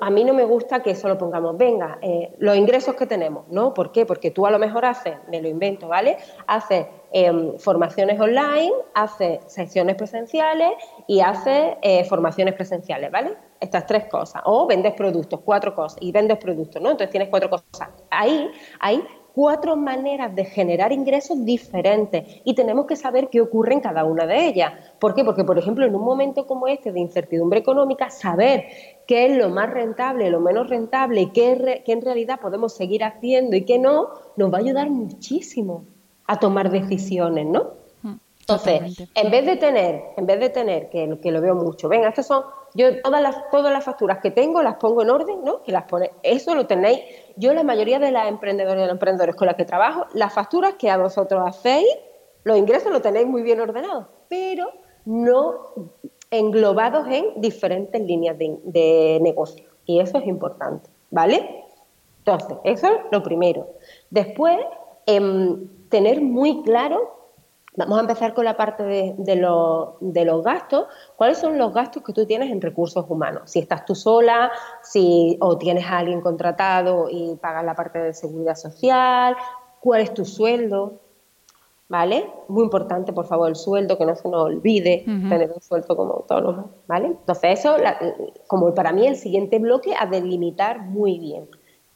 a 0.00 0.10
mí 0.10 0.24
no 0.24 0.34
me 0.34 0.44
gusta 0.44 0.82
que 0.82 0.96
solo 0.96 1.16
pongamos, 1.16 1.56
venga, 1.56 1.98
eh, 2.02 2.34
los 2.38 2.56
ingresos 2.56 2.96
que 2.96 3.06
tenemos, 3.06 3.46
¿no? 3.48 3.72
¿Por 3.72 3.92
qué? 3.92 4.04
Porque 4.04 4.32
tú 4.32 4.44
a 4.44 4.50
lo 4.50 4.58
mejor 4.58 4.84
haces, 4.84 5.14
me 5.30 5.40
lo 5.40 5.48
invento, 5.48 5.86
¿vale? 5.86 6.16
Haces 6.48 6.86
em, 7.12 7.56
formaciones 7.56 8.20
online, 8.20 8.72
haces 8.94 9.40
sesiones 9.46 9.94
presenciales 9.94 10.72
y 11.06 11.20
haces 11.20 11.76
eh, 11.82 12.04
formaciones 12.04 12.54
presenciales, 12.54 13.12
¿vale? 13.12 13.36
Estas 13.60 13.86
tres 13.86 14.06
cosas. 14.06 14.42
O 14.44 14.66
vendes 14.66 14.94
productos, 14.94 15.40
cuatro 15.44 15.72
cosas, 15.74 15.98
y 16.00 16.10
vendes 16.10 16.38
productos, 16.38 16.82
¿no? 16.82 16.90
Entonces 16.90 17.10
tienes 17.10 17.28
cuatro 17.28 17.48
cosas. 17.48 17.90
Ahí, 18.10 18.50
ahí 18.80 19.04
cuatro 19.34 19.76
maneras 19.76 20.34
de 20.34 20.44
generar 20.44 20.92
ingresos 20.92 21.44
diferentes 21.44 22.40
y 22.44 22.54
tenemos 22.54 22.86
que 22.86 22.96
saber 22.96 23.28
qué 23.30 23.40
ocurre 23.40 23.74
en 23.74 23.80
cada 23.80 24.04
una 24.04 24.26
de 24.26 24.46
ellas. 24.46 24.72
¿Por 24.98 25.14
qué? 25.14 25.24
Porque, 25.24 25.44
por 25.44 25.58
ejemplo, 25.58 25.86
en 25.86 25.94
un 25.94 26.04
momento 26.04 26.46
como 26.46 26.66
este 26.68 26.92
de 26.92 27.00
incertidumbre 27.00 27.60
económica, 27.60 28.10
saber 28.10 28.64
qué 29.06 29.26
es 29.26 29.36
lo 29.36 29.50
más 29.50 29.70
rentable, 29.70 30.30
lo 30.30 30.40
menos 30.40 30.68
rentable 30.68 31.22
y 31.22 31.30
qué, 31.30 31.82
en 31.86 32.02
realidad 32.02 32.40
podemos 32.40 32.74
seguir 32.74 33.04
haciendo 33.04 33.56
y 33.56 33.64
qué 33.64 33.78
no, 33.78 34.10
nos 34.36 34.52
va 34.52 34.58
a 34.58 34.60
ayudar 34.60 34.90
muchísimo 34.90 35.84
a 36.26 36.38
tomar 36.38 36.70
decisiones, 36.70 37.46
¿no? 37.46 37.79
Entonces, 38.50 39.08
en 39.14 39.30
vez 39.30 39.46
de 39.46 39.56
tener, 39.56 40.02
en 40.16 40.26
vez 40.26 40.40
de 40.40 40.48
tener, 40.48 40.90
que, 40.90 41.18
que 41.20 41.30
lo 41.30 41.40
veo 41.40 41.54
mucho, 41.54 41.88
venga, 41.88 42.08
estas 42.08 42.26
son 42.26 42.44
yo 42.74 43.00
todas 43.02 43.20
las, 43.20 43.50
todas 43.50 43.72
las 43.72 43.84
facturas 43.84 44.18
que 44.18 44.30
tengo 44.30 44.62
las 44.62 44.76
pongo 44.76 45.02
en 45.02 45.10
orden, 45.10 45.44
¿no? 45.44 45.62
Que 45.62 45.72
las 45.72 45.84
pone, 45.84 46.12
eso 46.22 46.54
lo 46.54 46.66
tenéis. 46.66 47.00
Yo 47.36 47.52
la 47.52 47.64
mayoría 47.64 47.98
de 47.98 48.12
las 48.12 48.28
emprendedores 48.28 48.82
y 48.82 48.86
los 48.86 48.92
emprendedores 48.92 49.34
con 49.34 49.46
las 49.46 49.56
que 49.56 49.64
trabajo, 49.64 50.06
las 50.14 50.32
facturas 50.32 50.74
que 50.74 50.90
a 50.90 50.96
vosotros 50.96 51.42
hacéis, 51.44 51.88
los 52.44 52.56
ingresos 52.56 52.92
lo 52.92 53.00
tenéis 53.00 53.26
muy 53.26 53.42
bien 53.42 53.60
ordenados, 53.60 54.06
pero 54.28 54.70
no 55.04 55.74
englobados 56.30 57.08
en 57.08 57.40
diferentes 57.40 58.00
líneas 58.00 58.36
de, 58.38 59.18
negocio. 59.20 59.68
Y 59.84 60.00
eso 60.00 60.18
es 60.18 60.26
importante, 60.26 60.88
¿vale? 61.10 61.64
Entonces, 62.18 62.56
eso 62.64 62.86
es 62.86 63.00
lo 63.10 63.22
primero. 63.22 63.66
Después, 64.10 64.58
em, 65.06 65.68
tener 65.88 66.20
muy 66.20 66.62
claro, 66.62 67.19
vamos 67.76 67.98
a 67.98 68.00
empezar 68.02 68.34
con 68.34 68.44
la 68.44 68.56
parte 68.56 68.82
de, 68.82 69.14
de, 69.18 70.24
los 70.24 70.44
gastos, 70.44 70.86
cuáles 71.16 71.38
son 71.38 71.56
los 71.56 71.72
gastos 71.72 72.02
que 72.02 72.12
tú 72.12 72.26
tienes 72.26 72.50
en 72.50 72.60
recursos 72.60 73.04
humanos. 73.08 73.50
Si 73.50 73.60
estás 73.60 73.84
tú 73.84 73.94
sola, 73.94 74.50
si 74.82 75.36
o 75.40 75.56
tienes 75.56 75.86
a 75.86 75.98
alguien 75.98 76.20
contratado 76.20 77.08
y 77.10 77.36
pagas 77.36 77.64
la 77.64 77.74
parte 77.74 77.98
de 77.98 78.12
seguridad 78.12 78.56
social, 78.56 79.36
cuál 79.80 80.02
es 80.02 80.12
tu 80.12 80.24
sueldo, 80.24 81.00
¿vale? 81.88 82.28
Muy 82.48 82.64
importante, 82.64 83.12
por 83.12 83.26
favor, 83.26 83.48
el 83.48 83.56
sueldo, 83.56 83.96
que 83.96 84.04
no 84.04 84.14
se 84.14 84.28
nos 84.28 84.42
olvide 84.42 85.04
tener 85.04 85.50
un 85.54 85.62
sueldo 85.62 85.96
como 85.96 86.12
autónomo, 86.14 86.70
¿vale? 86.86 87.06
Entonces 87.06 87.60
eso, 87.60 87.76
como 88.46 88.74
para 88.74 88.92
mí 88.92 89.06
el 89.06 89.16
siguiente 89.16 89.58
bloque, 89.58 89.94
a 89.98 90.06
delimitar 90.06 90.80
muy 90.80 91.18
bien, 91.18 91.48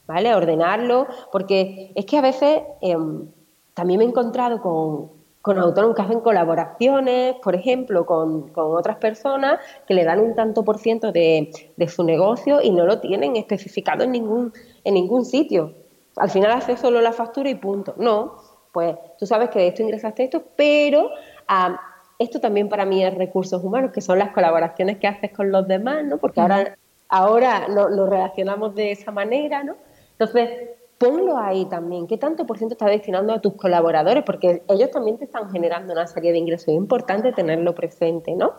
¿vale? 0.07 0.31
A 0.31 0.37
ordenarlo, 0.37 1.07
porque 1.33 1.93
es 1.95 2.07
que 2.07 2.19
a 2.19 2.23
veces 2.23 2.63
em, 2.81 3.27
también 3.75 3.99
me 3.99 4.05
he 4.05 4.09
encontrado 4.09 4.61
con, 4.63 5.24
con 5.45 5.59
autónomos 5.59 5.95
que 5.95 6.01
hacen 6.01 6.21
colaboraciones, 6.21 7.35
por 7.43 7.55
ejemplo, 7.55 8.07
con, 8.07 8.49
con, 8.49 8.75
otras 8.75 8.97
personas 8.97 9.61
que 9.87 9.93
le 9.93 10.03
dan 10.03 10.21
un 10.21 10.35
tanto 10.35 10.65
por 10.65 10.79
ciento 10.79 11.13
de, 11.13 11.51
de, 11.77 11.89
su 11.89 12.03
negocio 12.03 12.63
y 12.63 12.71
no 12.71 12.87
lo 12.87 12.99
tienen 13.01 13.37
especificado 13.37 14.05
en 14.05 14.13
ningún, 14.13 14.55
en 14.85 14.95
ningún 14.95 15.27
sitio. 15.27 15.75
Al 16.17 16.31
final 16.31 16.51
hace 16.51 16.79
solo 16.79 17.03
la 17.03 17.13
factura 17.13 17.51
y 17.51 17.57
punto. 17.57 17.93
No, 17.99 18.37
pues 18.73 18.97
tú 19.19 19.27
sabes 19.27 19.51
que 19.51 19.59
de 19.59 19.67
esto 19.67 19.83
ingresaste 19.83 20.25
esto, 20.25 20.43
pero 20.57 21.11
ah, 21.47 21.79
esto 22.19 22.41
también 22.41 22.71
para 22.71 22.87
mí 22.87 23.05
es 23.05 23.13
recursos 23.15 23.63
humanos, 23.63 23.93
que 23.93 24.01
son 24.01 24.19
las 24.19 24.31
colaboraciones 24.31 24.97
que 24.97 25.09
haces 25.09 25.31
con 25.31 25.53
los 25.53 25.69
demás, 25.69 26.05
¿no? 26.05 26.17
Porque 26.17 26.41
ahora, 26.41 26.79
ahora 27.11 27.69
lo, 27.69 28.07
relacionamos 28.07 28.75
de 28.75 28.93
esa 28.93 29.11
manera, 29.11 29.63
¿no? 29.63 29.77
Entonces, 30.13 30.71
ponlo 31.05 31.39
ahí 31.39 31.67
también. 31.67 32.07
¿Qué 32.07 32.17
tanto 32.17 32.47
por 32.47 32.59
ciento 32.59 32.75
estás 32.75 32.91
destinando 32.91 33.33
a 33.33 33.41
tus 33.41 33.55
colaboradores? 33.55 34.25
Porque 34.25 34.63
ellos 34.69 34.91
también 34.91 35.19
te 35.19 35.25
están 35.25 35.51
generando 35.51 35.93
una 35.93 36.07
serie 36.07 36.33
de 36.33 36.39
ingresos. 36.39 36.69
Es 36.69 36.75
importante 36.75 37.33
tenerlo 37.33 37.75
presente, 37.75 38.35
¿no? 38.35 38.55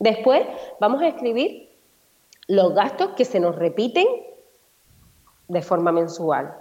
Después 0.00 0.42
vamos 0.80 1.02
a 1.02 1.08
escribir 1.08 1.70
los 2.48 2.74
gastos 2.74 3.10
que 3.10 3.24
se 3.24 3.40
nos 3.40 3.56
repiten 3.56 4.06
de 5.48 5.62
forma 5.62 5.92
mensual 5.92 6.54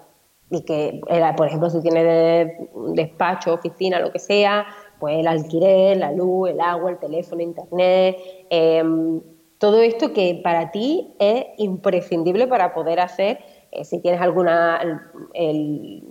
y 0.49 0.61
que, 0.61 1.01
por 1.35 1.47
ejemplo, 1.47 1.69
si 1.69 1.81
tienes 1.81 2.51
despacho, 2.93 3.53
oficina, 3.55 3.99
lo 3.99 4.11
que 4.11 4.19
sea, 4.19 4.67
pues 4.99 5.17
el 5.17 5.27
alquiler, 5.27 5.97
la 5.97 6.11
luz, 6.11 6.51
el 6.51 6.61
agua, 6.61 6.91
el 6.91 6.99
teléfono, 6.99 7.41
internet, 7.41 8.17
em, 8.49 9.19
todo 9.57 9.81
esto 9.81 10.13
que 10.13 10.41
para 10.43 10.71
ti 10.71 11.15
es 11.19 11.45
imprescindible 11.57 12.47
para 12.47 12.73
poder 12.73 12.99
hacer, 12.99 13.39
eh, 13.75 13.83
si 13.85 13.99
tienes 13.99 14.21
alguna, 14.21 14.79
el, 15.33 16.03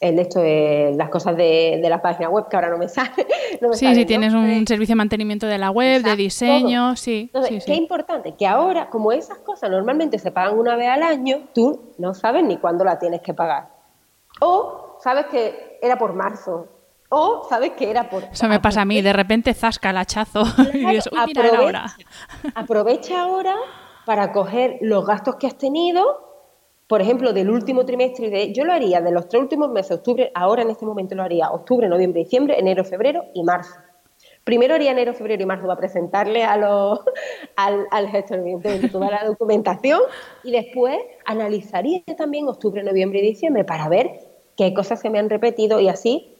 el, 0.00 0.18
esto 0.18 0.40
de 0.40 0.94
las 0.96 1.08
cosas 1.10 1.36
de, 1.36 1.80
la 1.82 2.02
página 2.02 2.28
web, 2.28 2.48
que 2.48 2.56
ahora 2.56 2.70
no 2.70 2.78
me 2.78 2.88
sale. 2.90 3.26
sí, 3.72 3.94
si 3.94 4.04
tienes 4.04 4.34
un 4.34 4.66
servicio 4.66 4.94
de 4.94 4.96
mantenimiento 4.96 5.46
de 5.46 5.58
la 5.58 5.70
web, 5.70 6.02
de 6.02 6.16
diseño, 6.16 6.96
sí, 6.96 7.30
sí, 7.48 7.58
Qué 7.64 7.74
importante, 7.74 8.34
que 8.34 8.46
ahora, 8.46 8.90
como 8.90 9.12
esas 9.12 9.38
cosas 9.38 9.70
normalmente 9.70 10.18
se 10.18 10.32
pagan 10.32 10.58
una 10.58 10.74
vez 10.74 10.88
al 10.88 11.04
año, 11.04 11.48
tú 11.54 11.92
no 11.98 12.14
sabes 12.14 12.42
ni 12.42 12.56
cuándo 12.56 12.84
la 12.84 12.98
tienes 12.98 13.20
que 13.20 13.32
pagar. 13.32 13.68
O 14.40 14.98
sabes 15.00 15.26
que 15.26 15.78
era 15.80 15.96
por 15.96 16.14
marzo. 16.14 16.68
O 17.10 17.46
sabes 17.48 17.72
que 17.72 17.88
era 17.88 18.10
por. 18.10 18.24
Eso 18.24 18.48
me 18.48 18.58
pasa 18.58 18.80
a 18.80 18.84
mí, 18.84 19.00
de 19.00 19.12
repente 19.12 19.54
zasca 19.54 19.90
el 19.90 19.98
hachazo. 19.98 20.42
y 20.74 20.84
aprovecha, 20.96 21.58
ahora. 21.58 21.96
aprovecha 22.56 23.22
ahora 23.22 23.54
para 24.04 24.32
coger 24.32 24.78
los 24.80 25.06
gastos 25.06 25.36
que 25.36 25.46
has 25.46 25.56
tenido 25.56 26.33
por 26.86 27.00
ejemplo, 27.00 27.32
del 27.32 27.50
último 27.50 27.86
trimestre, 27.86 28.30
de, 28.30 28.52
yo 28.52 28.64
lo 28.64 28.72
haría 28.72 29.00
de 29.00 29.10
los 29.10 29.28
tres 29.28 29.42
últimos 29.42 29.70
meses, 29.70 29.92
octubre, 29.92 30.30
ahora 30.34 30.62
en 30.62 30.70
este 30.70 30.84
momento 30.84 31.14
lo 31.14 31.22
haría 31.22 31.50
octubre, 31.50 31.88
noviembre, 31.88 32.20
diciembre, 32.24 32.58
enero, 32.58 32.84
febrero 32.84 33.24
y 33.34 33.42
marzo. 33.42 33.74
Primero 34.44 34.74
haría 34.74 34.92
enero, 34.92 35.14
febrero 35.14 35.42
y 35.42 35.46
marzo 35.46 35.66
para 35.66 35.78
presentarle 35.78 36.44
a 36.44 36.56
los, 36.56 37.00
al, 37.56 37.86
al 37.90 38.08
gestor 38.08 38.42
de 38.42 38.88
toda 38.90 39.10
la 39.10 39.24
documentación 39.24 40.00
y 40.42 40.52
después 40.52 40.98
analizaría 41.24 42.02
también 42.16 42.48
octubre, 42.48 42.82
noviembre 42.82 43.20
y 43.20 43.28
diciembre 43.28 43.64
para 43.64 43.88
ver 43.88 44.20
qué 44.56 44.74
cosas 44.74 45.00
se 45.00 45.10
me 45.10 45.18
han 45.18 45.30
repetido 45.30 45.80
y 45.80 45.88
así 45.88 46.36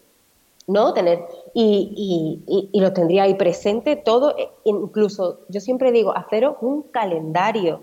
no 0.67 0.93
tener 0.95 1.25
y, 1.53 2.43
y, 2.47 2.69
y, 2.73 2.81
lo 2.81 2.93
tendría 2.93 3.25
ahí 3.25 3.35
presente 3.35 3.97
todo, 3.97 4.37
e, 4.37 4.49
incluso 4.65 5.41
yo 5.49 5.61
siempre 5.61 5.93
digo, 5.93 6.17
haceros 6.17 6.57
un 6.61 6.83
calendario, 6.83 7.81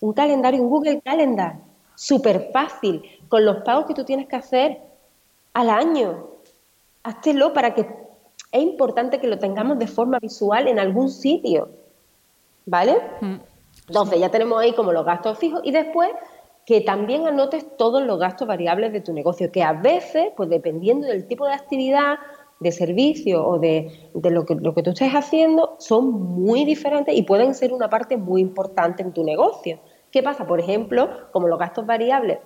un 0.00 0.12
calendario, 0.14 0.62
un 0.62 0.68
Google 0.68 1.00
Calendar, 1.00 1.60
súper 1.94 2.50
fácil, 2.52 3.02
con 3.28 3.44
los 3.44 3.58
pagos 3.58 3.86
que 3.86 3.94
tú 3.94 4.04
tienes 4.04 4.28
que 4.28 4.36
hacer 4.36 4.78
al 5.52 5.70
año. 5.70 6.28
Háztelo 7.02 7.52
para 7.52 7.74
que 7.74 7.86
es 8.52 8.62
importante 8.62 9.20
que 9.20 9.26
lo 9.26 9.38
tengamos 9.38 9.78
de 9.78 9.86
forma 9.86 10.18
visual 10.20 10.68
en 10.68 10.78
algún 10.78 11.10
sitio. 11.10 11.68
¿Vale? 12.66 12.96
Mm. 13.20 13.34
Entonces 13.88 14.20
ya 14.20 14.30
tenemos 14.30 14.60
ahí 14.60 14.72
como 14.72 14.92
los 14.92 15.04
gastos 15.04 15.38
fijos 15.38 15.60
y 15.64 15.70
después 15.70 16.10
que 16.64 16.80
también 16.80 17.26
anotes 17.26 17.76
todos 17.76 18.02
los 18.02 18.18
gastos 18.18 18.48
variables 18.48 18.92
de 18.92 19.00
tu 19.00 19.12
negocio, 19.12 19.52
que 19.52 19.62
a 19.62 19.74
veces, 19.74 20.32
pues 20.36 20.48
dependiendo 20.48 21.06
del 21.06 21.26
tipo 21.26 21.46
de 21.46 21.52
actividad, 21.52 22.16
de 22.60 22.72
servicio 22.72 23.46
o 23.46 23.58
de, 23.58 24.10
lo, 24.14 24.46
que, 24.46 24.54
lo 24.54 24.74
que 24.74 24.82
tú 24.82 24.90
estés 24.90 25.12
haciendo, 25.12 25.76
son 25.78 26.10
muy 26.10 26.64
diferentes 26.64 27.14
y 27.14 27.22
pueden 27.22 27.54
ser 27.54 27.72
una 27.74 27.90
parte 27.90 28.16
muy 28.16 28.40
importante 28.40 29.02
en 29.02 29.12
tu 29.12 29.24
negocio. 29.24 29.78
¿Qué 30.14 30.22
pasa? 30.22 30.46
Por 30.46 30.60
ejemplo, 30.60 31.08
como 31.32 31.48
los 31.48 31.58
gastos 31.58 31.84
variables 31.86 32.38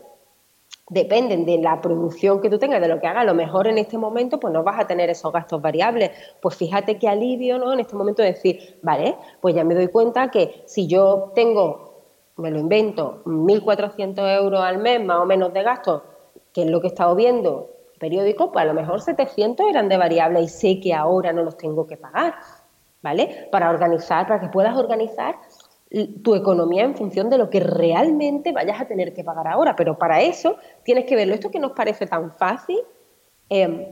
dependen 0.89 1.45
de 1.45 1.59
la 1.59 1.83
producción 1.83 2.41
que 2.41 2.49
tú 2.49 2.59
tengas, 2.59 2.81
de 2.81 2.89
lo 2.89 2.99
que 2.99 3.07
hagas, 3.07 3.25
a 3.25 3.27
lo 3.27 3.35
mejor 3.35 3.69
en 3.69 3.77
este 3.77 3.99
momento 3.99 4.41
pues 4.41 4.55
no 4.55 4.63
vas 4.63 4.81
a 4.81 4.87
tener 4.87 5.11
esos 5.11 5.31
gastos 5.31 5.61
variables. 5.61 6.13
Pues 6.41 6.57
fíjate 6.57 6.99
qué 6.99 7.09
alivio, 7.09 7.59
¿no? 7.59 7.75
En 7.75 7.81
este 7.81 7.95
momento 7.95 8.23
decir, 8.23 8.79
vale, 8.81 9.19
pues 9.43 9.55
ya 9.55 9.65
me 9.65 9.75
doy 9.75 9.89
cuenta 9.89 10.31
que 10.31 10.63
si 10.65 10.87
yo 10.87 11.33
tengo, 11.35 12.05
me 12.39 12.51
lo 12.51 12.59
invento, 12.59 13.21
1.400 13.27 14.39
euros 14.39 14.63
al 14.63 14.79
mes 14.79 15.05
más 15.05 15.19
o 15.19 15.27
menos 15.27 15.53
de 15.53 15.63
gastos, 15.63 16.05
que 16.55 16.63
es 16.63 16.71
lo 16.71 16.81
que 16.81 16.87
he 16.87 16.89
estado 16.89 17.15
viendo 17.17 17.69
periódico, 18.01 18.51
pues 18.51 18.63
a 18.63 18.67
lo 18.67 18.73
mejor 18.73 19.03
700 19.03 19.69
eran 19.69 19.91
de 19.91 19.99
variables 19.99 20.43
y 20.45 20.49
sé 20.49 20.81
que 20.81 20.95
ahora 20.95 21.35
no 21.35 21.43
los 21.43 21.59
tengo 21.59 21.87
que 21.87 21.99
pagar, 21.99 22.33
¿vale? 23.03 23.47
Para 23.53 23.69
organizar, 23.69 24.27
para 24.27 24.41
que 24.41 24.49
puedas 24.49 24.75
organizar 24.75 25.35
tu 26.23 26.35
economía 26.35 26.85
en 26.85 26.95
función 26.95 27.31
de 27.31 27.39
lo 27.39 27.49
que 27.49 27.61
realmente 27.61 28.53
vayas 28.53 28.81
a 28.81 28.87
tener 28.87 29.15
que 29.15 29.25
pagar 29.25 29.49
ahora. 29.49 29.75
Pero 29.75 29.97
para 29.99 30.21
eso 30.21 30.57
tienes 30.83 31.07
que 31.07 31.17
verlo. 31.17 31.35
Esto 31.35 31.51
que 31.51 31.59
nos 31.59 31.73
parece 31.73 32.07
tan 32.07 32.33
fácil. 32.33 32.81
Em, 33.49 33.87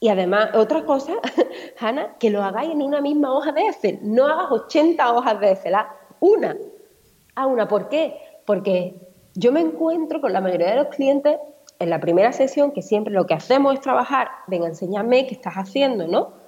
y 0.00 0.08
además, 0.08 0.54
otra 0.54 0.84
cosa, 0.84 1.14
Hanna, 1.78 2.16
que 2.18 2.30
lo 2.30 2.42
hagáis 2.42 2.70
en 2.70 2.82
una 2.82 3.00
misma 3.00 3.34
hoja 3.34 3.52
de 3.52 3.68
Excel. 3.68 3.98
No 4.02 4.26
hagas 4.26 4.50
80 4.50 5.12
hojas 5.12 5.40
de 5.40 5.52
Excel, 5.52 5.74
una. 6.20 6.56
A 7.34 7.46
una. 7.46 7.68
¿Por 7.68 7.88
qué? 7.88 8.18
Porque 8.46 8.94
yo 9.34 9.52
me 9.52 9.60
encuentro 9.60 10.20
con 10.20 10.32
la 10.32 10.40
mayoría 10.40 10.70
de 10.70 10.76
los 10.76 10.88
clientes 10.88 11.38
en 11.78 11.90
la 11.90 12.00
primera 12.00 12.32
sesión 12.32 12.72
que 12.72 12.82
siempre 12.82 13.12
lo 13.12 13.26
que 13.26 13.34
hacemos 13.34 13.74
es 13.74 13.80
trabajar, 13.80 14.28
venga, 14.46 14.66
enséñame 14.66 15.26
qué 15.26 15.34
estás 15.34 15.54
haciendo, 15.54 16.06
¿no? 16.06 16.43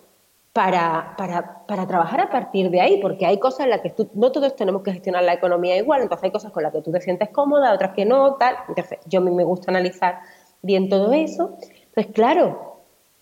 Para, 0.57 1.15
para, 1.19 1.67
para, 1.67 1.87
trabajar 1.87 2.19
a 2.19 2.31
partir 2.31 2.71
de 2.71 2.81
ahí, 2.81 2.99
porque 3.03 3.27
hay 3.27 3.39
cosas 3.39 3.67
en 3.67 3.71
las 3.71 3.83
que 3.83 3.91
tú, 3.91 4.09
no 4.15 4.33
todos 4.33 4.57
tenemos 4.57 4.83
que 4.83 4.91
gestionar 4.91 5.23
la 5.23 5.35
economía 5.35 5.77
igual, 5.77 6.01
entonces 6.01 6.25
hay 6.25 6.31
cosas 6.31 6.51
con 6.51 6.63
las 6.63 6.73
que 6.73 6.81
tú 6.81 6.91
te 6.91 7.03
sientes 7.03 7.29
cómoda, 7.29 7.75
otras 7.75 7.93
que 7.93 8.07
no, 8.07 8.37
tal. 8.37 8.57
Entonces, 8.67 8.99
yo 9.05 9.21
a 9.21 9.23
mí 9.23 9.31
me 9.33 9.45
gusta 9.45 9.71
analizar 9.71 10.21
bien 10.63 10.89
todo 10.89 11.13
eso. 11.13 11.59
Entonces, 11.89 12.11
claro, 12.15 12.79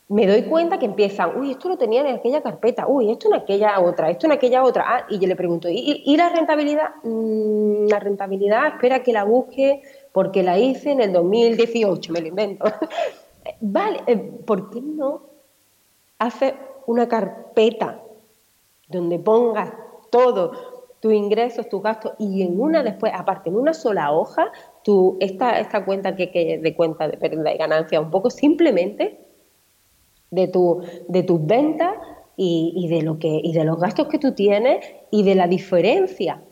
me 0.09 0.29
doy 0.29 0.45
cuenta 0.45 0.79
que 0.79 0.87
empiezan, 0.87 1.37
uy, 1.37 1.51
esto 1.51 1.69
lo 1.69 1.77
tenía 1.77 2.03
en 2.03 2.15
aquella 2.15 2.41
carpeta, 2.41 2.87
uy, 2.87 3.11
esto 3.11 3.27
en 3.27 3.35
aquella 3.35 3.81
otra, 3.81 4.11
esto 4.11 4.27
en 4.27 4.33
aquella 4.33 4.63
otra. 4.63 4.85
Ah, 4.87 5.07
y 5.11 5.19
yo 5.19 5.27
le 5.27 5.35
pregunto, 5.35 5.67
¿y, 5.69 6.17
la 6.17 6.29
rentabilidad? 6.29 6.91
Mm, 7.03 7.89
la 7.89 7.99
rentabilidad, 7.99 8.69
espera 8.69 9.03
que 9.03 9.13
la 9.13 9.25
busque 9.25 9.83
porque 10.13 10.45
la 10.45 10.57
hice 10.57 10.93
en 10.93 11.01
el 11.01 11.13
2018, 11.13 12.13
me 12.13 12.21
lo 12.21 12.29
invento. 12.29 12.65
vale, 13.61 14.05
eh, 14.07 14.19
¿por 14.47 14.71
qué 14.71 14.81
no 14.81 15.34
hace 16.25 16.55
una 16.87 17.09
carpeta 17.09 18.03
donde 18.89 19.19
pongas 19.19 19.73
todo, 20.11 20.53
tus 21.01 21.13
ingresos, 21.13 21.69
tus 21.69 21.83
gastos, 21.83 22.13
y 22.19 22.43
en 22.43 22.59
una 22.59 22.83
después, 22.83 23.13
aparte, 23.15 23.51
en 23.51 23.57
una 23.57 23.75
sola 23.75 24.13
hoja, 24.13 24.51
tu, 24.83 25.19
esta, 25.21 25.61
esta 25.61 25.85
cuenta 25.85 26.17
que, 26.17 26.59
de 26.63 26.77
cuenta 26.77 27.09
de 27.09 27.19
pérdida 27.19 27.53
y 27.53 27.59
ganancia, 27.59 28.01
un 28.01 28.11
poco 28.11 28.31
simplemente 28.31 29.21
de, 30.31 30.49
tu, 30.49 30.83
de 31.09 31.23
tus 31.23 31.45
ventas 31.45 31.95
y, 32.37 32.89
de 32.89 33.03
lo 33.03 33.19
que, 33.19 33.29
y 33.29 33.53
de 33.53 33.65
los 33.65 33.79
gastos 33.79 34.09
que 34.09 34.19
tú 34.19 34.33
tienes 34.33 34.85
y 35.11 35.23
de 35.25 35.35
la 35.35 35.47
diferencia. 35.47 36.43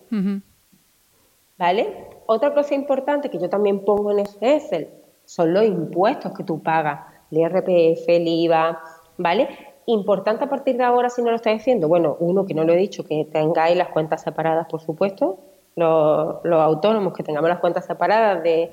¿Vale? 1.59 2.09
Otra 2.27 2.53
cosa 2.53 2.75
importante 2.75 3.31
que 3.31 3.39
yo 3.39 3.49
también 3.49 3.85
pongo 3.85 4.13
en 4.13 4.21
ese 4.21 4.57
Excel 4.57 4.89
son 5.25 5.55
los 5.55 5.65
impuestos 5.65 6.33
que 6.37 6.45
tú 6.45 6.63
pagas, 6.63 7.01
el 7.31 7.39
IRPF, 7.39 8.09
el 8.09 8.29
IVA, 8.29 8.83
¿vale? 9.19 9.49
importante 9.87 10.45
a 10.45 10.49
partir 10.49 10.77
de 10.77 10.85
ahora 10.85 11.11
si 11.11 11.23
no 11.23 11.31
lo 11.31 11.37
estáis 11.37 11.61
haciendo, 11.61 11.89
bueno, 11.89 12.17
uno 12.21 12.47
que 12.47 12.55
no 12.55 12.65
lo 12.65 12.73
he 12.73 12.77
dicho, 12.77 13.05
que 13.05 13.27
tengáis 13.31 13.77
las 13.77 13.89
cuentas 13.89 14.23
separadas, 14.23 14.67
por 14.69 14.81
supuesto, 14.81 15.39
los, 15.75 16.45
autónomos 16.45 17.13
que 17.15 17.23
tengamos 17.23 17.49
las 17.49 17.59
cuentas 17.59 17.87
separadas 17.87 18.43
de 18.43 18.71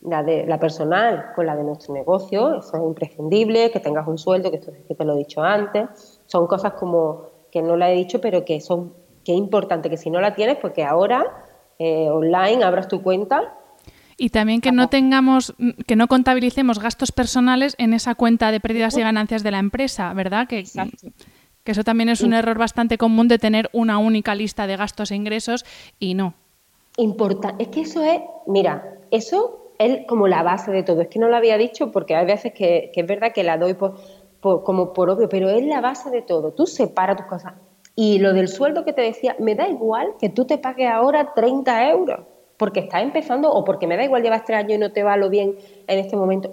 la 0.00 0.24
de 0.24 0.44
la 0.46 0.58
personal 0.58 1.32
con 1.34 1.46
la 1.46 1.54
de 1.54 1.62
nuestro 1.62 1.94
negocio, 1.94 2.58
eso 2.58 2.76
es 2.76 2.82
imprescindible, 2.82 3.70
que 3.70 3.78
tengas 3.78 4.06
un 4.08 4.18
sueldo, 4.18 4.50
que 4.50 4.56
esto 4.56 4.72
que 4.86 4.94
te 4.94 5.04
lo 5.04 5.14
he 5.14 5.18
dicho 5.18 5.42
antes, 5.42 6.20
son 6.26 6.46
cosas 6.46 6.72
como 6.72 7.26
que 7.52 7.62
no 7.62 7.76
la 7.76 7.90
he 7.90 7.94
dicho, 7.94 8.20
pero 8.20 8.44
que 8.44 8.60
son 8.60 8.94
que 9.24 9.32
es 9.32 9.38
importante 9.38 9.88
que 9.88 9.96
si 9.96 10.10
no 10.10 10.20
la 10.20 10.34
tienes, 10.34 10.56
porque 10.56 10.82
ahora 10.82 11.46
eh, 11.78 12.10
online 12.10 12.64
abras 12.64 12.88
tu 12.88 13.02
cuenta 13.02 13.56
y 14.22 14.30
también 14.30 14.60
que 14.60 14.70
no 14.70 14.88
tengamos, 14.88 15.52
que 15.84 15.96
no 15.96 16.06
contabilicemos 16.06 16.78
gastos 16.78 17.10
personales 17.10 17.74
en 17.78 17.92
esa 17.92 18.14
cuenta 18.14 18.52
de 18.52 18.60
pérdidas 18.60 18.96
y 18.96 19.00
ganancias 19.00 19.42
de 19.42 19.50
la 19.50 19.58
empresa, 19.58 20.14
¿verdad? 20.14 20.46
Que, 20.46 20.62
que 21.64 21.72
eso 21.72 21.82
también 21.82 22.08
es 22.08 22.20
un 22.20 22.32
error 22.32 22.56
bastante 22.56 22.98
común 22.98 23.26
de 23.26 23.40
tener 23.40 23.68
una 23.72 23.98
única 23.98 24.36
lista 24.36 24.68
de 24.68 24.76
gastos 24.76 25.10
e 25.10 25.16
ingresos 25.16 25.64
y 25.98 26.14
no. 26.14 26.34
Importa, 26.98 27.56
es 27.58 27.66
que 27.66 27.80
eso 27.80 28.04
es, 28.04 28.20
mira, 28.46 28.96
eso 29.10 29.72
es 29.80 30.06
como 30.06 30.28
la 30.28 30.44
base 30.44 30.70
de 30.70 30.84
todo. 30.84 31.00
Es 31.00 31.08
que 31.08 31.18
no 31.18 31.26
lo 31.26 31.34
había 31.34 31.58
dicho 31.58 31.90
porque 31.90 32.14
hay 32.14 32.24
veces 32.24 32.52
que, 32.52 32.92
es 32.94 33.06
verdad 33.08 33.32
que 33.32 33.42
la 33.42 33.58
doy 33.58 33.74
por, 33.74 33.96
como 34.40 34.92
por 34.92 35.10
obvio, 35.10 35.28
pero 35.28 35.50
es 35.50 35.66
la 35.66 35.80
base 35.80 36.10
de 36.10 36.22
todo. 36.22 36.52
Tú 36.52 36.68
separa 36.68 37.16
tus 37.16 37.26
cosas. 37.26 37.54
Y 37.96 38.20
lo 38.20 38.32
del 38.34 38.46
sueldo 38.46 38.84
que 38.84 38.92
te 38.92 39.02
decía, 39.02 39.34
me 39.40 39.56
da 39.56 39.66
igual 39.66 40.12
que 40.20 40.28
tú 40.28 40.44
te 40.44 40.58
pagues 40.58 40.88
ahora 40.88 41.34
30 41.34 41.90
euros 41.90 42.20
porque 42.62 42.78
estás 42.78 43.02
empezando 43.02 43.52
o 43.52 43.64
porque 43.64 43.88
me 43.88 43.96
da 43.96 44.04
igual 44.04 44.22
llevar 44.22 44.44
tres 44.44 44.60
años 44.60 44.74
y 44.74 44.78
no 44.78 44.92
te 44.92 45.02
va 45.02 45.16
lo 45.16 45.28
bien 45.28 45.56
en 45.88 45.98
este 45.98 46.14
momento. 46.16 46.52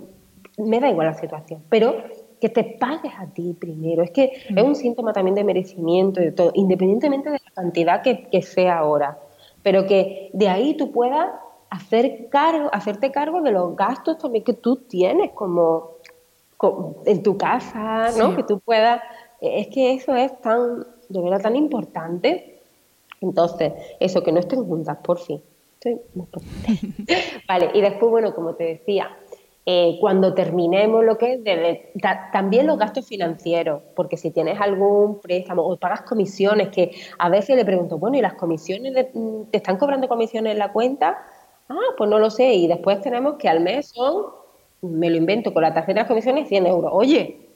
Me 0.57 0.79
da 0.79 0.89
igual 0.89 1.05
la 1.05 1.13
situación, 1.13 1.61
pero 1.69 1.97
que 2.41 2.49
te 2.49 2.63
pagues 2.63 3.11
a 3.15 3.27
ti 3.27 3.53
primero. 3.53 4.01
Es 4.01 4.09
que 4.09 4.31
es 4.49 4.63
un 4.63 4.73
síntoma 4.73 5.13
también 5.13 5.35
de 5.35 5.43
merecimiento 5.43 6.19
y 6.19 6.25
de 6.25 6.31
todo, 6.31 6.51
independientemente 6.55 7.29
de 7.29 7.37
la 7.45 7.51
cantidad 7.51 8.01
que, 8.01 8.41
sea 8.41 8.79
ahora. 8.79 9.19
Pero 9.61 9.85
que 9.85 10.31
de 10.33 10.49
ahí 10.49 10.75
tú 10.75 10.91
puedas 10.91 11.29
hacer 11.69 12.27
cargo, 12.29 12.71
hacerte 12.73 13.11
cargo 13.11 13.43
de 13.43 13.51
los 13.51 13.75
gastos 13.75 14.17
también 14.17 14.43
que 14.43 14.53
tú 14.53 14.77
tienes 14.77 15.29
como, 15.33 15.91
en 17.05 17.21
tu 17.21 17.37
casa, 17.37 18.09
¿no? 18.17 18.35
Que 18.35 18.41
tú 18.41 18.59
puedas. 18.61 18.99
Es 19.41 19.67
que 19.67 19.93
eso 19.93 20.15
es 20.15 20.41
tan, 20.41 20.87
de 21.07 21.21
verdad, 21.21 21.39
tan 21.39 21.55
importante. 21.55 22.61
Entonces, 23.21 23.73
eso, 23.99 24.23
que 24.23 24.31
no 24.31 24.39
estén 24.39 24.65
juntas, 24.65 24.97
por 25.03 25.19
fin. 25.19 25.39
Vale, 27.47 27.71
y 27.73 27.81
después, 27.81 28.11
bueno, 28.11 28.33
como 28.35 28.55
te 28.55 28.65
decía, 28.65 29.15
eh, 29.65 29.97
cuando 29.99 30.33
terminemos 30.33 31.05
lo 31.05 31.17
que 31.17 31.33
es 31.33 32.01
también 32.31 32.65
los 32.65 32.79
gastos 32.79 33.05
financieros, 33.05 33.83
porque 33.95 34.17
si 34.17 34.31
tienes 34.31 34.59
algún 34.59 35.19
préstamo 35.19 35.63
o 35.63 35.77
pagas 35.77 36.01
comisiones, 36.01 36.69
que 36.69 36.91
a 37.17 37.29
veces 37.29 37.55
le 37.55 37.65
pregunto, 37.65 37.97
bueno, 37.97 38.17
¿y 38.17 38.21
las 38.21 38.33
comisiones 38.33 38.93
te 39.51 39.57
están 39.57 39.77
cobrando 39.77 40.07
comisiones 40.07 40.53
en 40.53 40.59
la 40.59 40.71
cuenta? 40.71 41.23
Ah, 41.69 41.93
pues 41.97 42.09
no 42.09 42.17
lo 42.17 42.29
sé, 42.31 42.53
y 42.53 42.67
después 42.67 42.99
tenemos 43.01 43.35
que 43.35 43.47
al 43.47 43.59
mes 43.59 43.89
son, 43.89 44.25
me 44.81 45.09
lo 45.09 45.17
invento, 45.17 45.53
con 45.53 45.61
la 45.61 45.73
tarjeta 45.73 46.01
de 46.01 46.07
comisiones 46.07 46.47
100 46.47 46.65
euros. 46.65 46.91
Oye, 46.93 47.49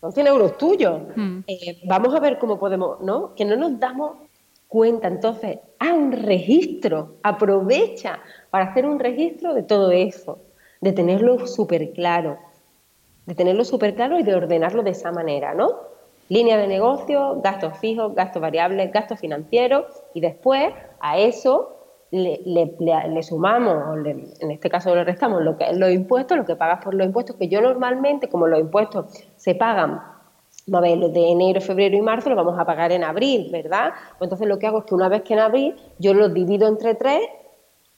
son 0.00 0.12
100 0.12 0.26
euros 0.28 0.56
tuyos. 0.58 1.00
Hmm. 1.16 1.40
Eh, 1.46 1.80
vamos 1.86 2.14
a 2.14 2.20
ver 2.20 2.38
cómo 2.38 2.58
podemos, 2.58 3.00
¿no? 3.00 3.34
Que 3.34 3.44
no 3.44 3.56
nos 3.56 3.80
damos 3.80 4.12
cuenta. 4.68 5.08
Entonces, 5.08 5.58
haz 5.82 5.92
un 5.92 6.12
registro, 6.12 7.16
aprovecha 7.24 8.20
para 8.50 8.66
hacer 8.66 8.86
un 8.86 9.00
registro 9.00 9.52
de 9.52 9.64
todo 9.64 9.90
eso, 9.90 10.38
de 10.80 10.92
tenerlo 10.92 11.46
súper 11.48 11.92
claro, 11.92 12.38
de 13.26 13.34
tenerlo 13.34 13.64
súper 13.64 13.94
claro 13.96 14.18
y 14.18 14.22
de 14.22 14.34
ordenarlo 14.34 14.84
de 14.84 14.90
esa 14.90 15.10
manera, 15.10 15.54
¿no? 15.54 15.70
Línea 16.28 16.56
de 16.56 16.68
negocio, 16.68 17.40
gastos 17.42 17.78
fijos, 17.78 18.14
gastos 18.14 18.40
variables, 18.40 18.92
gastos 18.92 19.18
financieros 19.18 19.86
y 20.14 20.20
después 20.20 20.72
a 21.00 21.18
eso 21.18 21.76
le, 22.12 23.22
sumamos, 23.22 24.06
en 24.06 24.50
este 24.50 24.70
caso 24.70 24.94
le 24.94 25.02
restamos 25.02 25.42
lo 25.42 25.56
que 25.56 25.72
los 25.72 25.90
impuestos, 25.90 26.36
lo 26.36 26.44
que 26.44 26.54
pagas 26.54 26.84
por 26.84 26.94
los 26.94 27.06
impuestos, 27.06 27.36
que 27.36 27.48
yo 27.48 27.60
normalmente, 27.60 28.28
como 28.28 28.46
los 28.46 28.60
impuestos 28.60 29.06
se 29.36 29.56
pagan 29.56 30.00
a 30.70 30.80
ver, 30.80 30.98
los 30.98 31.12
de 31.12 31.30
enero, 31.30 31.60
febrero 31.60 31.96
y 31.96 32.00
marzo 32.00 32.28
los 32.28 32.36
vamos 32.36 32.58
a 32.58 32.64
pagar 32.64 32.92
en 32.92 33.04
abril, 33.04 33.48
¿verdad? 33.50 33.92
Pues 34.18 34.26
entonces 34.26 34.46
lo 34.46 34.58
que 34.58 34.66
hago 34.66 34.80
es 34.80 34.84
que 34.84 34.94
una 34.94 35.08
vez 35.08 35.22
que 35.22 35.34
en 35.34 35.40
abril 35.40 35.76
yo 35.98 36.14
los 36.14 36.32
divido 36.32 36.68
entre 36.68 36.94
tres 36.94 37.20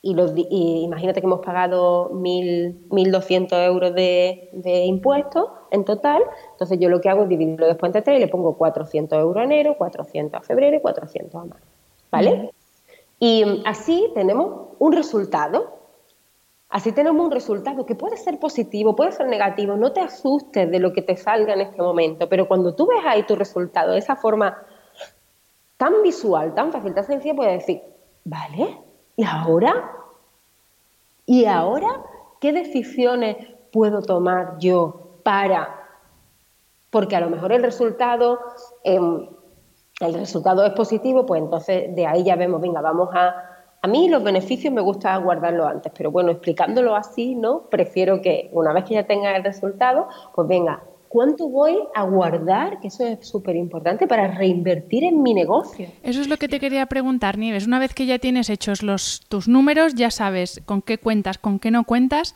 y, 0.01 0.15
los, 0.15 0.33
imagínate 0.37 1.21
que 1.21 1.27
hemos 1.27 1.41
pagado 1.41 2.11
1.200 2.11 3.67
euros 3.67 3.95
de, 3.95 4.51
impuestos 4.85 5.49
en 5.71 5.85
total, 5.85 6.23
entonces 6.53 6.79
yo 6.79 6.91
lo 6.91 7.01
que 7.01 7.09
hago 7.09 7.23
es 7.23 7.29
dividirlo 7.31 7.67
después 7.67 7.89
entre 7.89 8.03
tres 8.03 8.19
y 8.19 8.21
le 8.21 8.29
pongo 8.29 8.57
400 8.57 9.19
euros 9.19 9.41
a 9.41 9.45
enero, 9.45 9.77
400 9.79 10.41
a 10.41 10.43
febrero 10.45 10.77
y 10.77 10.81
400 10.81 11.35
a 11.35 11.45
marzo, 11.47 11.67
¿vale? 12.11 12.51
Y 13.19 13.63
así 13.65 14.11
tenemos 14.15 14.69
un 14.79 14.93
resultado 14.93 15.84
Así 16.75 16.91
tenemos 16.91 17.25
un 17.25 17.31
resultado 17.31 17.87
que 17.87 17.95
puede 17.95 18.17
ser 18.17 18.41
positivo, 18.41 18.97
puede 18.97 19.13
ser 19.13 19.29
negativo, 19.29 19.77
no 19.77 19.93
te 19.93 20.01
asustes 20.01 20.69
de 20.69 20.81
lo 20.81 20.93
que 20.93 21.03
te 21.03 21.17
salga 21.17 21.55
en 21.55 21.61
este 21.61 21.81
momento, 21.81 22.29
pero 22.29 22.49
cuando 22.49 22.75
tú 22.75 22.89
ves 22.89 22.99
ahí 23.07 23.23
tu 23.23 23.37
resultado 23.37 23.93
de 23.93 23.99
esa 23.99 24.17
forma 24.17 24.61
tan 25.77 26.03
visual, 26.03 26.53
tan 26.53 26.73
fácil, 26.73 26.93
tan 26.93 27.05
sencilla, 27.05 27.37
puedes 27.37 27.61
decir, 27.61 27.81
vale, 28.25 28.77
¿y 29.15 29.23
ahora? 29.23 29.89
¿Y 31.27 31.45
ahora 31.45 32.03
qué 32.41 32.53
decisiones 32.53 33.37
puedo 33.73 34.03
tomar 34.03 34.59
yo 34.59 35.21
para? 35.23 35.81
Porque 36.91 37.15
a 37.15 37.21
lo 37.21 37.31
mejor 37.31 37.53
el 37.53 37.63
resultado, 37.63 38.41
em, 38.83 39.29
el 40.01 40.15
resultado 40.15 40.67
es 40.67 40.73
positivo, 40.73 41.25
pues 41.25 41.41
entonces 41.41 41.95
de 41.95 42.05
ahí 42.05 42.25
ya 42.25 42.35
vemos, 42.35 42.61
venga, 42.61 42.81
vamos 42.81 43.11
a 43.13 43.54
a 43.85 43.87
mí 43.87 44.09
los 44.09 44.25
beneficios 44.25 44.73
me 44.73 44.81
gusta 44.81 45.15
guardarlos 45.19 45.67
antes, 45.67 45.93
pero 45.95 46.11
bueno, 46.11 46.31
explicándolo 46.31 46.97
así, 46.97 47.35
¿no? 47.35 47.69
Prefiero 47.69 48.23
que 48.23 48.49
una 48.53 48.73
vez 48.73 48.85
que 48.85 48.95
ya 48.95 49.03
tenga 49.03 49.37
el 49.37 49.45
resultado, 49.45 50.09
pues 50.35 50.49
venga, 50.49 50.83
¿cuánto 51.11 51.51
voy 51.51 51.77
a 51.95 52.05
guardar? 52.05 52.81
Que 52.81 52.89
eso 52.89 53.07
es 53.07 53.29
súper 53.29 53.57
importante 53.57 54.07
para 54.07 54.29
reinvertir 54.29 55.05
en 55.05 55.23
mi 55.23 55.35
negocio. 55.35 55.89
Eso 56.03 56.23
es 56.23 56.29
lo 56.29 56.39
que 56.39 56.49
te 56.49 56.61
quería 56.61 56.87
preguntar, 56.87 57.37
Nieves. 57.37 57.67
Una 57.67 57.79
vez 57.79 57.93
que 57.93 58.07
ya 58.07 58.19
tienes 58.19 58.49
hechos 58.49 58.83
los, 58.83 59.21
tus 59.29 59.49
números, 59.49 59.95
ya 59.95 60.11
sabes 60.11 60.63
con 60.65 60.81
qué 60.81 60.97
cuentas, 60.97 61.37
con 61.37 61.59
qué 61.59 61.71
no 61.71 61.85
cuentas. 61.85 62.35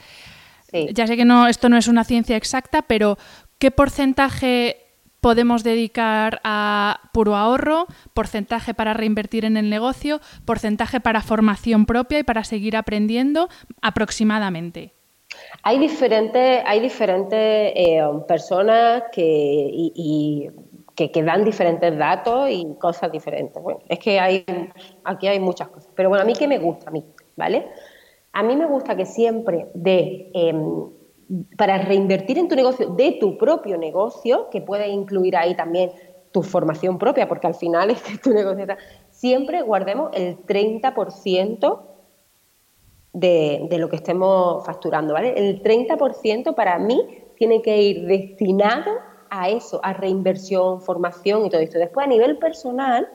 Ya 0.93 1.07
sé 1.07 1.17
que 1.17 1.25
no, 1.25 1.47
esto 1.47 1.71
no 1.71 1.79
es 1.79 1.89
una 1.89 2.05
ciencia 2.05 2.37
exacta, 2.37 2.83
pero 2.83 3.17
¿qué 3.59 3.71
porcentaje 3.71 4.88
podemos 5.21 5.65
dedicar 5.65 6.41
a 6.45 7.01
puro 7.13 7.37
ahorro, 7.37 7.87
porcentaje 8.15 8.75
para 8.75 8.95
reinvertir 8.95 9.45
en 9.45 9.57
el 9.57 9.71
negocio, 9.71 10.21
porcentaje 10.45 11.01
para 11.01 11.23
formación 11.23 11.87
propia 11.87 12.21
y 12.21 12.23
para 12.23 12.45
seguir 12.45 12.77
aprendiendo 12.77 13.49
aproximadamente. 13.83 14.93
Hay 15.63 15.79
diferentes, 15.79 16.63
hay 16.65 16.81
diferentes 16.81 17.73
eh, 17.77 18.01
personas 18.27 19.05
que, 19.13 20.51
que, 20.95 21.23
dan 21.23 21.45
diferentes 21.45 21.97
datos 21.97 22.49
y 22.51 22.67
cosas 22.81 23.13
diferentes. 23.13 23.63
Bueno, 23.63 23.81
es 23.89 23.99
que 23.99 24.19
hay, 24.19 24.45
aquí 25.05 25.29
hay 25.29 25.39
muchas 25.39 25.69
cosas. 25.69 25.91
Pero 25.95 26.09
bueno, 26.09 26.23
a 26.23 26.27
mí 26.27 26.33
que 26.33 26.49
me 26.49 26.59
gusta, 26.59 26.89
a 26.89 26.93
mí, 26.93 27.05
¿vale? 27.37 27.67
A 28.33 28.43
mí 28.43 28.57
me 28.57 28.67
gusta 28.67 28.97
que 28.97 29.05
siempre 29.05 29.69
de 29.75 30.31
para 31.57 31.79
reinvertir 31.79 32.39
en 32.39 32.49
tu 32.49 32.57
negocio, 32.57 32.91
de 32.91 33.13
tu 33.21 33.37
propio 33.37 33.77
negocio, 33.77 34.49
que 34.51 34.61
puede 34.61 34.89
incluir 34.89 35.37
ahí 35.37 35.55
también 35.55 35.91
tu 36.33 36.43
formación 36.43 36.99
propia, 36.99 37.29
porque 37.29 37.47
al 37.47 37.55
final 37.55 37.91
es 37.91 38.03
que 38.03 38.19
tu 38.19 38.31
negocio 38.31 38.61
está, 38.61 38.79
siempre 39.11 39.63
guardemos 39.63 40.11
el 40.15 40.39
30% 40.47 41.81
de, 43.13 43.67
de 43.69 43.79
lo 43.79 43.89
que 43.89 43.97
estemos 43.97 44.65
facturando, 44.65 45.15
¿vale? 45.15 45.35
El 45.37 45.63
30% 45.63 46.55
para 46.55 46.79
mí 46.79 47.01
tiene 47.37 47.63
que 47.63 47.81
ir 47.81 48.07
destinado 48.07 48.93
a 49.31 49.49
eso, 49.49 49.81
a 49.83 49.93
reinversión, 49.93 50.81
formación 50.81 51.47
y 51.47 51.51
todo 51.51 51.61
esto. 51.61 51.79
Después, 51.79 52.07
a 52.07 52.09
nivel 52.09 52.39
personal, 52.39 53.09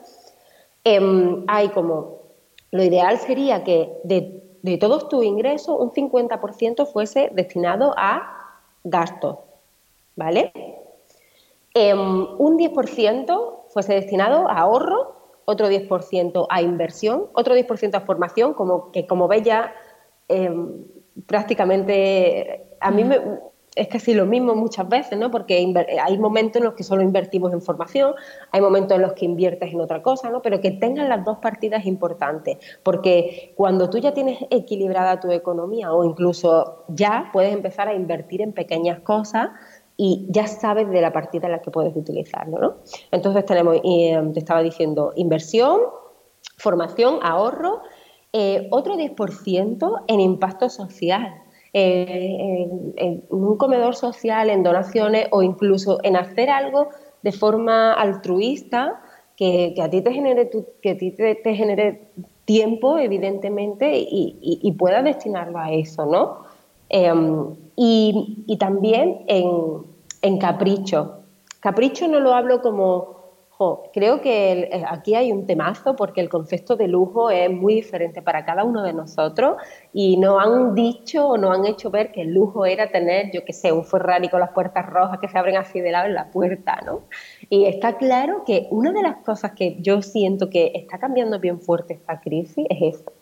em, 0.84 1.43
hay 1.47 1.69
como, 1.69 2.21
lo 2.71 2.84
ideal 2.84 3.17
sería 3.17 3.63
que 3.63 3.91
de 4.04 4.42
de 4.63 4.78
todos 4.78 5.10
tus 5.10 5.23
ingresos, 5.23 5.78
un 5.78 5.91
50% 5.91 6.88
fuese 6.88 7.30
destinado 7.34 7.93
a 7.97 8.58
gastos, 8.84 9.39
¿vale? 10.16 10.51
Em, 11.74 12.28
un 12.39 12.57
10% 12.57 13.66
fuese 13.70 13.93
destinado 13.93 14.49
a 14.49 14.59
ahorro, 14.59 15.16
otro 15.45 15.68
10% 15.68 16.47
a 16.49 16.61
inversión, 16.61 17.28
otro 17.34 17.55
10% 17.55 17.95
a 17.95 18.01
formación, 18.01 18.53
como 18.53 18.91
que 18.91 19.05
como 19.05 19.28
veis 19.28 19.43
ya 19.43 19.74
em, 20.30 20.86
prácticamente 21.28 22.78
a 22.80 22.89
mí 22.89 23.03
me, 23.03 23.20
es 23.76 23.88
casi 23.88 24.13
lo 24.13 24.26
mismo 24.26 24.55
muchas 24.55 24.88
veces, 24.88 25.17
¿no? 25.17 25.32
Porque 25.32 25.74
hay 26.03 26.17
momentos 26.17 26.59
en 26.59 26.65
los 26.65 26.76
que 26.76 26.84
solo 26.84 27.01
invertimos 27.01 27.53
en 27.53 27.61
formación, 27.61 28.13
hay 28.51 28.61
momentos 28.61 28.95
en 28.95 29.01
los 29.01 29.13
que 29.13 29.26
inviertes 29.26 29.74
en 29.74 29.82
otra 29.82 30.01
cosa, 30.01 30.30
¿no? 30.30 30.41
Pero 30.41 30.61
que 30.61 30.71
tengan 30.71 31.09
las 31.09 31.26
dos 31.26 31.39
partidas 31.39 31.86
importantes, 31.86 32.57
porque 32.84 33.53
cuando 33.55 33.89
tú 33.89 33.97
ya 33.97 34.13
tienes 34.13 34.39
equilibrada 34.49 35.19
tu 35.19 35.32
economía 35.32 35.93
o 35.93 36.03
incluso 36.03 36.86
ya 36.89 37.30
puedes 37.34 37.53
empezar 37.53 37.88
a 37.88 37.93
invertir 37.93 38.41
en 38.41 38.53
pequeñas 38.53 38.99
cosas 38.99 39.49
y 39.97 40.26
ya 40.30 40.47
sabes 40.47 40.89
de 40.89 41.01
la 41.01 41.11
partida 41.11 41.47
en 41.47 41.53
la 41.53 41.61
que 41.61 41.71
puedes 41.71 41.95
utilizarlo. 41.95 42.59
¿no? 42.59 42.76
Entonces 43.11 43.45
tenemos, 43.45 43.78
eh, 43.84 44.21
te 44.34 44.39
estaba 44.39 44.61
diciendo, 44.61 45.13
inversión, 45.15 45.82
formación, 46.57 47.19
ahorro, 47.21 47.82
eh, 48.32 48.67
otro 48.71 48.95
10% 48.95 50.03
en 50.07 50.19
impacto 50.19 50.69
social. 50.69 51.43
Eh, 51.76 52.69
en, 52.97 53.24
un 53.30 53.57
comedor 53.57 53.95
social, 53.95 54.51
en 54.51 54.61
donaciones 54.61 55.28
o 55.32 55.41
incluso 55.41 55.99
en 56.03 56.15
hacer 56.15 56.51
algo 56.51 56.89
de 57.24 57.32
forma 57.32 57.93
altruista 57.93 59.01
que, 59.36 59.74
a 59.82 59.89
ti 59.89 60.01
te 60.01 60.13
genere, 60.13 60.51
que 60.82 60.91
a 60.91 60.97
ti 60.97 61.09
te, 61.09 61.55
genere 61.55 62.09
tiempo, 62.45 62.99
evidentemente, 62.99 63.97
y, 63.97 64.38
y, 64.39 64.71
puedas 64.74 65.03
destinarlo 65.03 65.57
a 65.57 65.71
eso, 65.71 66.05
¿no? 66.05 66.43
Em, 66.89 67.55
y, 67.76 68.55
también 68.59 69.24
en, 69.28 69.49
en 70.21 70.38
capricho. 70.38 71.24
Capricho 71.59 72.07
no 72.07 72.19
lo 72.19 72.36
hablo 72.36 72.61
como 72.61 73.12
creo 73.93 74.22
que 74.22 74.70
eh, 74.72 74.84
aquí 74.88 75.16
hay 75.16 75.32
un 75.32 75.45
temazo 75.45 75.95
porque 75.95 76.22
el 76.22 76.30
concepto 76.30 76.76
de 76.76 76.88
lujo 76.88 77.30
es 77.30 77.49
muy 77.49 77.76
diferente 77.76 78.22
para 78.22 78.45
cada 78.45 78.64
uno 78.64 78.84
de 78.84 78.93
nosotros 78.93 79.57
y 79.93 80.18
nos 80.18 80.43
han 80.43 80.76
dicho 80.76 81.28
o 81.28 81.38
nos 81.38 81.57
han 81.57 81.66
hecho 81.66 81.89
ver 81.89 82.11
que 82.11 82.22
el 82.22 82.34
lujo 82.34 82.66
era 82.66 82.91
tener, 82.91 83.32
yo 83.32 83.43
qué 83.45 83.53
sé, 83.53 83.72
un 83.72 83.86
Ferrari 83.86 84.30
con 84.30 84.39
las 84.39 84.51
puertas 84.51 84.86
rojas 84.86 85.20
que 85.20 85.28
se 85.28 85.38
abren 85.38 85.57
así 85.57 85.80
de 85.80 85.91
lado 85.91 86.07
en 86.07 86.14
la 86.14 86.32
puerta, 86.32 86.80
¿no? 86.86 87.01
Y 87.49 87.66
está 87.66 87.97
claro 87.97 88.43
que 88.45 88.68
una 88.72 88.91
de 88.91 89.01
las 89.01 89.18
cosas 89.18 89.51
que 89.51 89.78
yo 89.80 90.01
siento 90.01 90.49
que 90.49 90.72
está 90.76 90.97
cambiando 90.97 91.39
bien 91.39 91.59
fuerte 91.59 91.93
esta 91.93 92.20
crisis 92.20 92.66
es 92.70 92.95
esto 92.95 93.14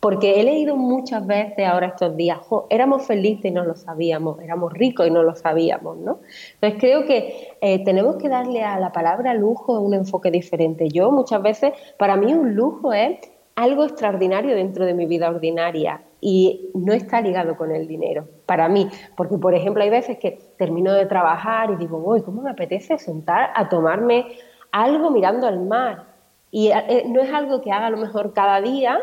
porque 0.00 0.40
he 0.40 0.44
leído 0.44 0.76
muchas 0.76 1.26
veces 1.26 1.66
ahora 1.66 1.88
estos 1.88 2.16
días, 2.16 2.38
éramos 2.70 3.06
felices 3.06 3.44
y 3.44 3.50
no 3.50 3.64
lo 3.64 3.76
sabíamos, 3.76 4.40
éramos 4.40 4.72
ricos 4.72 5.06
y 5.06 5.10
no 5.10 5.22
lo 5.22 5.34
sabíamos, 5.34 5.98
¿no? 5.98 6.20
Entonces 6.54 6.80
creo 6.80 7.04
que 7.04 7.56
eh, 7.60 7.84
tenemos 7.84 8.16
que 8.16 8.30
darle 8.30 8.64
a 8.64 8.80
la 8.80 8.92
palabra 8.92 9.34
lujo 9.34 9.78
un 9.78 9.92
enfoque 9.92 10.30
diferente. 10.30 10.88
Yo 10.88 11.10
muchas 11.10 11.42
veces, 11.42 11.72
para 11.98 12.16
mí 12.16 12.32
un 12.32 12.54
lujo 12.54 12.94
es 12.94 13.18
algo 13.56 13.84
extraordinario 13.84 14.54
dentro 14.54 14.86
de 14.86 14.94
mi 14.94 15.04
vida 15.04 15.28
ordinaria 15.28 16.02
y 16.22 16.70
no 16.74 16.94
está 16.94 17.20
ligado 17.20 17.56
con 17.56 17.70
el 17.70 17.86
dinero, 17.86 18.26
para 18.46 18.68
mí, 18.68 18.88
porque 19.16 19.36
por 19.36 19.54
ejemplo 19.54 19.82
hay 19.82 19.90
veces 19.90 20.18
que 20.18 20.38
termino 20.56 20.94
de 20.94 21.04
trabajar 21.06 21.70
y 21.70 21.76
digo, 21.76 21.98
uy, 21.98 22.22
¿cómo 22.22 22.40
me 22.40 22.50
apetece 22.50 22.96
sentar 22.98 23.50
a 23.54 23.68
tomarme 23.68 24.26
algo 24.72 25.10
mirando 25.10 25.46
al 25.46 25.60
mar? 25.60 26.04
Y 26.50 26.68
eh, 26.68 27.04
no 27.06 27.20
es 27.20 27.32
algo 27.32 27.60
que 27.60 27.70
haga 27.70 27.86
a 27.86 27.90
lo 27.90 27.98
mejor 27.98 28.32
cada 28.32 28.60
día, 28.60 28.98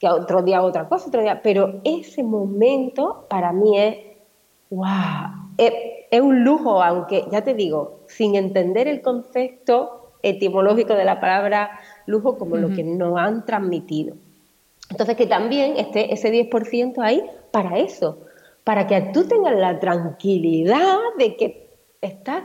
que 0.00 0.08
otro 0.08 0.42
día 0.42 0.62
otra 0.62 0.88
cosa, 0.88 1.08
otro 1.08 1.20
día, 1.20 1.42
pero 1.42 1.80
ese 1.84 2.22
momento 2.22 3.26
para 3.28 3.52
mí 3.52 3.78
es, 3.78 3.96
wow, 4.70 5.52
es, 5.58 5.72
un 6.22 6.42
lujo, 6.42 6.82
aunque 6.82 7.26
ya 7.30 7.44
te 7.44 7.54
digo, 7.54 8.00
sin 8.08 8.34
entender 8.34 8.88
el 8.88 9.02
concepto 9.02 10.14
etimológico 10.22 10.94
de 10.94 11.04
la 11.04 11.20
palabra 11.20 11.78
lujo 12.06 12.38
como 12.38 12.56
lo 12.56 12.70
que 12.70 12.82
nos 12.82 13.16
han 13.18 13.44
transmitido. 13.44 14.16
Entonces 14.90 15.16
que 15.16 15.26
también 15.26 15.76
esté 15.76 16.12
ese 16.12 16.32
10% 16.32 16.98
ahí 17.02 17.22
para 17.52 17.78
eso, 17.78 18.18
para 18.64 18.86
que 18.86 19.00
tú 19.12 19.28
tengas 19.28 19.54
la 19.54 19.78
tranquilidad 19.78 20.96
de 21.18 21.36
que 21.36 21.76
estás, 22.00 22.44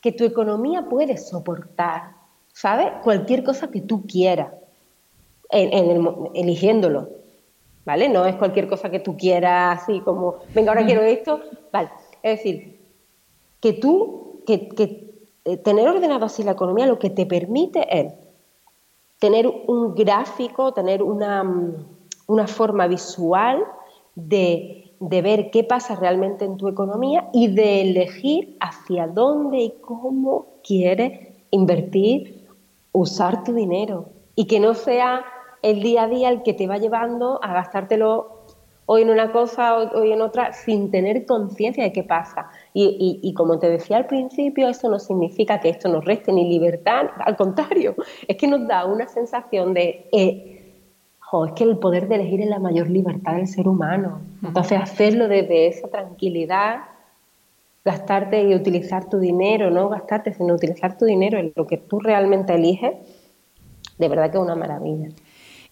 que 0.00 0.12
tu 0.12 0.24
economía 0.24 0.82
puede 0.82 1.16
soportar, 1.16 2.12
¿sabes? 2.52 2.88
Cualquier 3.02 3.42
cosa 3.44 3.70
que 3.70 3.80
tú 3.80 4.04
quieras 4.06 4.48
en, 5.50 6.30
eligiéndolo, 6.34 7.08
¿vale? 7.84 8.08
No 8.08 8.26
es 8.26 8.36
cualquier 8.36 8.68
cosa 8.68 8.90
que 8.90 9.00
tú 9.00 9.16
quieras, 9.16 9.82
así 9.82 10.00
como, 10.00 10.36
venga, 10.54 10.72
ahora 10.72 10.84
quiero 10.84 11.02
esto, 11.02 11.40
vale. 11.72 11.90
Es 12.22 12.38
decir, 12.38 12.78
que 13.60 13.72
tú, 13.72 14.42
que, 14.46 14.68
eh, 15.44 15.56
tener 15.56 15.88
ordenado 15.88 16.26
así 16.26 16.42
la 16.42 16.52
economía 16.52 16.86
lo 16.86 16.98
que 16.98 17.10
te 17.10 17.26
permite 17.26 17.86
es 17.98 18.12
tener 19.18 19.46
un 19.46 19.94
gráfico, 19.94 20.72
tener 20.72 21.02
una, 21.02 21.42
mm, 21.42 21.86
una 22.26 22.46
forma 22.46 22.86
visual 22.86 23.64
de, 24.14 24.92
de, 25.00 25.22
ver 25.22 25.50
qué 25.50 25.64
pasa 25.64 25.96
realmente 25.96 26.44
en 26.44 26.56
tu 26.56 26.68
economía 26.68 27.28
y 27.32 27.48
de 27.48 27.82
elegir 27.82 28.56
hacia 28.60 29.06
dónde 29.06 29.58
y 29.58 29.74
cómo 29.80 30.46
quieres 30.62 31.28
invertir, 31.50 32.46
usar 32.92 33.44
tu 33.44 33.52
dinero. 33.54 34.06
Y 34.34 34.46
que 34.46 34.60
no 34.60 34.74
sea 34.74 35.24
el 35.62 35.82
día 35.82 36.04
a 36.04 36.08
día 36.08 36.28
el 36.28 36.42
que 36.42 36.54
te 36.54 36.66
va 36.66 36.78
llevando 36.78 37.40
a 37.42 37.52
gastártelo 37.52 38.38
hoy 38.90 39.02
en 39.02 39.10
una 39.10 39.32
cosa, 39.32 39.76
hoy 39.76 40.12
en 40.12 40.22
otra, 40.22 40.54
sin 40.54 40.90
tener 40.90 41.26
conciencia 41.26 41.84
de 41.84 41.92
qué 41.92 42.02
pasa. 42.02 42.48
Y, 42.72 43.34
como 43.36 43.58
te 43.58 43.68
decía 43.68 43.98
al 43.98 44.06
principio, 44.06 44.66
eso 44.68 44.88
no 44.88 44.98
significa 44.98 45.60
que 45.60 45.68
esto 45.68 45.90
nos 45.90 46.06
reste 46.06 46.32
ni 46.32 46.48
libertad, 46.48 47.10
al 47.18 47.36
contrario, 47.36 47.94
es 48.26 48.36
que 48.38 48.46
nos 48.46 48.66
da 48.66 48.86
una 48.86 49.06
sensación 49.06 49.74
de, 49.74 50.08
eh, 50.10 50.72
es 51.46 51.52
que 51.52 51.64
el 51.64 51.76
poder 51.76 52.08
de 52.08 52.14
elegir 52.14 52.40
es 52.40 52.48
la 52.48 52.58
mayor 52.58 52.88
libertad 52.88 53.34
del 53.34 53.46
ser 53.46 53.68
humano. 53.68 54.22
Entonces, 54.42 54.80
hacerlo 54.80 55.28
desde 55.28 55.66
esa 55.66 55.88
tranquilidad, 55.88 56.78
gastarte 57.84 58.42
y 58.42 58.54
utilizar 58.54 59.10
tu 59.10 59.18
dinero, 59.18 59.70
no 59.70 59.90
gastarte, 59.90 60.32
sino 60.32 60.54
utilizar 60.54 60.96
tu 60.96 61.04
dinero 61.04 61.38
en 61.38 61.52
lo 61.54 61.66
que 61.66 61.76
tú 61.76 62.00
realmente 62.00 62.54
eliges, 62.54 62.94
de 63.98 64.08
verdad 64.08 64.30
que 64.30 64.38
es 64.38 64.42
una 64.42 64.56
maravilla. 64.56 65.08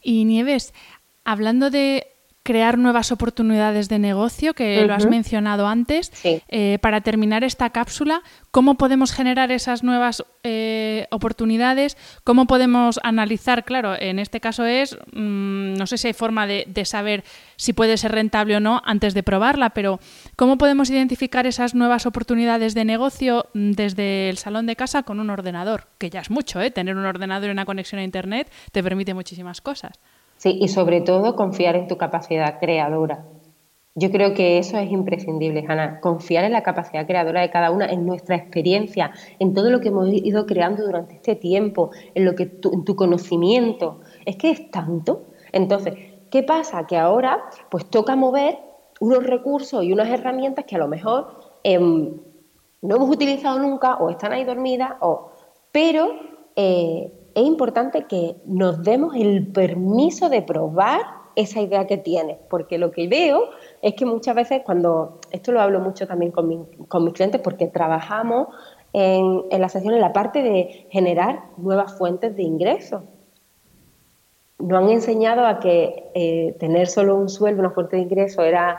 Y 0.07 0.24
Nieves, 0.24 0.72
hablando 1.24 1.68
de 1.68 2.15
crear 2.47 2.78
nuevas 2.78 3.11
oportunidades 3.11 3.88
de 3.88 3.99
negocio, 3.99 4.55
que 4.55 4.86
lo 4.86 4.94
has 4.94 5.07
mencionado 5.07 5.66
antes. 5.66 6.12
Eh, 6.22 6.78
para 6.80 7.01
terminar 7.01 7.42
esta 7.42 7.70
cápsula, 7.70 8.22
¿cómo 8.53 8.76
podemos 8.76 9.11
generar 9.12 9.51
esas 9.51 9.82
nuevas 9.82 10.24
eh, 10.44 11.09
oportunidades? 11.11 11.97
¿Cómo 12.22 12.47
podemos 12.47 13.01
analizar? 13.03 13.64
Claro, 13.64 13.97
en 13.99 14.20
este 14.20 14.38
caso 14.40 14.64
es, 14.64 14.97
mm, 15.12 15.74
no 15.74 15.88
sé 15.88 15.99
si 15.99 16.07
hay 16.07 16.12
forma 16.12 16.47
de, 16.47 16.84
saber 16.84 17.24
si 17.57 17.72
puede 17.72 17.97
ser 17.97 18.12
rentable 18.12 18.57
o 18.57 18.61
no 18.61 18.80
antes 18.84 19.12
de 19.12 19.24
probarla, 19.24 19.70
pero 19.70 19.99
¿cómo 20.36 20.57
podemos 20.57 20.88
identificar 20.88 21.49
esas 21.49 21.74
nuevas 21.74 22.07
oportunidades 22.07 22.74
de 22.74 22.84
negocio 22.84 23.47
mm, 23.55 23.72
desde 23.72 24.30
el 24.30 24.38
salón 24.38 24.66
de 24.66 24.76
casa 24.76 25.03
con 25.03 25.18
un 25.18 25.30
ordenador? 25.30 25.88
Que 25.99 26.11
ya 26.11 26.20
es 26.20 26.30
mucho, 26.30 26.61
¿eh? 26.61 26.70
Tener 26.70 26.97
un 26.97 27.07
ordenador 27.07 27.49
y 27.49 27.53
una 27.53 27.66
conexión 27.66 27.99
a 27.99 28.05
Internet 28.05 28.53
te 28.70 28.84
permite 28.84 29.14
muchísimas 29.14 29.61
cosas. 29.61 29.99
Sí, 30.37 30.59
y 30.61 30.68
sobre 30.68 31.01
todo 31.01 31.34
confiar 31.34 31.76
en 31.76 31.89
tu 31.89 31.97
capacidad 31.97 32.59
creadora. 32.61 33.24
Yo 33.99 34.11
creo 34.11 34.34
que 34.34 34.59
eso 34.59 34.76
es 34.76 34.91
imprescindible, 34.91 35.64
Hanna, 35.66 36.01
confiar 36.01 36.45
en 36.45 36.53
la 36.53 36.62
capacidad 36.62 37.07
creadora 37.07 37.41
de 37.41 37.49
cada 37.49 37.70
una, 37.70 37.87
en 37.87 38.05
nuestra 38.05 38.37
experiencia, 38.37 39.11
en 39.39 39.55
todo 39.55 39.70
lo 39.70 39.80
que 39.80 39.89
hemos 39.89 40.07
ido 40.09 40.45
creando 40.45 40.84
durante 40.84 41.14
este 41.14 41.34
tiempo, 41.34 41.91
en 42.14 42.26
lo 42.26 42.34
que 42.34 42.43
en 42.62 42.84
tu 42.84 42.95
conocimiento. 42.95 44.01
Es 44.26 44.37
que 44.37 44.51
es 44.51 44.70
tanto. 44.70 45.22
Entonces, 45.51 45.95
¿qué 46.30 46.43
pasa? 46.43 46.87
Que 46.87 46.99
ahora 46.99 47.43
pues 47.70 47.87
toca 47.87 48.16
mover 48.16 48.59
unos 49.01 49.24
recursos 49.24 49.82
y 49.82 49.93
unas 49.95 50.09
herramientas 50.11 50.66
que 50.66 50.76
a 50.76 50.78
lo 50.78 50.89
mejor 50.89 51.59
em, 51.62 52.20
no 52.82 52.97
hemos 52.97 53.09
utilizado 53.09 53.59
nunca 53.59 53.97
o 53.97 54.11
están 54.11 54.32
ahí 54.32 54.45
dormidas, 54.45 54.93
o, 55.01 55.30
pero 55.72 56.11
eh, 56.55 57.12
es 57.37 57.45
importante 57.45 58.07
que 58.07 58.37
nos 58.47 58.82
demos 58.82 59.14
el 59.14 59.47
permiso 59.47 60.30
de 60.30 60.41
probar 60.41 61.03
esa 61.37 61.61
idea 61.61 61.87
que 61.87 61.99
tienes, 61.99 62.39
porque 62.49 62.78
lo 62.78 62.91
que 62.91 63.09
veo 63.09 63.51
es 63.82 63.93
que 63.93 64.07
muchas 64.07 64.34
veces 64.34 64.62
cuando, 64.64 65.20
esto 65.30 65.53
lo 65.53 65.61
hablo 65.61 65.78
mucho 65.80 66.07
también 66.07 66.32
con, 66.32 66.49
mis 66.49 67.12
clientes 67.12 67.39
porque 67.43 67.66
trabajamos 67.66 68.49
en, 68.95 69.43
la 69.51 69.68
sesión 69.68 69.93
en 69.93 70.01
la 70.01 70.14
parte 70.14 70.43
de 70.43 70.87
generar 70.89 71.43
nuevas 71.59 71.99
fuentes 71.99 72.34
de 72.37 72.43
ingresos. 72.43 73.03
Nos 74.59 74.82
han 74.82 74.89
enseñado 74.89 75.45
a 75.45 75.61
que 75.61 76.11
eh, 76.14 76.57
tener 76.59 76.87
solo 76.87 77.16
un 77.16 77.28
sueldo, 77.28 77.61
una 77.61 77.70
fuente 77.70 77.97
de 77.97 78.03
ingreso 78.03 78.41
era 78.45 78.78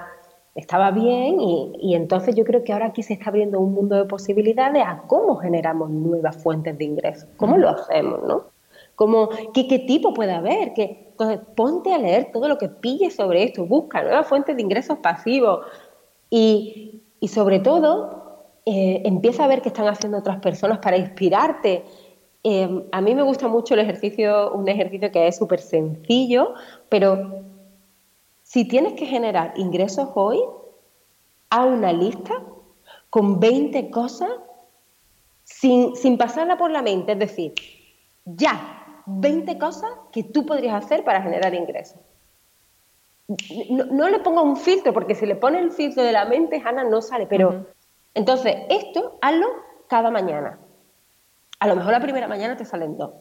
estaba 0.57 0.89
bien 0.89 1.39
y, 1.39 1.93
entonces 1.93 2.35
yo 2.35 2.43
creo 2.43 2.63
que 2.63 2.73
ahora 2.73 2.87
aquí 2.87 3.03
se 3.03 3.13
está 3.13 3.29
abriendo 3.29 3.59
un 3.59 3.73
mundo 3.73 3.95
de 3.95 4.05
posibilidades 4.05 4.83
a 4.85 5.03
cómo 5.07 5.35
generamos 5.35 5.91
nuevas 5.91 6.35
fuentes 6.35 6.75
de 6.77 6.83
ingresos, 6.83 7.29
cómo 7.37 7.57
lo 7.57 7.69
hacemos, 7.69 8.23
¿no? 8.23 8.45
Como, 8.95 9.29
¿qué, 9.53 9.67
qué 9.67 9.77
tipo 9.77 10.15
puede 10.15 10.33
haber? 10.33 10.73
Que, 10.73 11.09
entonces, 11.11 11.39
ponte 11.55 11.93
a 11.93 11.99
leer 11.99 12.31
todo 12.33 12.47
lo 12.47 12.57
que 12.57 12.69
pilles 12.69 13.15
sobre 13.15 13.43
esto, 13.43 13.67
busca 13.67 14.01
nuevas 14.01 14.27
fuentes 14.27 14.55
de 14.55 14.63
ingresos 14.63 14.97
pasivos 14.97 15.65
y, 16.31 17.03
y 17.19 17.27
sobre 17.27 17.59
todo 17.59 18.17
eh, 18.65 19.03
empieza 19.05 19.45
a 19.45 19.47
ver 19.47 19.61
qué 19.61 19.69
están 19.69 19.87
haciendo 19.87 20.17
otras 20.17 20.39
personas 20.39 20.79
para 20.79 20.97
inspirarte. 20.97 21.83
Em, 22.41 22.83
a 22.91 22.99
mí 23.01 23.13
me 23.13 23.21
gusta 23.21 23.47
mucho 23.47 23.75
el 23.75 23.81
ejercicio, 23.81 24.51
un 24.53 24.67
ejercicio 24.67 25.11
que 25.11 25.27
es 25.27 25.37
súper 25.37 25.59
sencillo, 25.59 26.55
pero 26.89 27.43
si 28.57 28.65
tienes 28.65 28.93
que 28.93 29.05
generar 29.05 29.53
ingresos 29.55 30.09
hoy, 30.15 30.39
a 31.51 31.63
una 31.63 31.93
lista 31.93 32.41
con 33.11 33.39
20 33.39 33.91
cosas 33.91 34.31
sin, 35.43 35.95
sin 35.95 36.17
pasarla 36.17 36.57
por 36.57 36.71
la 36.71 36.81
mente, 36.81 37.11
es 37.11 37.19
decir, 37.19 37.53
ya, 38.25 39.03
20 39.05 39.59
cosas 39.59 39.91
que 40.11 40.23
tú 40.23 40.43
podrías 40.47 40.73
hacer 40.73 41.03
para 41.03 41.21
generar 41.21 41.53
ingresos. 41.53 41.99
No, 43.91 44.09
le 44.09 44.17
pongo 44.21 44.41
un 44.41 44.57
filtro, 44.57 44.91
porque 44.91 45.13
si 45.13 45.27
le 45.27 45.35
pones 45.35 45.61
el 45.61 45.71
filtro 45.71 46.01
de 46.01 46.13
la 46.13 46.25
mente, 46.25 46.59
Ana 46.65 46.83
no 46.83 47.03
sale, 47.03 47.27
pero 47.27 47.67
Entonces, 48.15 48.55
esto 48.71 49.19
hazlo 49.21 49.45
cada 49.87 50.09
mañana. 50.09 50.57
A 51.59 51.67
lo 51.67 51.75
mejor 51.75 51.91
la 51.91 52.01
primera 52.01 52.27
mañana 52.27 52.57
te 52.57 52.65
salen 52.65 52.97
dos. 52.97 53.11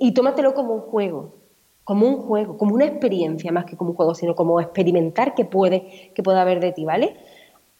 Y 0.00 0.14
tómatelo 0.14 0.52
como 0.52 0.74
un 0.74 0.80
juego, 0.80 1.41
como 1.84 2.06
un 2.06 2.16
juego, 2.22 2.56
como 2.56 2.74
una 2.74 2.84
experiencia 2.84 3.50
más 3.52 3.64
que 3.64 3.76
como 3.76 3.90
un 3.90 3.96
juego, 3.96 4.14
sino 4.14 4.34
como 4.34 4.60
experimentar 4.60 5.34
que 5.34 5.44
puede, 5.44 6.12
que 6.14 6.22
puede 6.22 6.38
haber 6.38 6.60
de 6.60 6.72
ti, 6.72 6.84
¿vale? 6.84 7.16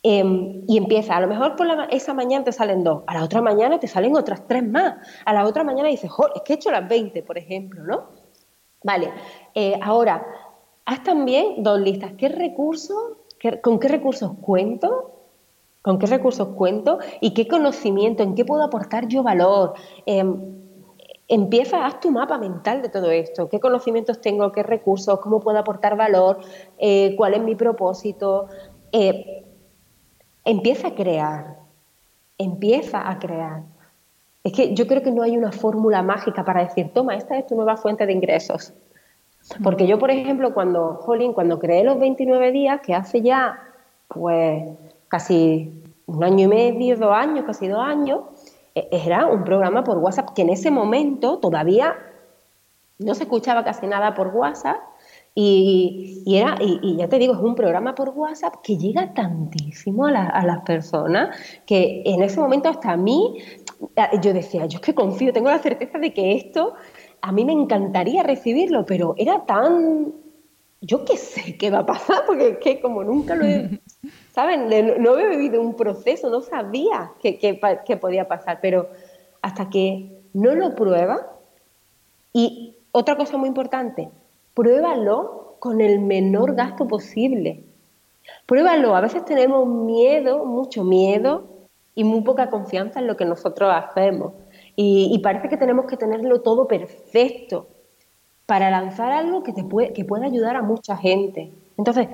Em, 0.03 0.65
y 0.67 0.79
empieza, 0.79 1.17
a 1.17 1.21
lo 1.21 1.29
mejor 1.29 1.55
por 1.55 1.67
esa 1.91 2.13
mañana 2.13 2.45
te 2.45 2.51
salen 2.51 2.83
dos, 2.83 3.05
a 3.07 3.15
la 3.15 3.23
otra 3.23 3.41
mañana 3.41 3.79
te 3.79 3.87
salen 3.87 4.17
otras 4.17 4.49
tres 4.49 4.65
más, 4.67 4.97
a 5.25 5.33
la 5.33 5.47
otra 5.47 5.63
mañana 5.63 5.89
dices, 5.89 6.11
joder, 6.11 6.33
es 6.37 6.43
que 6.43 6.55
he 6.55 6.57
hecho 6.57 6.73
las 6.73 6.89
20, 6.89 7.23
por 7.23 7.39
ejemplo, 7.39 7.85
¿no? 7.85 8.09
Vale, 8.83 9.13
eh, 9.55 9.79
ahora, 9.81 10.27
haz 10.85 11.05
también 11.05 11.63
dos 11.63 11.79
listas, 11.79 12.15
¿qué 12.19 12.29
recursos, 12.29 13.13
con 13.63 13.79
qué 13.79 13.89
recursos 13.89 14.33
cuento? 14.41 15.11
¿Con 15.83 15.99
qué 15.99 16.07
recursos 16.07 16.49
cuento? 16.57 16.99
¿Y 17.21 17.35
qué 17.35 17.49
conocimiento? 17.49 18.23
¿En 18.23 18.35
qué 18.35 18.45
puedo 18.45 18.63
aportar 18.63 19.09
yo 19.09 19.23
valor? 19.23 19.75
Em, 20.07 20.62
empieza, 21.29 21.87
haz 21.87 22.01
tu 22.01 22.11
mapa 22.11 22.39
mental 22.39 22.83
de 22.83 22.89
todo 22.89 23.11
esto. 23.11 23.49
¿Qué 23.49 23.61
conocimientos 23.61 24.21
tengo? 24.21 24.53
¿Qué 24.53 24.63
recursos? 24.63 25.21
¿Cómo 25.21 25.41
puedo 25.41 25.59
aportar 25.59 25.97
valor? 25.97 26.41
Eh, 26.79 27.15
¿Cuál 27.17 27.35
es 27.35 27.43
mi 27.43 27.55
propósito? 27.55 28.49
Eh, 28.93 29.45
empieza 30.45 30.89
a 30.89 30.95
crear. 30.95 31.57
Empieza 32.39 33.09
a 33.09 33.19
crear. 33.19 33.63
Es 34.45 34.53
que 34.53 34.75
yo 34.75 34.87
creo 34.87 35.03
que 35.03 35.13
no 35.13 35.23
hay 35.23 35.37
una 35.37 35.53
fórmula 35.53 36.03
mágica 36.03 36.45
para 36.45 36.65
decir, 36.65 36.91
toma, 36.93 37.15
esta 37.15 37.39
es 37.39 37.47
tu 37.47 37.55
nueva 37.55 37.77
fuente 37.77 38.05
de 38.07 38.13
ingresos. 38.13 38.75
Porque 39.63 39.87
yo, 39.87 39.99
por 39.99 40.11
ejemplo, 40.11 40.55
cuando, 40.55 40.95
Jolín, 41.03 41.33
cuando 41.33 41.59
creé 41.59 41.85
los 41.85 41.99
29 41.99 42.53
días, 42.53 42.81
que 42.81 42.95
hace 42.95 43.23
ya, 43.23 43.59
pues, 44.09 44.65
casi 45.09 45.83
un 46.07 46.25
año 46.25 46.45
y 46.45 46.49
medio, 46.49 46.97
dos 46.97 47.13
años, 47.13 47.45
casi 47.45 47.69
dos 47.69 47.81
años, 47.81 48.21
era 48.75 49.27
un 49.27 49.45
programa 49.45 49.85
por 49.85 49.99
WhatsApp 49.99 50.31
que 50.35 50.43
en 50.43 50.51
ese 50.51 50.71
momento 50.71 51.39
todavía 51.39 51.97
no 52.99 53.15
se 53.15 53.25
escuchaba 53.25 53.65
casi 53.65 53.87
nada 53.87 54.15
por 54.15 54.29
WhatsApp 54.29 54.77
y, 55.35 56.25
era, 56.27 56.57
y, 56.61 56.97
ya 56.97 57.09
te 57.09 57.19
digo, 57.19 57.33
es 57.33 57.41
un 57.41 57.55
programa 57.55 57.95
por 57.95 58.11
WhatsApp 58.11 58.57
que 58.63 58.77
llega 58.77 59.15
tantísimo 59.15 60.07
a, 60.07 60.27
a, 60.27 60.45
las 60.45 60.61
personas 60.61 61.35
que 61.65 62.03
en 62.05 62.23
ese 62.23 62.39
momento 62.39 62.69
hasta 62.69 62.93
a 62.93 62.97
mí, 62.99 63.39
yo 64.21 64.35
decía, 64.35 64.67
yo 64.67 64.79
es 64.79 64.85
que 64.85 64.95
confío, 64.95 65.33
tengo 65.33 65.49
la 65.49 65.59
certeza 65.59 65.99
de 65.99 66.13
que 66.13 66.35
esto, 66.35 66.75
a 67.23 67.33
mí 67.33 67.47
me 67.47 67.53
encantaría 67.53 68.23
recibirlo, 68.23 68.85
pero 68.85 69.15
era 69.17 69.47
tan, 69.47 70.13
yo 70.83 71.05
qué 71.07 71.17
sé 71.17 71.57
qué 71.57 71.71
va 71.71 71.79
a 71.79 71.87
pasar, 71.87 72.25
porque 72.27 72.49
es 72.49 72.59
que 72.59 72.81
como 72.83 73.03
nunca 73.03 73.35
lo 73.35 73.47
he 73.47 73.81
¿saben? 74.33 74.69
No 75.03 75.19
he 75.19 75.29
vivido 75.29 75.61
un 75.61 75.75
proceso, 75.75 76.29
no 76.31 76.41
sabía 76.41 77.13
qué 77.21 77.99
podía 78.01 78.27
pasar, 78.27 78.59
pero 78.61 78.89
hasta 79.41 79.71
que 79.71 80.11
no 80.33 80.55
lo 80.55 80.75
prueba, 80.75 81.33
y 82.33 82.77
otra 82.93 83.17
cosa 83.17 83.37
muy 83.37 83.49
importante, 83.49 84.09
pruébalo 84.55 85.57
con 85.59 85.81
el 85.81 86.01
menor 86.01 86.55
gasto 86.55 86.89
posible. 86.89 87.63
Pruébalo, 88.47 88.97
a 88.97 89.01
veces 89.01 89.25
tenemos 89.25 89.67
miedo, 89.67 90.45
mucho 90.45 90.85
miedo 90.85 91.45
y 91.95 92.05
muy 92.05 92.23
poca 92.23 92.49
confianza 92.49 93.01
en 93.01 93.07
lo 93.07 93.17
que 93.17 93.25
nosotros 93.25 93.73
hacemos. 93.75 94.33
Y, 94.75 95.19
parece 95.23 95.51
que 95.51 95.59
tenemos 95.59 95.85
que 95.85 95.99
tenerlo 95.99 96.41
todo 96.41 96.67
perfecto 96.67 97.67
para 98.47 98.71
lanzar 98.71 99.13
algo 99.13 99.43
que, 99.43 99.53
te 99.53 99.63
puede, 99.63 99.93
que 99.93 100.05
pueda 100.05 100.25
ayudar 100.25 100.57
a 100.57 100.63
mucha 100.63 100.97
gente. 100.97 101.53
Entonces, 101.77 102.09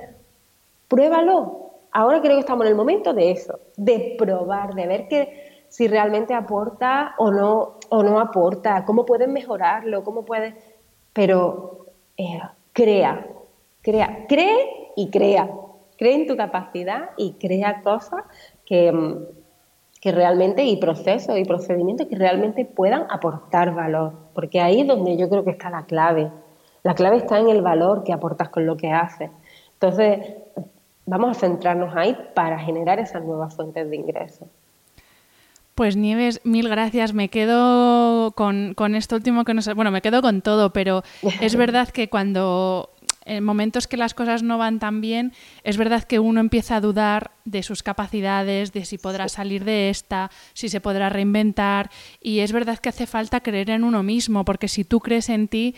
pruébalo, 0.89 1.68
ahora 1.91 2.21
creo 2.21 2.35
que 2.35 2.41
estamos 2.41 2.65
en 2.65 2.71
el 2.71 2.75
momento 2.75 3.13
de 3.13 3.31
eso, 3.31 3.59
de 3.77 4.15
probar, 4.17 4.73
de 4.73 4.87
ver 4.87 5.07
que 5.07 5.63
si 5.69 5.87
realmente 5.87 6.33
aporta 6.33 7.13
o 7.17 7.31
no, 7.31 7.77
o 7.89 8.03
no 8.03 8.19
aporta, 8.19 8.85
cómo 8.85 9.05
puedes 9.05 9.29
mejorarlo, 9.29 10.03
cómo 10.03 10.25
puedes... 10.25 10.55
Pero 11.13 11.85
eh, 12.17 12.39
crea, 12.73 13.25
crea, 13.81 14.25
cree 14.27 14.91
y 14.95 15.09
crea. 15.09 15.49
Cree 15.97 16.15
en 16.15 16.27
tu 16.27 16.37
capacidad 16.37 17.09
y 17.17 17.33
crea 17.33 17.81
cosas 17.81 18.23
que, 18.65 18.93
que 19.99 20.11
realmente, 20.11 20.63
y 20.63 20.77
procesos 20.77 21.37
y 21.37 21.43
procedimientos 21.43 22.07
que 22.07 22.15
realmente 22.15 22.65
puedan 22.65 23.05
aportar 23.09 23.75
valor. 23.75 24.13
Porque 24.33 24.61
ahí 24.61 24.81
es 24.81 24.87
donde 24.87 25.17
yo 25.17 25.29
creo 25.29 25.43
que 25.43 25.51
está 25.51 25.69
la 25.69 25.85
clave. 25.85 26.31
La 26.83 26.95
clave 26.95 27.17
está 27.17 27.39
en 27.39 27.49
el 27.49 27.61
valor 27.61 28.03
que 28.03 28.13
aportas 28.13 28.49
con 28.49 28.65
lo 28.65 28.77
que 28.77 28.91
haces. 28.91 29.29
Entonces, 29.73 30.19
vamos 31.09 31.35
a 31.35 31.39
centrarnos 31.39 31.95
ahí 31.95 32.15
para 32.35 32.59
generar 32.59 32.99
esas 32.99 33.23
nuevas 33.23 33.55
fuentes 33.55 33.89
de 33.89 33.95
ingresos. 33.95 34.47
Pues 35.73 35.95
Nieves, 35.95 36.41
mil 36.43 36.69
gracias. 36.69 37.13
Me 37.13 37.29
quedo 37.29 38.31
con, 38.33 38.75
esto 38.95 39.15
último 39.15 39.43
que 39.43 39.53
nos... 39.53 39.73
Bueno, 39.73 39.91
me 39.91 40.01
quedo 40.01 40.21
con 40.21 40.41
todo, 40.41 40.71
pero 40.71 41.03
es 41.41 41.55
verdad 41.55 41.89
que 41.89 42.09
cuando 42.09 42.91
en 43.25 43.43
momentos 43.43 43.87
que 43.87 43.97
las 43.97 44.13
cosas 44.13 44.43
no 44.43 44.57
van 44.57 44.79
tan 44.79 45.01
bien, 45.01 45.33
es 45.63 45.77
verdad 45.77 46.03
que 46.03 46.19
uno 46.19 46.41
empieza 46.41 46.75
a 46.75 46.81
dudar 46.81 47.31
de 47.45 47.63
sus 47.63 47.83
capacidades, 47.83 48.73
de 48.73 48.85
si 48.85 48.97
podrá 48.97 49.29
salir 49.29 49.65
de 49.65 49.89
esta, 49.89 50.31
si 50.53 50.67
se 50.69 50.81
podrá 50.81 51.09
reinventar. 51.09 51.89
Y 52.21 52.39
es 52.39 52.51
verdad 52.51 52.77
que 52.79 52.89
hace 52.89 53.07
falta 53.07 53.39
creer 53.39 53.69
en 53.69 53.83
uno 53.83 54.03
mismo, 54.03 54.45
porque 54.45 54.67
si 54.67 54.83
tú 54.83 54.99
crees 54.99 55.29
en 55.29 55.47
ti, 55.47 55.75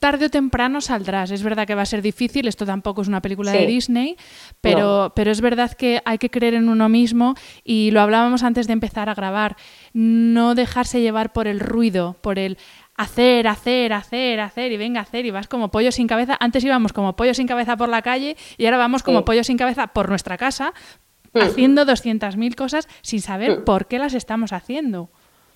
tarde 0.00 0.26
o 0.26 0.30
temprano 0.30 0.80
saldrás. 0.80 1.30
Es 1.30 1.44
verdad 1.44 1.66
que 1.66 1.76
va 1.76 1.82
a 1.82 1.86
ser 1.86 2.02
difícil, 2.02 2.48
esto 2.48 2.66
tampoco 2.66 3.02
es 3.02 3.08
una 3.08 3.20
película 3.20 3.52
de 3.52 3.66
Disney, 3.66 4.16
pero, 4.60 5.12
pero 5.14 5.30
es 5.30 5.40
verdad 5.40 5.72
que 5.74 6.02
hay 6.04 6.18
que 6.18 6.30
creer 6.30 6.54
en 6.54 6.68
uno 6.68 6.88
mismo 6.88 7.34
y 7.62 7.90
lo 7.92 8.00
hablábamos 8.00 8.42
antes 8.42 8.66
de 8.66 8.72
empezar 8.72 9.08
a 9.10 9.14
grabar, 9.14 9.56
no 9.92 10.54
dejarse 10.54 11.02
llevar 11.02 11.32
por 11.32 11.46
el 11.46 11.60
ruido, 11.60 12.16
por 12.22 12.38
el 12.38 12.56
hacer, 12.96 13.46
hacer, 13.46 13.92
hacer, 13.92 14.40
hacer 14.40 14.72
y 14.72 14.78
venga 14.78 15.00
a 15.00 15.02
hacer 15.02 15.26
y 15.26 15.30
vas 15.30 15.48
como 15.48 15.70
pollo 15.70 15.92
sin 15.92 16.06
cabeza. 16.06 16.36
Antes 16.40 16.64
íbamos 16.64 16.94
como 16.94 17.14
pollo 17.14 17.34
sin 17.34 17.46
cabeza 17.46 17.76
por 17.76 17.90
la 17.90 18.00
calle 18.00 18.36
y 18.56 18.64
ahora 18.64 18.78
vamos 18.78 19.02
como 19.02 19.26
pollo 19.26 19.44
sin 19.44 19.58
cabeza 19.58 19.88
por 19.88 20.08
nuestra 20.08 20.38
casa 20.38 20.72
mm. 21.34 21.38
haciendo 21.40 21.84
200.000 21.84 22.54
cosas 22.54 22.88
sin 23.02 23.20
saber 23.20 23.60
mm. 23.60 23.64
por 23.64 23.86
qué 23.86 23.98
las 23.98 24.14
estamos 24.14 24.54
haciendo. 24.54 25.10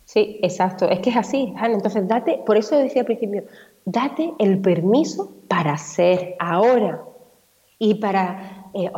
Sí, 0.05 0.38
exacto. 0.42 0.88
Es 0.88 1.01
que 1.01 1.11
es 1.11 1.16
así, 1.16 1.55
Entonces, 1.62 2.07
date, 2.07 2.40
por 2.45 2.59
eso 2.59 2.76
decía 2.76 3.03
al 3.03 3.07
principio, 3.07 3.45
date 3.85 4.35
el 4.39 4.61
permiso 4.61 5.32
para 5.49 5.76
ser 5.78 6.37
ahora. 6.39 7.05
Y 7.78 7.95
para, 7.95 8.70
eh, 8.72 8.91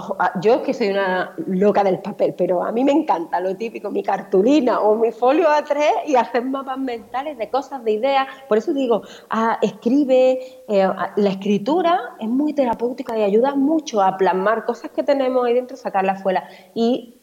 yo 0.42 0.62
que 0.62 0.74
soy 0.74 0.90
una 0.90 1.34
loca 1.46 1.82
del 1.82 1.98
papel, 2.00 2.34
pero 2.36 2.62
a 2.62 2.70
mí 2.72 2.84
me 2.84 2.92
encanta 2.92 3.40
lo 3.40 3.56
típico, 3.56 3.90
mi 3.90 4.02
cartulina 4.02 4.80
o 4.80 4.96
mi 4.96 5.10
folio 5.10 5.48
A3 5.48 6.06
y 6.06 6.14
hacer 6.16 6.44
mapas 6.44 6.78
mentales 6.78 7.38
de 7.38 7.48
cosas, 7.48 7.82
de 7.82 7.92
ideas. 7.92 8.28
Por 8.48 8.58
eso 8.58 8.74
digo, 8.74 9.02
ah, 9.30 9.58
escribe, 9.62 10.38
eh, 10.68 10.88
la 11.16 11.30
escritura 11.30 12.16
es 12.20 12.28
muy 12.28 12.52
terapéutica 12.52 13.18
y 13.18 13.22
ayuda 13.22 13.54
mucho 13.54 14.02
a 14.02 14.16
plasmar 14.16 14.66
cosas 14.66 14.90
que 14.90 15.02
tenemos 15.02 15.44
ahí 15.44 15.54
dentro, 15.54 15.76
sacarlas 15.76 16.20
afuera. 16.20 16.48
Y 16.74 17.16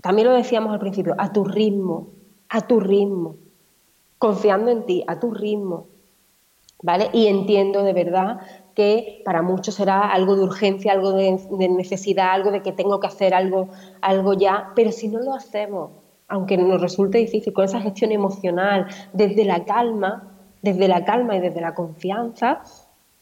también 0.00 0.28
lo 0.28 0.34
decíamos 0.34 0.72
al 0.72 0.78
principio, 0.78 1.14
a 1.18 1.32
tu 1.32 1.44
ritmo, 1.44 2.08
a 2.48 2.66
tu 2.66 2.78
ritmo, 2.78 3.36
confiando 4.18 4.70
en 4.70 4.86
ti, 4.86 5.04
a 5.06 5.18
tu 5.18 5.32
ritmo. 5.32 5.88
¿Vale? 6.82 7.10
Y 7.12 7.26
entiendo 7.28 7.82
de 7.82 7.92
verdad 7.92 8.40
que 8.74 9.22
para 9.24 9.42
muchos 9.42 9.76
será 9.76 10.10
algo 10.10 10.36
de 10.36 10.42
urgencia, 10.42 10.92
algo 10.92 11.12
de, 11.12 11.38
necesidad, 11.68 12.32
algo 12.32 12.50
de 12.50 12.62
que 12.62 12.72
tengo 12.72 13.00
que 13.00 13.06
hacer 13.06 13.32
algo, 13.34 13.68
algo 14.00 14.34
ya, 14.34 14.72
pero 14.74 14.90
si 14.92 15.08
no 15.08 15.20
lo 15.20 15.34
hacemos, 15.34 15.90
aunque 16.28 16.56
nos 16.56 16.80
resulte 16.80 17.18
difícil, 17.18 17.52
con 17.52 17.64
esa 17.64 17.80
gestión 17.80 18.10
emocional, 18.12 18.86
desde 19.12 19.44
la 19.44 19.64
calma, 19.64 20.34
desde 20.62 20.88
la 20.88 21.04
calma 21.04 21.36
y 21.36 21.40
desde 21.40 21.60
la 21.60 21.74
confianza, 21.74 22.62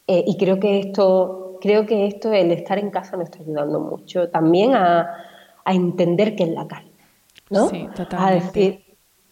eh, 0.07 0.25
y 0.27 0.37
creo 0.37 0.59
que 0.59 0.81
esto, 0.81 1.59
creo 1.61 1.87
que 1.87 2.07
esto, 2.07 2.33
el 2.33 2.51
estar 2.51 2.79
en 2.79 2.91
casa 2.91 3.17
me 3.17 3.25
está 3.25 3.39
ayudando 3.41 3.79
mucho 3.81 4.29
también 4.29 4.75
a, 4.75 5.29
entender 5.65 6.35
que 6.35 6.43
es 6.43 6.49
la 6.49 6.67
calma, 6.67 6.91
¿no? 7.51 7.69
Sí, 7.69 7.89
totalmente. 7.95 8.17
A 8.17 8.31
decir, 8.33 8.85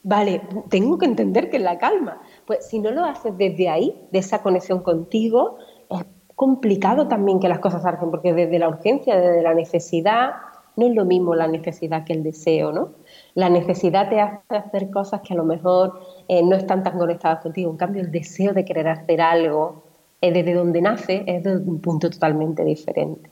vale, 0.04 0.42
tengo 0.68 0.96
que 0.96 1.06
entender 1.06 1.50
que 1.50 1.56
es 1.56 1.62
la 1.62 1.76
calma 1.76 2.20
pues 2.50 2.66
si 2.66 2.80
no 2.80 2.90
lo 2.90 3.04
haces 3.04 3.38
desde 3.38 3.68
ahí, 3.68 3.94
de 4.10 4.18
esa 4.18 4.42
conexión 4.42 4.80
contigo, 4.80 5.58
es 5.88 6.04
complicado 6.34 7.06
también 7.06 7.38
que 7.38 7.48
las 7.48 7.60
cosas 7.60 7.82
salgan, 7.82 8.10
porque 8.10 8.34
desde 8.34 8.58
la 8.58 8.68
urgencia, 8.68 9.16
desde 9.20 9.40
la 9.40 9.54
necesidad, 9.54 10.32
no 10.74 10.88
es 10.88 10.92
lo 10.96 11.04
mismo 11.04 11.36
la 11.36 11.46
necesidad 11.46 12.02
que 12.02 12.12
el 12.12 12.24
deseo, 12.24 12.72
¿no? 12.72 12.88
La 13.34 13.50
necesidad 13.50 14.08
te 14.08 14.20
hace 14.20 14.56
hacer 14.56 14.90
cosas 14.90 15.20
que 15.20 15.34
a 15.34 15.36
lo 15.36 15.44
mejor 15.44 16.00
eh, 16.26 16.42
no 16.42 16.56
están 16.56 16.82
tan 16.82 16.98
conectadas 16.98 17.40
contigo. 17.40 17.70
En 17.70 17.76
cambio, 17.76 18.02
el 18.02 18.10
deseo 18.10 18.52
de 18.52 18.64
querer 18.64 18.88
hacer 18.88 19.20
algo, 19.20 19.84
eh, 20.20 20.32
desde 20.32 20.52
donde 20.52 20.82
nace, 20.82 21.22
es 21.28 21.44
de 21.44 21.56
un 21.56 21.80
punto 21.80 22.10
totalmente 22.10 22.64
diferente 22.64 23.30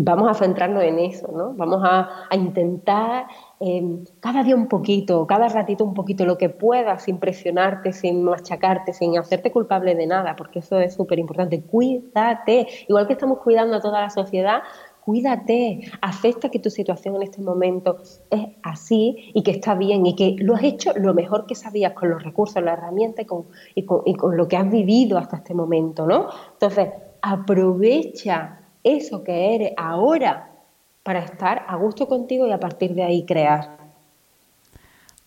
vamos 0.00 0.30
a 0.30 0.34
centrarnos 0.34 0.82
en 0.82 0.98
eso, 0.98 1.30
¿no? 1.32 1.52
Vamos 1.54 1.82
a, 1.84 2.08
intentar 2.32 3.26
em, 3.60 4.04
cada 4.20 4.42
día 4.42 4.54
un 4.54 4.68
poquito, 4.68 5.26
cada 5.26 5.48
ratito 5.48 5.84
un 5.84 5.94
poquito, 5.94 6.24
lo 6.24 6.36
que 6.38 6.48
puedas, 6.48 7.04
sin 7.04 7.18
presionarte, 7.18 7.92
sin 7.92 8.24
machacarte, 8.24 8.92
sin 8.92 9.18
hacerte 9.18 9.50
culpable 9.50 9.94
de 9.94 10.06
nada, 10.06 10.36
porque 10.36 10.60
eso 10.60 10.78
es 10.78 10.94
súper 10.94 11.18
importante. 11.18 11.62
Cuídate, 11.62 12.66
igual 12.88 13.06
que 13.06 13.14
estamos 13.14 13.38
cuidando 13.38 13.76
a 13.76 13.80
toda 13.80 14.00
la 14.00 14.10
sociedad, 14.10 14.62
cuídate, 15.06 15.88
acepta 16.02 16.48
que 16.48 16.58
tu 16.58 16.68
situación 16.68 17.14
en 17.14 17.22
este 17.22 17.40
momento 17.40 17.98
es 18.28 18.48
así 18.64 19.30
y 19.34 19.44
que 19.44 19.52
está 19.52 19.76
bien 19.76 20.04
y 20.04 20.16
que 20.16 20.34
lo 20.40 20.56
has 20.56 20.64
hecho 20.64 20.92
lo 20.96 21.14
mejor 21.14 21.46
que 21.46 21.54
sabías 21.54 21.92
con 21.92 22.10
los 22.10 22.24
recursos, 22.24 22.60
la 22.62 22.72
herramienta 22.72 23.22
y 23.22 23.24
con, 23.24 23.46
y 23.76 23.84
con, 23.84 24.36
lo 24.36 24.48
que 24.48 24.56
has 24.56 24.68
vivido 24.68 25.16
hasta 25.16 25.36
este 25.36 25.54
momento, 25.54 26.06
¿no? 26.06 26.28
Entonces, 26.54 26.88
aprovecha 27.22 28.65
eso 28.86 29.24
que 29.24 29.54
eres 29.54 29.72
ahora 29.76 30.50
para 31.02 31.20
estar 31.20 31.64
a 31.68 31.76
gusto 31.76 32.08
contigo 32.08 32.46
y 32.46 32.52
a 32.52 32.60
partir 32.60 32.94
de 32.94 33.02
ahí 33.02 33.24
crear. 33.24 33.76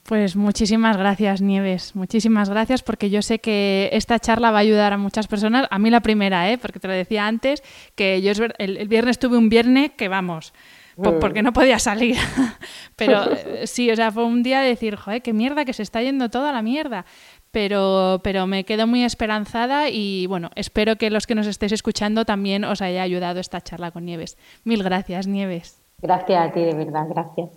Pues 0.10 0.36
muchísimas 0.36 0.98
gracias, 0.98 1.40
Nieves. 1.40 1.96
Muchísimas 1.96 2.50
gracias 2.50 2.82
porque 2.82 3.12
yo 3.12 3.22
sé 3.22 3.38
que 3.38 3.90
esta 3.94 4.18
charla 4.18 4.50
va 4.50 4.58
a 4.58 4.62
ayudar 4.62 4.92
a 4.92 4.98
muchas 4.98 5.28
personas. 5.28 5.68
A 5.70 5.78
mí 5.78 5.92
la 5.92 6.00
primera, 6.00 6.52
¿eh? 6.52 6.58
porque 6.58 6.80
te 6.80 6.88
lo 6.88 6.94
decía 6.96 7.28
antes, 7.28 7.62
que 7.94 8.20
yo 8.24 8.32
el, 8.58 8.88
viernes 8.88 9.20
tuve 9.20 9.38
un 9.38 9.50
viernes 9.50 9.92
que 9.96 10.08
vamos, 10.08 10.52
mm. 10.98 11.20
porque 11.20 11.44
no 11.44 11.54
podía 11.54 11.78
salir. 11.78 12.18
Pero 12.96 13.22
sí, 13.66 13.92
o 13.92 13.96
sea, 13.96 14.12
fue 14.12 14.26
un 14.26 14.42
día 14.42 14.62
de 14.62 14.70
decir, 14.70 14.96
joder, 14.96 15.22
qué 15.22 15.32
mierda, 15.32 15.64
que 15.64 15.74
se 15.74 15.84
está 15.84 16.02
yendo 16.02 16.30
toda 16.30 16.52
la 16.52 16.64
mierda. 16.64 17.06
Pero, 17.52 18.22
pero 18.24 18.46
me 18.46 18.64
quedo 18.64 18.86
muy 18.86 19.04
esperanzada 19.04 19.90
y 19.90 20.28
bueno, 20.28 20.52
espero 20.56 20.98
que 20.98 21.10
los 21.10 21.26
que 21.26 21.36
nos 21.36 21.48
estéis 21.48 21.72
escuchando 21.72 22.26
también 22.26 22.64
os 22.64 22.82
haya 22.82 23.02
ayudado 23.02 23.40
esta 23.40 23.62
charla 23.62 23.92
con 23.92 24.06
Nieves. 24.06 24.38
Mil 24.64 24.84
gracias, 24.84 25.26
Nieves. 25.26 25.82
Gracias 26.02 26.50
a 26.50 26.52
ti, 26.52 26.62
de 26.62 26.76
verdad, 26.76 27.08
gracias. 27.10 27.50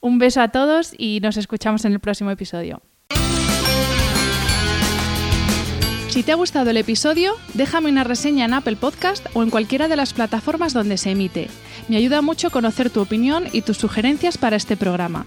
Un 0.00 0.18
beso 0.18 0.40
a 0.40 0.48
todos 0.48 0.94
y 0.96 1.20
nos 1.20 1.36
escuchamos 1.36 1.84
en 1.84 1.92
el 1.92 2.00
próximo 2.00 2.30
episodio. 2.30 2.82
Si 6.08 6.22
te 6.22 6.30
ha 6.30 6.36
gustado 6.36 6.70
el 6.70 6.76
episodio, 6.76 7.32
déjame 7.54 7.90
una 7.90 8.04
reseña 8.04 8.44
en 8.44 8.54
Apple 8.54 8.76
Podcast 8.76 9.26
o 9.34 9.42
en 9.42 9.50
cualquiera 9.50 9.88
de 9.88 9.96
las 9.96 10.14
plataformas 10.14 10.72
donde 10.72 10.96
se 10.96 11.10
emite. 11.10 11.48
Me 11.88 11.96
ayuda 11.96 12.22
mucho 12.22 12.50
conocer 12.50 12.88
tu 12.88 13.00
opinión 13.00 13.46
y 13.52 13.62
tus 13.62 13.78
sugerencias 13.78 14.38
para 14.38 14.54
este 14.54 14.76
programa. 14.76 15.26